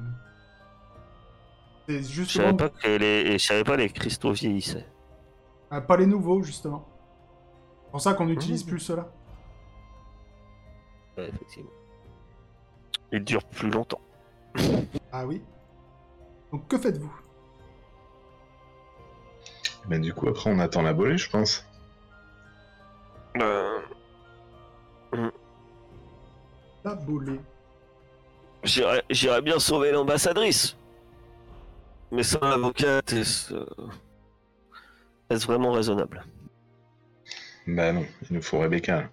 c'est 1.88 1.98
Je 1.98 2.02
justement 2.02 2.44
savais 2.46 2.56
pas 2.56 2.68
que 2.68 2.88
les, 2.98 3.38
je 3.38 3.44
savais 3.44 3.64
pas 3.64 3.76
les 3.76 3.88
cristaux 3.88 4.32
vieillissaient. 4.32 4.86
Ah, 5.70 5.80
pas 5.80 5.96
les 5.96 6.06
nouveaux 6.06 6.42
justement. 6.42 6.86
C'est 7.86 7.90
pour 7.90 8.00
ça 8.00 8.14
qu'on 8.14 8.26
n'utilise 8.26 8.64
Mmh. 8.64 8.68
plus 8.68 8.80
cela. 8.80 9.10
Ouais, 11.16 11.28
effectivement. 11.28 11.70
Ils 13.12 13.24
durent 13.24 13.44
plus 13.44 13.70
longtemps. 13.70 14.00
Ah 15.14 15.26
oui. 15.26 15.42
Donc 16.52 16.68
que 16.68 16.78
faites-vous? 16.78 17.12
Mais 19.88 19.98
du 19.98 20.14
coup, 20.14 20.28
après, 20.28 20.50
on 20.50 20.58
attend 20.58 20.80
la 20.82 20.92
volée, 20.92 21.18
je 21.18 21.28
pense. 21.28 21.66
Euh, 23.38 23.80
La 26.84 26.94
bolée. 26.94 27.40
J'irais 28.64 29.02
j'irais 29.10 29.42
bien 29.42 29.58
sauver 29.58 29.92
l'ambassadrice. 29.92 30.76
Mais 32.10 32.22
sans 32.22 32.40
l'avocate, 32.40 33.12
est-ce 33.12 33.54
euh, 33.54 33.66
vraiment 35.30 35.72
raisonnable? 35.72 36.24
Bah 37.66 37.92
non, 37.92 38.04
il 38.28 38.36
nous 38.36 38.42
faut 38.42 38.58
Rebecca. 38.58 39.08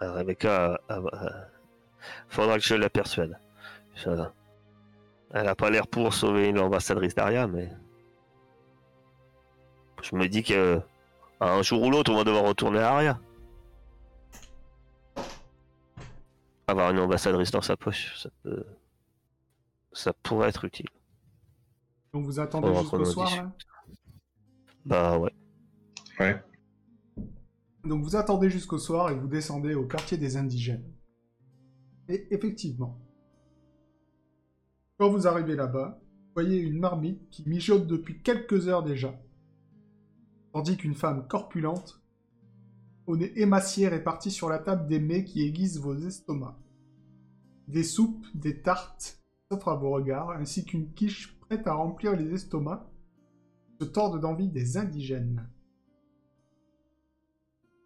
Ah, 0.00 0.12
Rebecca, 0.12 0.80
ah, 0.88 1.00
bah, 1.00 1.48
faudra 2.28 2.58
que 2.58 2.64
je 2.64 2.74
la 2.74 2.88
persuade. 2.90 3.38
Elle 4.06 5.48
a 5.48 5.54
pas 5.54 5.70
l'air 5.70 5.86
pour 5.86 6.12
sauver 6.12 6.52
l'ambassadrice 6.52 7.14
Daria, 7.14 7.46
mais 7.46 7.70
je 10.02 10.14
me 10.14 10.28
dis 10.28 10.42
que 10.42 10.80
un 11.46 11.62
jour 11.62 11.82
ou 11.82 11.90
l'autre, 11.90 12.12
on 12.12 12.16
va 12.16 12.24
devoir 12.24 12.44
retourner 12.44 12.78
à 12.78 12.92
Aria. 12.92 13.20
Avoir 16.66 16.90
une 16.90 17.00
ambassadrice 17.00 17.50
dans 17.50 17.62
sa 17.62 17.76
poche, 17.76 18.18
ça 18.22 18.30
peut... 18.42 18.64
ça 19.92 20.12
pourrait 20.12 20.48
être 20.48 20.64
utile. 20.64 20.88
Donc 22.12 22.24
vous 22.26 22.38
attendez 22.40 22.74
jusqu'au 22.74 23.04
soir 23.04 23.34
là? 23.34 23.52
Bah 24.84 25.18
ouais. 25.18 25.32
Ouais. 26.20 26.42
Donc 27.84 28.04
vous 28.04 28.16
attendez 28.16 28.50
jusqu'au 28.50 28.78
soir 28.78 29.10
et 29.10 29.14
vous 29.14 29.28
descendez 29.28 29.74
au 29.74 29.86
quartier 29.86 30.18
des 30.18 30.36
indigènes. 30.36 30.84
Et 32.08 32.32
effectivement, 32.34 32.98
quand 34.98 35.08
vous 35.08 35.26
arrivez 35.26 35.56
là-bas, 35.56 35.98
vous 36.00 36.42
voyez 36.42 36.58
une 36.58 36.78
marmite 36.78 37.28
qui 37.30 37.48
mijote 37.48 37.86
depuis 37.86 38.22
quelques 38.22 38.68
heures 38.68 38.82
déjà, 38.82 39.14
tandis 40.52 40.76
qu'une 40.76 40.94
femme 40.94 41.26
corpulente, 41.26 42.02
au 43.06 43.16
nez 43.16 43.32
émacié 43.40 43.88
répartie 43.88 44.30
sur 44.30 44.48
la 44.48 44.58
table 44.58 44.86
des 44.86 45.00
mets 45.00 45.24
qui 45.24 45.42
aiguisent 45.42 45.80
vos 45.80 45.96
estomacs. 45.96 46.56
Des 47.68 47.84
soupes, 47.84 48.26
des 48.34 48.60
tartes 48.60 49.22
s'offrent 49.50 49.68
à 49.68 49.76
vos 49.76 49.90
regards, 49.90 50.30
ainsi 50.30 50.64
qu'une 50.64 50.92
quiche 50.92 51.38
prête 51.40 51.66
à 51.66 51.74
remplir 51.74 52.14
les 52.14 52.32
estomacs, 52.32 52.86
se 53.80 53.84
tordent 53.84 54.20
d'envie 54.20 54.48
des 54.48 54.76
indigènes. 54.76 55.48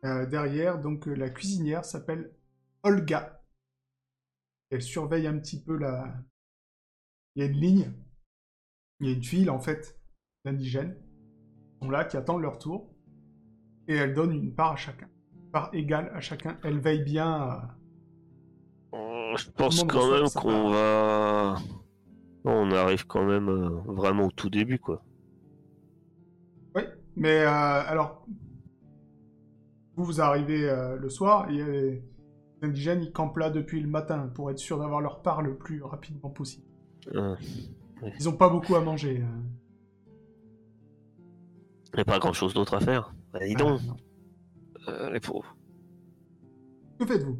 Euh, 0.05 0.27
derrière, 0.27 0.81
donc 0.81 1.07
la 1.07 1.31
cuisinière 1.31 1.85
s'appelle 1.85 2.35
Olga. 2.83 3.43
Elle 4.71 4.83
surveille 4.83 5.27
un 5.27 5.39
petit 5.39 5.62
peu 5.62 5.77
la. 5.77 6.14
Il 7.35 7.43
y 7.43 7.47
a 7.47 7.51
une 7.51 7.59
ligne, 7.59 7.93
il 9.01 9.07
y 9.07 9.11
a 9.11 9.14
une 9.14 9.23
file 9.23 9.51
en 9.51 9.59
fait 9.59 9.99
d'indigènes 10.45 10.97
sont 11.83 11.91
là, 11.91 12.05
qui 12.05 12.16
attendent 12.16 12.43
leur 12.43 12.59
tour, 12.59 12.89
et 13.89 13.95
elle 13.95 14.14
donne 14.14 14.33
une 14.33 14.53
part 14.55 14.72
à 14.72 14.77
chacun, 14.77 15.09
une 15.35 15.51
part 15.51 15.70
égale 15.72 16.11
à 16.14 16.20
chacun. 16.20 16.57
Elle 16.64 16.79
veille 16.79 17.03
bien. 17.05 17.31
à- 17.33 17.77
Euh, 18.95 19.37
Je 19.37 19.51
pense 19.51 19.85
quand 19.85 20.11
même 20.11 20.29
qu'on 20.35 20.70
va. 20.70 21.57
On 22.45 22.70
arrive 22.70 23.07
quand 23.07 23.24
même 23.24 23.49
euh, 23.49 23.68
vraiment 23.87 24.27
au 24.27 24.31
tout 24.31 24.49
début, 24.51 24.79
quoi. 24.79 25.03
Mais 27.18 27.41
euh, 27.41 27.49
alors, 27.49 28.27
vous, 29.97 30.05
vous 30.05 30.20
arrivez 30.20 30.68
euh, 30.68 30.97
le 30.97 31.09
soir, 31.09 31.51
et 31.51 31.55
les 31.57 32.03
indigènes, 32.61 33.03
ils 33.03 33.11
campent 33.12 33.39
là 33.39 33.49
depuis 33.51 33.81
le 33.81 33.89
matin 33.89 34.31
pour 34.35 34.51
être 34.51 34.59
sûr 34.59 34.79
d'avoir 34.79 35.01
leur 35.01 35.22
part 35.22 35.41
le 35.41 35.57
plus 35.57 35.83
rapidement 35.83 36.29
possible. 36.31 36.66
Ils 38.20 38.29
ont 38.29 38.37
pas 38.37 38.51
beaucoup 38.51 38.74
à 38.74 38.81
manger. 38.83 39.22
hein. 39.22 39.43
Il 41.93 41.97
n'y 41.97 42.01
a 42.03 42.05
pas 42.05 42.18
grand 42.18 42.32
chose 42.32 42.55
d'autre 42.55 42.74
à 42.74 42.80
faire. 42.80 43.14
Bah, 43.32 43.41
dis 43.47 43.55
donc, 43.55 43.80
Ah, 44.87 44.91
euh, 44.91 45.11
les 45.11 45.20
pauvres. 45.20 45.57
Que 46.99 47.07
faites-vous? 47.07 47.39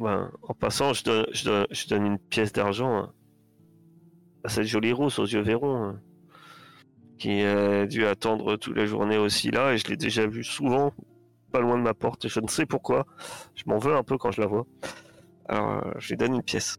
Ben, 0.00 0.32
en 0.42 0.54
passant, 0.54 0.92
je 0.94 1.04
donne, 1.04 1.26
je 1.32 1.44
donne, 1.44 1.66
je 1.70 1.86
donne 1.86 2.06
une 2.06 2.18
pièce 2.18 2.52
d'argent 2.52 2.96
hein, 2.96 3.12
à 4.42 4.48
cette 4.48 4.64
jolie 4.64 4.92
rousse 4.92 5.20
aux 5.20 5.26
yeux 5.26 5.42
verrons 5.42 5.84
hein, 5.84 6.00
qui 7.18 7.42
a 7.42 7.86
dû 7.86 8.04
attendre 8.04 8.56
toute 8.56 8.76
la 8.76 8.84
journée 8.84 9.16
aussi 9.16 9.52
là 9.52 9.74
et 9.74 9.78
je 9.78 9.86
l'ai 9.86 9.96
déjà 9.96 10.26
vue 10.26 10.42
souvent 10.42 10.92
pas 11.52 11.60
loin 11.60 11.78
de 11.78 11.82
ma 11.82 11.94
porte 11.94 12.24
et 12.24 12.28
je 12.28 12.40
ne 12.40 12.48
sais 12.48 12.66
pourquoi. 12.66 13.06
Je 13.54 13.62
m'en 13.66 13.78
veux 13.78 13.94
un 13.94 14.02
peu 14.02 14.18
quand 14.18 14.32
je 14.32 14.40
la 14.40 14.48
vois. 14.48 14.66
Alors, 15.46 15.86
euh, 15.86 15.92
je 15.98 16.08
lui 16.08 16.16
donne 16.16 16.34
une 16.34 16.42
pièce. 16.42 16.78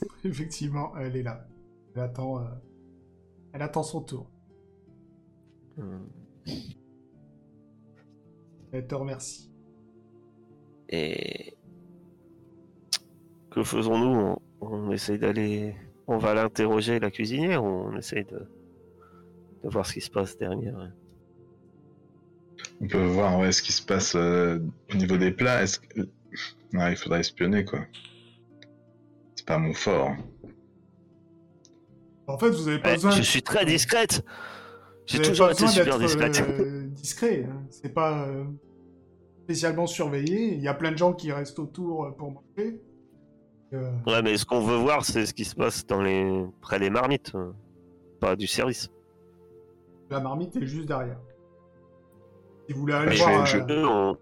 Effectivement, 0.24 0.96
elle 0.96 1.14
est 1.14 1.22
là. 1.22 1.46
Elle 1.94 2.02
attend, 2.02 2.40
euh, 2.40 2.48
elle 3.52 3.62
attend 3.62 3.82
son 3.82 4.00
tour. 4.00 4.30
Elle 8.72 8.86
te 8.86 8.94
remercie. 8.94 9.50
Et 10.90 11.54
que 13.50 13.62
faisons-nous? 13.62 14.18
On, 14.18 14.38
on 14.60 14.90
essaye 14.92 15.18
d'aller, 15.18 15.74
on 16.06 16.18
va 16.18 16.34
l'interroger 16.34 16.98
la 17.00 17.10
cuisinière 17.10 17.64
ou 17.64 17.68
on 17.68 17.96
essaye 17.96 18.24
de, 18.24 18.38
de 19.64 19.68
voir 19.68 19.86
ce 19.86 19.94
qui 19.94 20.00
se 20.00 20.10
passe 20.10 20.36
derrière. 20.36 20.76
hein? 20.78 20.92
On 22.80 22.86
peut 22.88 23.04
voir 23.04 23.38
ouais, 23.38 23.52
ce 23.52 23.62
qui 23.62 23.72
se 23.72 23.82
passe 23.84 24.14
euh, 24.16 24.58
au 24.92 24.96
niveau 24.96 25.16
des 25.16 25.30
plats. 25.30 25.62
Est-ce 25.62 25.80
que... 25.80 26.00
Ouais, 26.74 26.92
il 26.92 26.96
faudrait 26.96 27.20
espionner, 27.20 27.64
quoi. 27.64 27.80
C'est 29.34 29.46
pas 29.46 29.58
mon 29.58 29.72
fort. 29.72 30.10
En 32.26 32.36
fait, 32.38 32.50
vous 32.50 32.68
avez 32.68 32.78
pas 32.78 32.90
Ouais, 32.90 32.94
besoin. 32.96 33.10
je 33.12 33.22
suis 33.22 33.42
très 33.42 33.64
discrète. 33.64 34.22
J'ai 35.08 35.22
toujours 35.22 35.50
été 35.50 35.64
besoin 35.64 35.68
super 35.84 35.98
d'être, 35.98 36.06
discrète. 36.28 36.60
euh, 36.60 36.82
discret. 36.88 37.46
hein. 37.50 37.62
C'est 37.70 37.92
pas 37.94 38.26
euh, 38.28 38.44
spécialement 39.44 39.86
surveillé. 39.86 40.54
Il 40.54 40.60
y 40.62 40.68
a 40.68 40.74
plein 40.74 40.92
de 40.92 40.98
gens 40.98 41.12
qui 41.12 41.32
restent 41.32 41.58
autour 41.58 42.04
euh, 42.04 42.10
pour 42.10 42.30
manger. 42.32 42.80
Euh, 43.72 43.90
Ouais, 44.06 44.22
mais 44.22 44.36
ce 44.36 44.44
qu'on 44.46 44.60
veut 44.60 44.76
voir, 44.76 45.04
c'est 45.04 45.26
ce 45.26 45.34
qui 45.34 45.44
se 45.44 45.54
passe 45.54 45.86
dans 45.86 46.00
les 46.02 46.44
près 46.60 46.78
des 46.78 46.90
marmites, 46.90 47.32
pas 48.20 48.36
du 48.36 48.46
service. 48.46 48.90
la 50.10 50.20
marmite 50.20 50.56
est 50.56 50.66
juste 50.66 50.88
derrière. 50.88 51.18
Si 52.66 52.72
vous 52.74 52.80
voulez 52.80 52.94
aller 52.94 53.06
Bah, 53.06 53.12
je 53.14 53.22
voir. 53.22 53.40
vais- 53.40 53.46
je- 53.46 53.58
euh, 53.58 53.82
Eux, 53.82 53.86
on- 53.88 54.16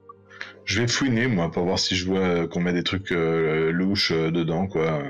Je 0.64 0.80
vais 0.82 0.89
fouiner, 0.89 1.28
moi, 1.28 1.49
pour 1.51 1.64
voir 1.64 1.78
si 1.78 1.95
je 1.97 2.07
vois 2.07 2.47
qu'on 2.49 2.61
met 2.61 2.72
des 2.72 2.82
trucs 2.82 3.12
euh, 3.12 3.70
louches 3.70 4.11
euh, 4.12 4.30
dedans, 4.32 4.66
quoi. 4.66 5.03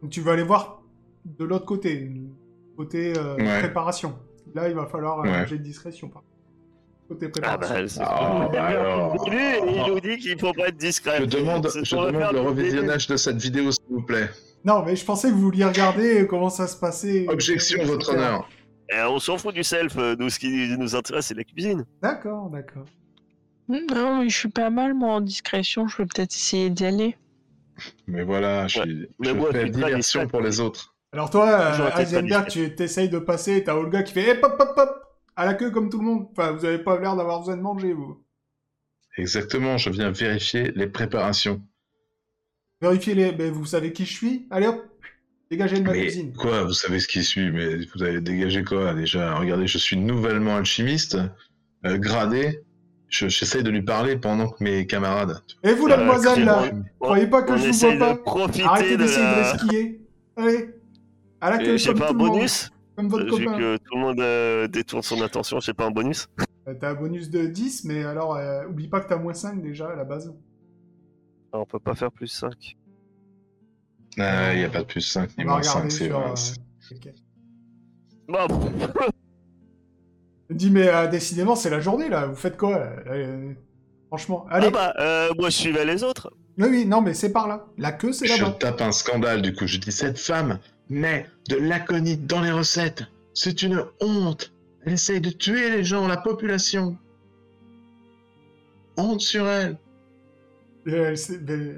Donc 0.00 0.10
tu 0.10 0.20
vas 0.22 0.32
aller 0.32 0.42
voir 0.42 0.82
de 1.26 1.44
l'autre 1.44 1.66
côté, 1.66 2.10
côté 2.76 3.12
euh, 3.18 3.36
Ouais. 3.36 3.58
préparation. 3.60 4.18
Là, 4.54 4.68
il 4.68 4.74
va 4.74 4.86
falloir 4.86 5.20
un 5.20 5.24
Ouais. 5.42 5.46
jet 5.46 5.58
de 5.58 5.62
discrétion. 5.62 6.08
par 6.08 6.22
Ah 7.42 7.56
bah, 7.58 7.66
c'est 7.86 8.00
Ah, 8.00 8.48
alors. 8.66 9.26
il 9.28 9.92
nous 9.92 10.00
dit 10.00 10.16
qu'il 10.16 10.38
faut 10.38 10.52
pas 10.54 10.68
être 10.68 10.76
discret. 10.76 11.18
Je 11.20 11.24
demande, 11.26 11.68
je 11.82 11.94
le 11.96 12.40
revisionnage 12.40 13.06
de 13.08 13.16
cette 13.16 13.36
vidéo, 13.36 13.70
s'il 13.72 13.84
vous 13.90 14.02
plaît. 14.02 14.30
Non, 14.64 14.82
mais 14.84 14.96
je 14.96 15.04
pensais 15.04 15.28
que 15.28 15.34
vous 15.34 15.42
vouliez 15.42 15.64
regarder 15.64 16.26
comment 16.26 16.48
ça 16.48 16.66
se 16.66 16.76
passait. 16.78 17.26
Objection, 17.28 17.78
etc. 17.80 17.90
votre 17.92 18.12
honneur. 18.14 18.48
Eh, 18.90 19.02
on 19.02 19.18
s'en 19.18 19.36
fout 19.36 19.54
du 19.54 19.62
self, 19.64 19.96
euh, 19.98 20.16
nous 20.18 20.30
ce 20.30 20.38
qui 20.38 20.74
nous 20.78 20.94
intéresse 20.96 21.26
c'est 21.26 21.34
la 21.34 21.44
cuisine. 21.44 21.84
D'accord, 22.02 22.48
d'accord. 22.48 22.84
Non, 23.68 24.20
mais 24.22 24.28
je 24.28 24.36
suis 24.38 24.48
pas 24.48 24.70
mal, 24.70 24.94
moi, 24.94 25.14
en 25.14 25.20
discrétion. 25.20 25.86
Je 25.88 25.98
vais 25.98 26.04
peut-être 26.06 26.34
essayer 26.34 26.70
d'y 26.70 26.84
aller. 26.86 27.16
Mais 28.06 28.22
voilà, 28.22 28.66
je, 28.68 28.80
suis- 28.80 29.08
Mais 29.18 29.28
je 29.28 29.32
moi, 29.34 29.48
je 29.52 29.58
fais 29.58 29.68
diversion 29.70 30.26
pour 30.28 30.40
les 30.40 30.60
autres. 30.60 30.93
Alors 31.14 31.30
toi, 31.30 31.48
euh, 31.48 31.90
Heisenberg, 32.00 32.48
très 32.48 32.50
tu 32.68 32.74
t'essayes 32.74 33.08
de 33.08 33.20
passer, 33.20 33.62
t'as 33.62 33.74
Olga 33.76 34.02
qui 34.02 34.12
fait 34.12 34.32
hop 34.32 34.42
hop 34.42 34.56
hop 34.60 34.74
hop 34.76 34.90
à 35.36 35.46
la 35.46 35.54
queue 35.54 35.70
comme 35.70 35.88
tout 35.88 35.98
le 36.00 36.04
monde. 36.04 36.26
Enfin, 36.32 36.50
vous 36.52 36.64
avez 36.64 36.78
pas 36.78 36.98
l'air 36.98 37.14
d'avoir 37.14 37.38
besoin 37.38 37.56
de 37.56 37.62
manger, 37.62 37.92
vous. 37.92 38.20
Exactement, 39.16 39.78
je 39.78 39.90
viens 39.90 40.10
vérifier 40.10 40.72
les 40.74 40.88
préparations. 40.88 41.62
Vérifiez 42.82 43.14
les. 43.14 43.30
Ben, 43.32 43.52
vous 43.52 43.64
savez 43.64 43.92
qui 43.92 44.04
je 44.06 44.12
suis? 44.12 44.46
Allez 44.50 44.66
hop, 44.66 44.84
dégagez 45.52 45.78
de 45.78 45.84
ma 45.84 45.92
Mais 45.92 46.00
cuisine. 46.02 46.32
quoi, 46.32 46.64
vous 46.64 46.72
savez 46.72 46.98
ce 46.98 47.06
qui 47.06 47.22
suit, 47.22 47.52
mais 47.52 47.76
vous 47.94 48.02
avez 48.02 48.20
dégagé 48.20 48.64
quoi 48.64 48.92
déjà? 48.92 49.36
Regardez, 49.36 49.68
je 49.68 49.78
suis 49.78 49.96
nouvellement 49.96 50.56
alchimiste, 50.56 51.16
euh, 51.86 51.96
gradé. 51.96 52.60
Je- 53.08 53.28
J'essaye 53.28 53.62
de 53.62 53.70
lui 53.70 53.82
parler 53.82 54.16
pendant 54.16 54.48
que 54.48 54.64
mes 54.64 54.84
camarades. 54.88 55.40
Et 55.62 55.72
vous, 55.74 55.86
Euh, 55.86 55.90
mademoiselle, 55.96 56.44
là 56.44 56.64
Croyez 56.98 57.28
pas 57.28 57.42
que 57.44 57.52
on 57.52 57.56
je 57.56 57.68
vous 57.68 57.72
vois 57.78 57.92
de 57.94 57.98
pas 58.00 58.68
Arrêtez 58.70 58.96
de 58.96 59.02
d'essayer 59.02 59.24
de 59.26 59.30
la... 59.30 59.52
resquiller. 59.52 60.00
Allez, 60.36 60.74
à 61.44 61.50
la 61.50 61.58
queue 61.58 61.74
Et 61.74 61.78
J'ai 61.78 61.94
pas 61.94 62.10
un 62.10 62.14
bonus 62.14 62.70
comme 62.96 63.08
votre 63.08 63.24
Vu 63.36 63.44
copain. 63.44 63.58
que 63.58 63.76
tout 63.76 63.94
le 63.96 64.00
monde 64.00 64.20
euh, 64.20 64.68
détourne 64.68 65.02
son 65.02 65.20
attention, 65.20 65.58
j'ai 65.60 65.74
pas 65.74 65.86
un 65.86 65.90
bonus 65.90 66.26
Euh, 66.68 66.74
T'as 66.80 66.90
un 66.90 66.94
bonus 66.94 67.28
de 67.28 67.46
10, 67.46 67.84
mais 67.84 68.04
alors, 68.04 68.36
euh, 68.36 68.66
oublie 68.66 68.88
pas 68.88 69.00
que 69.00 69.08
t'as 69.08 69.16
moins 69.18 69.34
5 69.34 69.60
déjà 69.62 69.88
à 69.88 69.96
la 69.96 70.04
base. 70.04 70.32
Ah, 71.52 71.58
On 71.58 71.66
peut 71.66 71.80
pas 71.80 71.94
faire 71.94 72.12
plus 72.12 72.28
5. 72.28 72.76
Ah, 74.18 74.54
il 74.54 74.58
n'y 74.60 74.64
a 74.64 74.70
pas 74.70 74.78
de 74.80 74.84
plus 74.86 75.00
5 75.00 75.30
On 75.36 75.40
ni 75.42 75.44
moins 75.44 75.56
regarder 75.56 75.90
5, 75.90 75.92
c'est 75.92 76.06
sur... 76.06 76.20
vrai. 76.20 76.30
euh, 76.30 76.36
c'est- 76.36 76.94
ok. 76.94 77.14
Bon, 78.28 78.46
Il 80.50 80.56
dit, 80.56 80.70
mais 80.70 80.88
euh, 80.88 81.06
décidément, 81.08 81.56
c'est 81.56 81.70
la 81.70 81.80
journée, 81.80 82.08
là. 82.08 82.26
Vous 82.26 82.36
faites 82.36 82.56
quoi 82.56 82.76
Euh, 83.06 83.52
Franchement, 84.08 84.46
allez. 84.50 84.68
ah 84.68 84.70
bah, 84.70 84.94
euh, 85.00 85.30
moi 85.36 85.50
je 85.50 85.56
suivais 85.56 85.84
les 85.84 86.04
autres. 86.04 86.30
Oui, 86.58 86.68
oui, 86.70 86.86
non, 86.86 87.00
mais 87.00 87.14
c'est 87.14 87.32
par 87.32 87.48
là. 87.48 87.66
La 87.78 87.90
queue, 87.90 88.12
c'est 88.12 88.26
Je 88.28 88.40
là-bas. 88.44 88.56
tape 88.60 88.80
un 88.80 88.92
scandale 88.92 89.42
du 89.42 89.52
coup. 89.54 89.66
Je 89.66 89.78
dis 89.78 89.90
cette 89.90 90.18
femme 90.20 90.60
met 90.90 91.26
de 91.48 91.56
l'aconite 91.56 92.26
dans 92.26 92.40
les 92.40 92.50
recettes. 92.50 93.04
C'est 93.34 93.62
une 93.62 93.84
honte. 94.00 94.52
Elle 94.84 94.92
essaye 94.94 95.20
de 95.20 95.30
tuer 95.30 95.70
les 95.70 95.84
gens, 95.84 96.06
la 96.06 96.16
population. 96.16 96.96
Honte 98.96 99.20
sur 99.20 99.46
elle. 99.48 99.78
Euh, 100.86 101.14
elle 101.28 101.40
mais- 101.48 101.74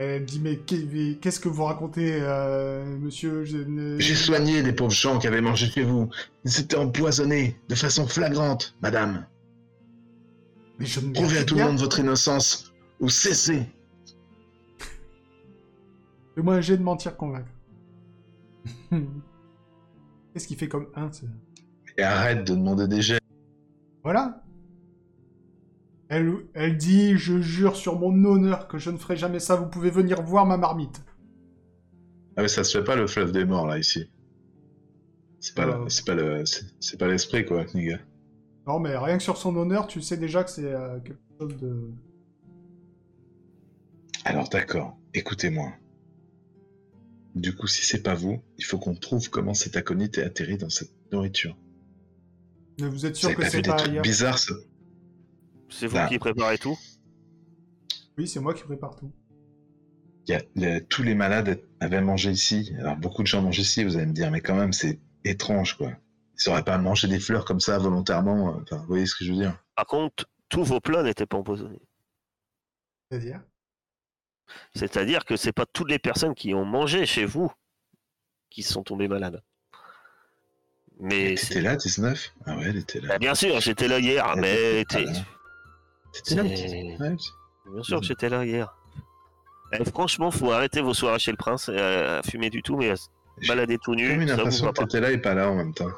Elle 0.00 0.24
dit, 0.24 0.38
mais 0.40 0.56
qu'est- 0.58 1.18
qu'est-ce 1.20 1.40
que 1.40 1.48
vous 1.48 1.64
racontez, 1.64 2.18
euh, 2.22 2.84
monsieur? 2.98 3.44
Ne- 3.66 3.98
J'ai 3.98 4.14
soigné 4.14 4.62
des 4.62 4.72
pauvres 4.72 4.92
gens 4.92 5.18
qui 5.18 5.26
avaient 5.26 5.40
mangé 5.40 5.66
chez 5.66 5.82
vous. 5.82 6.08
Ils 6.44 6.60
étaient 6.60 6.76
empoisonnés 6.76 7.56
de 7.68 7.74
façon 7.74 8.06
flagrante, 8.06 8.76
madame. 8.80 9.26
Mais 10.78 10.86
je 10.86 11.00
ne 11.00 11.12
Prouvez 11.12 11.38
à 11.38 11.44
tout 11.44 11.56
le 11.56 11.64
monde 11.64 11.78
votre 11.80 11.98
innocence 11.98 12.72
ou 13.00 13.08
cessez. 13.08 13.64
Fais-moi 16.38 16.54
un 16.54 16.60
jet 16.60 16.76
de 16.76 16.84
mentir 16.84 17.16
convaincre. 17.16 17.50
Qu'est-ce 18.92 20.46
qu'il 20.46 20.56
fait 20.56 20.68
comme 20.68 20.86
1 20.94 21.10
Et 21.96 22.02
arrête 22.04 22.46
de 22.46 22.54
demander 22.54 22.86
des 22.86 23.02
jets. 23.02 23.18
Voilà. 24.04 24.44
Elle, 26.08 26.32
elle 26.54 26.76
dit 26.76 27.16
Je 27.16 27.40
jure 27.40 27.74
sur 27.74 27.98
mon 27.98 28.24
honneur 28.24 28.68
que 28.68 28.78
je 28.78 28.90
ne 28.90 28.98
ferai 28.98 29.16
jamais 29.16 29.40
ça, 29.40 29.56
vous 29.56 29.66
pouvez 29.66 29.90
venir 29.90 30.22
voir 30.22 30.46
ma 30.46 30.56
marmite. 30.56 31.02
Ah 32.36 32.42
mais 32.42 32.48
ça 32.48 32.62
se 32.62 32.78
fait 32.78 32.84
pas 32.84 32.94
le 32.94 33.08
fleuve 33.08 33.32
des 33.32 33.44
morts 33.44 33.66
là 33.66 33.76
ici. 33.76 34.08
C'est 35.40 35.56
pas, 35.56 35.66
Euh. 35.66 35.88
c'est 35.88 36.06
pas 36.06 36.14
le, 36.14 36.46
c'est 36.46 36.66
c'est 36.78 37.00
pas 37.00 37.08
l'esprit 37.08 37.44
quoi, 37.46 37.64
gars. 37.64 37.98
Non, 38.64 38.78
mais 38.78 38.96
rien 38.96 39.16
que 39.16 39.24
sur 39.24 39.38
son 39.38 39.56
honneur, 39.56 39.88
tu 39.88 40.00
sais 40.00 40.16
déjà 40.16 40.44
que 40.44 40.50
c'est 40.50 40.72
euh, 40.72 41.00
quelque 41.00 41.18
chose 41.40 41.56
de. 41.56 41.90
Alors 44.24 44.48
d'accord, 44.50 44.96
écoutez-moi. 45.14 45.72
Du 47.40 47.54
coup, 47.54 47.66
si 47.66 47.84
c'est 47.84 48.02
pas 48.02 48.14
vous, 48.14 48.42
il 48.58 48.64
faut 48.64 48.78
qu'on 48.78 48.94
trouve 48.94 49.30
comment 49.30 49.54
cet 49.54 49.76
aconite 49.76 50.18
est 50.18 50.22
atterri 50.24 50.56
dans 50.58 50.70
cette 50.70 50.90
nourriture. 51.12 51.56
Mais 52.80 52.88
vous 52.88 53.06
êtes 53.06 53.16
sûr 53.16 53.34
que 53.34 53.42
pas 53.42 53.50
c'est 53.50 53.62
des 53.62 53.70
pas 53.70 53.76
trucs 53.76 53.90
ailleurs 53.90 54.02
bizarres 54.02 54.38
ça 54.38 54.54
C'est 55.68 55.86
vous 55.86 55.96
Ah. 55.98 56.08
qui 56.08 56.18
préparez 56.18 56.58
tout. 56.58 56.76
Oui, 58.16 58.26
c'est 58.26 58.40
moi 58.40 58.54
qui 58.54 58.62
prépare 58.64 58.96
tout. 58.96 59.12
Il 60.26 60.42
y 60.56 60.66
a- 60.66 60.80
tous 60.80 61.02
les 61.02 61.14
malades 61.14 61.60
avaient 61.80 62.00
mangé 62.00 62.30
ici. 62.30 62.72
Alors 62.80 62.96
beaucoup 62.96 63.22
de 63.22 63.28
gens 63.28 63.40
mangent 63.42 63.58
ici, 63.60 63.84
vous 63.84 63.96
allez 63.96 64.06
me 64.06 64.12
dire, 64.12 64.30
mais 64.30 64.40
quand 64.40 64.56
même, 64.56 64.72
c'est 64.72 65.00
étrange, 65.24 65.76
quoi. 65.76 65.92
Ils 66.34 66.40
sauraient 66.42 66.64
pas 66.64 66.76
manger 66.78 67.08
des 67.08 67.20
fleurs 67.20 67.44
comme 67.44 67.60
ça 67.60 67.78
volontairement. 67.78 68.56
euh, 68.56 68.60
Enfin, 68.62 68.76
vous 68.78 68.86
voyez 68.86 69.06
ce 69.06 69.14
que 69.14 69.24
je 69.24 69.30
veux 69.32 69.38
dire 69.38 69.56
Par 69.76 69.86
contre, 69.86 70.26
tous 70.48 70.64
vos 70.64 70.80
plats 70.80 71.02
n'étaient 71.02 71.26
pas 71.26 71.36
empoisonnés. 71.38 71.82
C'est-à-dire? 73.10 73.42
C'est-à-dire 74.74 75.24
que 75.24 75.36
c'est 75.36 75.52
pas 75.52 75.66
toutes 75.66 75.90
les 75.90 75.98
personnes 75.98 76.34
qui 76.34 76.54
ont 76.54 76.64
mangé 76.64 77.06
chez 77.06 77.24
vous 77.24 77.52
qui 78.50 78.62
sont 78.62 78.82
tombées 78.82 79.08
malades. 79.08 79.42
Mais 81.00 81.34
T'étais 81.34 81.36
c'est- 81.54 81.60
là, 81.60 81.76
19 81.76 82.32
Ah 82.46 82.56
ouais, 82.56 82.64
elle 82.70 82.76
était 82.78 83.00
là. 83.00 83.08
Bah, 83.08 83.18
bien 83.18 83.34
sûr, 83.34 83.60
j'étais 83.60 83.86
là 83.88 83.98
hier, 84.00 84.26
Elle 84.34 84.40
mais 84.40 84.80
était 84.80 85.04
là. 85.04 85.12
T'étais 86.12 86.34
là, 86.34 86.42
Ouais, 86.42 87.16
bien 87.72 87.82
sûr 87.82 88.00
que 88.00 88.06
j'étais 88.06 88.28
là 88.28 88.44
hier. 88.44 88.74
Eh, 89.72 89.84
franchement, 89.84 90.30
faut 90.30 90.50
arrêter 90.50 90.80
vos 90.80 90.94
soirées 90.94 91.18
chez 91.18 91.30
le 91.30 91.36
prince, 91.36 91.68
euh, 91.68 92.18
à 92.20 92.22
fumer 92.22 92.48
du 92.50 92.62
tout, 92.62 92.76
mais 92.76 92.90
à 92.90 92.96
se 92.96 93.08
J'ai 93.40 93.48
balader 93.48 93.78
tout 93.78 93.92
J'ai 93.96 94.04
nu, 94.04 94.10
comme 94.12 94.22
une 94.22 94.30
impression 94.30 94.72
que 94.72 94.82
t'étais 94.82 95.00
là 95.00 95.10
et 95.12 95.18
pas 95.18 95.34
là 95.34 95.50
en 95.50 95.54
même 95.54 95.74
temps. 95.74 95.90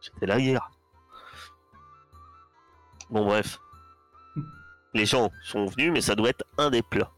C'était 0.00 0.26
la 0.26 0.40
guerre. 0.40 0.70
Bon, 3.10 3.24
bref. 3.24 3.58
Les 4.96 5.04
gens 5.06 5.30
sont 5.44 5.66
venus, 5.66 5.92
mais 5.92 6.00
ça 6.00 6.14
doit 6.14 6.30
être 6.30 6.44
un 6.58 6.70
des 6.70 6.82
plats. 6.82 7.10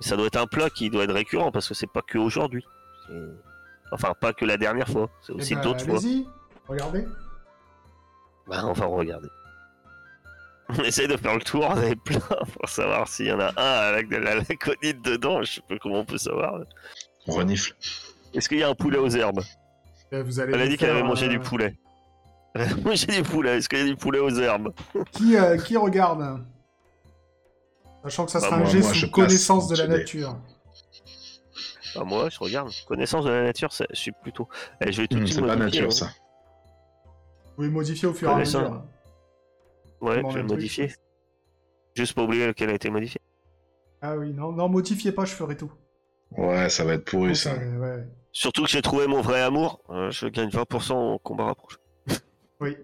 ça 0.00 0.14
doit 0.16 0.26
être 0.26 0.36
un 0.36 0.46
plat 0.46 0.68
qui 0.68 0.90
doit 0.90 1.04
être 1.04 1.14
récurrent 1.14 1.50
parce 1.50 1.66
que 1.66 1.74
c'est 1.74 1.90
pas 1.90 2.02
que 2.02 2.18
aujourd'hui. 2.18 2.64
Enfin, 3.92 4.12
pas 4.20 4.34
que 4.34 4.44
la 4.44 4.58
dernière 4.58 4.88
fois. 4.88 5.08
C'est 5.22 5.32
Eh 5.32 5.36
aussi 5.36 5.54
ben, 5.54 5.62
d'autres 5.62 5.84
fois. 5.84 5.96
Allez-y, 5.98 6.26
regardez. 6.68 7.06
Bah, 8.46 8.60
on 8.64 8.72
va 8.74 8.84
regarder. 8.86 9.28
On 10.68 10.82
essaye 10.82 11.08
de 11.08 11.16
faire 11.16 11.34
le 11.34 11.40
tour 11.40 11.74
des 11.76 11.96
plats 11.96 12.42
pour 12.52 12.68
savoir 12.68 13.08
s'il 13.08 13.26
y 13.26 13.32
en 13.32 13.40
a 13.40 13.52
un 13.56 13.88
avec 13.94 14.10
de 14.10 14.16
la 14.16 14.34
laconite 14.34 15.02
dedans. 15.02 15.42
Je 15.42 15.52
sais 15.54 15.60
pas 15.66 15.78
comment 15.78 16.00
on 16.00 16.04
peut 16.04 16.18
savoir. 16.18 16.60
On 17.26 17.32
renifle. 17.32 17.74
Est-ce 18.34 18.50
qu'il 18.50 18.58
y 18.58 18.62
a 18.62 18.68
un 18.68 18.74
poulet 18.74 18.98
aux 18.98 19.08
herbes? 19.08 19.40
Eh, 20.12 20.20
Vous 20.20 20.40
allez 20.40 20.52
Elle 20.52 20.60
a 20.60 20.68
dit 20.68 20.76
qu'elle 20.76 20.90
avait 20.90 21.02
mangé 21.02 21.24
euh, 21.26 21.30
du 21.30 21.38
poulet. 21.40 21.78
Elle 22.54 22.70
a 22.70 22.76
mangé 22.76 23.06
du 23.06 23.22
poulet. 23.22 23.56
Est-ce 23.56 23.68
qu'il 23.70 23.78
y 23.78 23.82
a 23.82 23.86
du 23.86 23.96
poulet 23.96 24.18
aux 24.18 24.30
herbes? 24.38 24.74
Qui, 25.12 25.36
euh, 25.38 25.56
qui 25.56 25.78
regarde? 25.78 26.44
Sachant 28.04 28.24
que 28.26 28.30
ça 28.30 28.40
Bah, 28.40 28.46
sera 28.46 28.56
moi- 28.58 28.66
un 28.66 28.70
geste 28.70 28.94
sous 28.94 29.10
connaissance 29.10 29.68
de 29.68 29.76
la 29.76 29.86
nature. 29.88 30.36
Bah, 31.94 32.04
Moi, 32.04 32.28
je 32.30 32.38
regarde. 32.38 32.70
Connaissance 32.86 33.24
de 33.24 33.30
la 33.30 33.42
nature, 33.42 33.72
c'est- 33.72 33.86
je 33.90 33.96
suis 33.96 34.12
plutôt. 34.12 34.48
Eh, 34.80 34.92
je 34.92 35.02
vais 35.02 35.08
tout 35.08 35.18
de 35.18 35.24
suite 35.26 35.38
c'est 35.40 35.46
pas 35.46 35.56
nature, 35.56 35.88
hein. 35.88 35.90
ça. 35.90 36.06
Vous 37.06 37.54
pouvez 37.56 37.68
modifier 37.70 38.06
au 38.08 38.14
fur 38.14 38.30
et 38.30 38.32
à 38.32 38.36
mesure. 38.36 38.82
Ouais, 40.00 40.16
Comment 40.16 40.30
je 40.30 40.36
vais 40.36 40.42
le 40.42 40.48
modifier. 40.48 40.92
Juste 41.96 42.14
pour 42.14 42.24
oublier 42.24 42.46
lequel 42.46 42.70
a 42.70 42.74
été 42.74 42.88
modifié. 42.90 43.20
Ah 44.00 44.16
oui, 44.16 44.32
non, 44.32 44.52
non, 44.52 44.68
modifiez 44.68 45.10
pas, 45.10 45.24
je 45.24 45.34
ferai 45.34 45.56
tout. 45.56 45.72
Ouais, 46.36 46.68
ça 46.68 46.84
va 46.84 46.94
être 46.94 47.04
pourri, 47.04 47.34
ça. 47.34 47.56
ouais. 47.56 48.06
Surtout 48.30 48.62
que 48.62 48.68
j'ai 48.68 48.82
trouvé 48.82 49.08
mon 49.08 49.22
vrai 49.22 49.40
amour. 49.42 49.80
Euh, 49.90 50.10
je 50.12 50.28
gagne 50.28 50.50
20% 50.50 51.14
au 51.14 51.18
combat 51.18 51.46
rapproché. 51.46 51.78
Oui. 52.60 52.76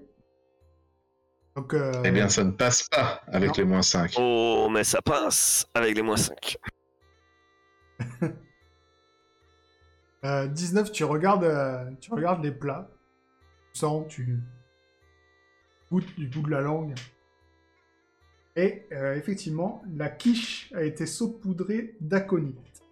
Donc, 1.56 1.72
euh, 1.74 2.02
Eh 2.04 2.10
bien, 2.10 2.28
ça 2.28 2.42
ne 2.44 2.50
passe 2.50 2.88
pas 2.88 3.22
avec 3.28 3.50
Non. 3.50 3.54
les 3.58 3.64
moins 3.64 3.82
5. 3.82 4.14
Oh, 4.18 4.68
mais 4.72 4.82
ça 4.84 5.00
passe 5.02 5.66
avec 5.74 5.94
les 5.94 6.02
moins 6.02 6.16
5. 6.16 6.56
euh, 10.24 10.46
19, 10.48 10.90
tu 10.90 11.04
regardes, 11.04 11.44
euh, 11.44 11.90
tu 12.00 12.12
regardes 12.12 12.42
les 12.42 12.50
plats. 12.50 12.88
Tu 13.72 13.78
sens, 13.80 14.06
tu 14.08 14.38
goûtes 15.90 16.14
du 16.16 16.26
bout 16.26 16.42
de 16.42 16.50
la 16.50 16.60
langue. 16.60 16.94
Et 18.56 18.86
euh, 18.92 19.14
effectivement, 19.14 19.82
la 19.94 20.08
quiche 20.08 20.72
a 20.74 20.82
été 20.82 21.06
saupoudrée 21.06 21.96
d'aconite. 22.00 22.82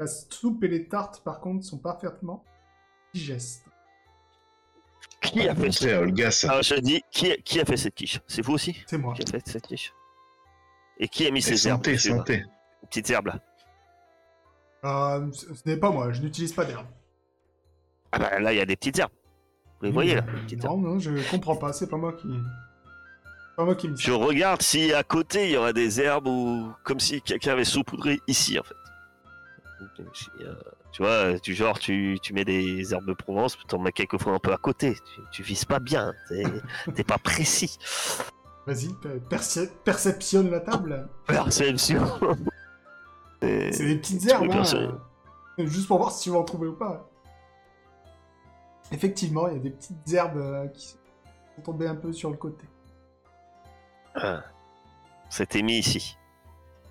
La 0.00 0.06
soupe 0.06 0.62
et 0.64 0.68
les 0.68 0.88
tartes, 0.88 1.22
par 1.24 1.40
contre, 1.40 1.64
sont 1.64 1.78
parfaitement 1.78 2.44
digestes. 3.12 3.67
Qui 5.20 5.48
a 5.48 5.54
fait 5.54 5.72
ça 5.72 5.84
Montré 5.86 5.94
à 5.94 6.00
Olga, 6.00 6.30
ça. 6.30 6.50
Alors, 6.50 6.62
je 6.62 6.74
dis, 6.76 7.02
qui, 7.10 7.34
qui 7.42 7.60
a 7.60 7.64
fait 7.64 7.76
cette 7.76 7.94
quiche? 7.94 8.20
C'est 8.26 8.42
vous 8.42 8.52
aussi? 8.54 8.76
C'est 8.86 8.98
moi. 8.98 9.14
qui 9.14 9.22
a 9.22 9.26
fait 9.26 9.46
cette 9.46 9.66
quiche? 9.66 9.92
Et 10.98 11.08
qui 11.08 11.26
a 11.26 11.30
mis 11.30 11.38
Et 11.38 11.42
ces 11.42 11.68
herbes 11.68 11.84
santé, 11.96 12.44
Petites 12.88 13.10
herbes 13.10 13.26
là. 13.26 13.38
Euh, 14.84 15.26
ce 15.32 15.44
n'est 15.68 15.76
pas 15.76 15.90
moi, 15.90 16.12
je 16.12 16.22
n'utilise 16.22 16.52
pas 16.52 16.64
d'herbe. 16.64 16.86
Ah 18.12 18.18
bah 18.18 18.38
là, 18.40 18.52
il 18.52 18.56
y 18.56 18.60
a 18.60 18.66
des 18.66 18.76
petites 18.76 18.98
herbes. 18.98 19.12
Vous 19.80 19.86
les 19.86 19.92
voyez 19.92 20.14
là 20.14 20.24
les 20.34 20.40
petites 20.42 20.62
Non, 20.64 20.70
herbes. 20.72 20.82
non, 20.82 20.98
je 20.98 21.30
comprends 21.30 21.56
pas, 21.56 21.72
c'est 21.72 21.88
pas 21.88 21.96
moi 21.96 22.12
qui. 22.12 22.28
Pas 23.56 23.64
moi 23.64 23.74
qui 23.74 23.88
me 23.88 23.96
Je 23.96 24.12
regarde 24.12 24.62
si 24.62 24.92
à 24.92 25.02
côté 25.02 25.46
il 25.46 25.50
y 25.52 25.56
aurait 25.56 25.72
des 25.72 26.00
herbes 26.00 26.28
ou 26.28 26.72
comme 26.84 27.00
si 27.00 27.20
quelqu'un 27.22 27.52
avait 27.52 27.64
saupoudré 27.64 28.20
ici 28.28 28.58
en 28.58 28.62
fait. 28.62 28.74
Euh, 30.40 30.54
Tu 30.90 31.02
vois, 31.02 31.34
du 31.34 31.54
genre 31.54 31.78
tu, 31.78 32.18
tu 32.22 32.32
mets 32.32 32.44
des 32.44 32.92
herbes 32.94 33.06
de 33.06 33.12
Provence, 33.12 33.58
tu 33.68 33.74
en 33.74 33.78
mets 33.78 33.92
quelquefois 33.92 34.32
un 34.32 34.38
peu 34.38 34.52
à 34.52 34.56
côté. 34.56 34.94
Tu, 34.94 35.20
tu 35.32 35.42
vises 35.42 35.64
pas 35.64 35.78
bien, 35.80 36.12
t'es 36.94 37.04
pas 37.04 37.18
précis. 37.18 37.78
Vas-y, 38.66 38.92
per- 38.94 39.20
perce- 39.28 39.70
perceptionne 39.84 40.50
la 40.50 40.60
table. 40.60 41.08
Perception. 41.26 42.02
C'est 43.40 43.86
des 43.86 43.96
petites 43.96 44.26
herbes, 44.26 44.50
hein. 44.50 44.98
Juste 45.58 45.88
pour 45.88 45.98
voir 45.98 46.10
si 46.12 46.24
tu 46.24 46.30
vas 46.30 46.38
en 46.38 46.44
trouver 46.44 46.68
ou 46.68 46.74
pas. 46.74 47.08
Effectivement, 48.90 49.48
il 49.48 49.54
y 49.54 49.56
a 49.56 49.62
des 49.62 49.70
petites 49.70 50.12
herbes 50.12 50.38
euh, 50.38 50.66
qui 50.68 50.88
sont 50.88 50.98
tombées 51.64 51.86
un 51.86 51.94
peu 51.94 52.12
sur 52.12 52.30
le 52.30 52.36
côté. 52.36 52.64
Ah. 54.14 54.42
C'était 55.28 55.62
mis 55.62 55.78
ici. 55.78 56.16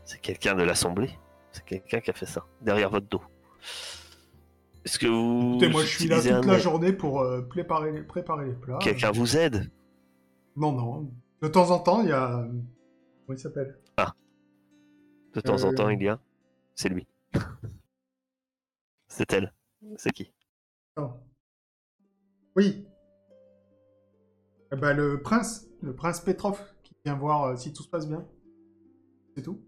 C'est 0.05 0.21
quelqu'un 0.21 0.53
de 0.55 0.63
l'Assemblée. 0.63 1.17
C'est 1.51 1.65
quelqu'un 1.65 1.99
qui 2.01 2.11
a 2.11 2.13
fait 2.13 2.25
ça, 2.27 2.45
derrière 2.61 2.89
votre 2.89 3.07
dos. 3.07 3.21
Est-ce 4.85 4.99
que 4.99 5.07
vous. 5.07 5.51
Écoutez, 5.55 5.69
moi 5.69 5.81
je 5.83 5.87
suis 5.87 6.07
là 6.07 6.21
toute 6.21 6.31
un 6.31 6.41
la 6.41 6.59
journée 6.59 6.93
pour 6.93 7.21
euh, 7.21 7.41
préparer, 7.41 7.91
les, 7.91 8.01
préparer 8.03 8.45
les 8.45 8.53
plats. 8.53 8.77
Quelqu'un 8.79 9.11
vous 9.11 9.35
aide? 9.37 9.69
Non, 10.55 10.71
non. 10.71 11.11
De 11.41 11.47
temps 11.47 11.69
en 11.71 11.79
temps, 11.79 12.01
il 12.01 12.09
y 12.09 12.11
a. 12.13 12.47
Comment 13.25 13.37
il 13.37 13.39
s'appelle? 13.39 13.77
De 15.33 15.41
temps 15.41 15.63
en 15.65 15.71
Euh. 15.71 15.75
temps, 15.75 15.89
il 15.89 16.01
y 16.01 16.07
a. 16.07 16.19
C'est 16.73 16.89
lui. 16.89 17.05
C'est 19.07 19.31
elle. 19.33 19.53
C'est 19.97 20.11
qui? 20.11 20.31
Non. 20.97 21.13
Oui. 22.55 22.85
Eh 24.71 24.75
ben, 24.75 24.93
le 24.95 25.21
prince, 25.21 25.67
le 25.81 25.93
prince 25.93 26.21
Petrov, 26.21 26.59
qui 26.83 26.95
vient 27.05 27.15
voir 27.15 27.43
euh, 27.43 27.55
si 27.55 27.71
tout 27.71 27.83
se 27.83 27.89
passe 27.89 28.07
bien. 28.07 28.25
C'est 29.35 29.43
tout. 29.43 29.61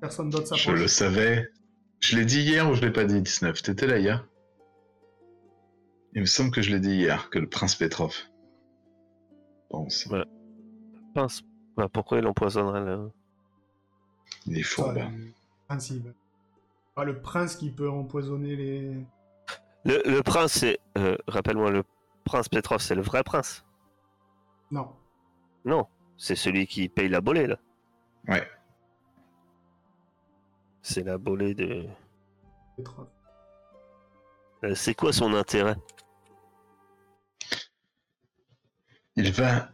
Personne 0.00 0.30
d'autre 0.30 0.54
Je 0.56 0.62
s'approche. 0.62 0.80
le 0.80 0.88
savais. 0.88 1.48
Je 2.00 2.16
l'ai 2.16 2.24
dit 2.24 2.40
hier 2.42 2.68
ou 2.70 2.74
je 2.74 2.82
l'ai 2.82 2.92
pas 2.92 3.04
dit, 3.04 3.20
19 3.20 3.62
T'étais 3.62 3.86
là 3.86 3.98
hier 3.98 4.26
Il 6.14 6.20
me 6.20 6.26
semble 6.26 6.50
que 6.50 6.62
je 6.62 6.70
l'ai 6.70 6.80
dit 6.80 6.94
hier, 6.94 7.30
que 7.30 7.38
le 7.38 7.48
prince 7.48 7.74
Petrov. 7.74 8.14
Bon, 9.70 9.88
c'est- 9.88 10.08
Pince. 11.14 11.42
Bah, 11.76 11.88
pourquoi 11.92 12.18
il 12.18 12.26
empoisonnerait 12.26 12.84
le. 12.84 13.10
il 14.46 14.58
est 14.58 14.62
prince, 14.62 15.94
Pas 16.94 17.04
le 17.04 17.20
prince 17.20 17.56
qui 17.56 17.70
peut 17.70 17.90
empoisonner 17.90 18.56
les. 18.56 19.06
Le, 19.84 20.02
le 20.04 20.22
prince, 20.22 20.52
c'est. 20.52 20.78
euh, 20.98 21.16
Rappelle-moi, 21.26 21.70
le 21.70 21.82
prince 22.24 22.48
Petrov, 22.48 22.80
c'est 22.80 22.94
le 22.94 23.02
vrai 23.02 23.22
prince? 23.22 23.64
Non. 24.70 24.88
Non. 25.64 25.86
C'est 26.16 26.34
celui 26.36 26.66
qui 26.66 26.88
paye 26.88 27.08
la 27.08 27.20
bolée, 27.20 27.46
là. 27.46 27.58
Ouais. 28.28 28.46
C'est 30.88 31.02
la 31.02 31.18
bolée 31.18 31.52
de. 31.52 31.84
Euh, 34.62 34.74
c'est 34.76 34.94
quoi 34.94 35.12
son 35.12 35.34
intérêt? 35.34 35.74
Il 39.16 39.32
va. 39.32 39.72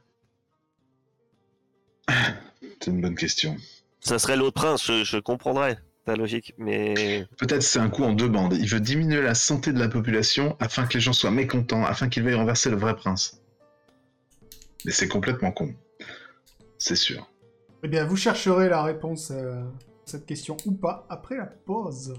C'est 2.08 2.86
une 2.86 3.02
bonne 3.02 3.14
question. 3.14 3.58
Ça 4.00 4.18
serait 4.18 4.38
l'autre 4.38 4.54
prince, 4.54 4.86
je, 4.86 5.04
je 5.04 5.18
comprendrais 5.18 5.78
ta 6.06 6.16
logique, 6.16 6.54
mais. 6.56 7.26
Peut-être 7.36 7.62
c'est 7.62 7.78
un 7.78 7.90
coup 7.90 8.04
en 8.04 8.14
deux 8.14 8.28
bandes. 8.28 8.54
Il 8.54 8.66
veut 8.66 8.80
diminuer 8.80 9.20
la 9.20 9.34
santé 9.34 9.74
de 9.74 9.78
la 9.78 9.90
population 9.90 10.56
afin 10.60 10.86
que 10.86 10.94
les 10.94 11.00
gens 11.00 11.12
soient 11.12 11.30
mécontents, 11.30 11.84
afin 11.84 12.08
qu'il 12.08 12.22
veuille 12.22 12.36
renverser 12.36 12.70
le 12.70 12.76
vrai 12.76 12.96
prince. 12.96 13.42
Mais 14.86 14.92
c'est 14.92 15.08
complètement 15.08 15.52
con. 15.52 15.74
C'est 16.78 16.96
sûr. 16.96 17.28
Eh 17.82 17.88
bien, 17.88 18.06
vous 18.06 18.16
chercherez 18.16 18.70
la 18.70 18.82
réponse 18.82 19.30
euh, 19.30 19.60
à 19.60 19.91
cette 20.12 20.26
question 20.26 20.58
ou 20.66 20.72
pas 20.72 21.06
après 21.08 21.36
la 21.38 21.46
pause. 21.46 22.14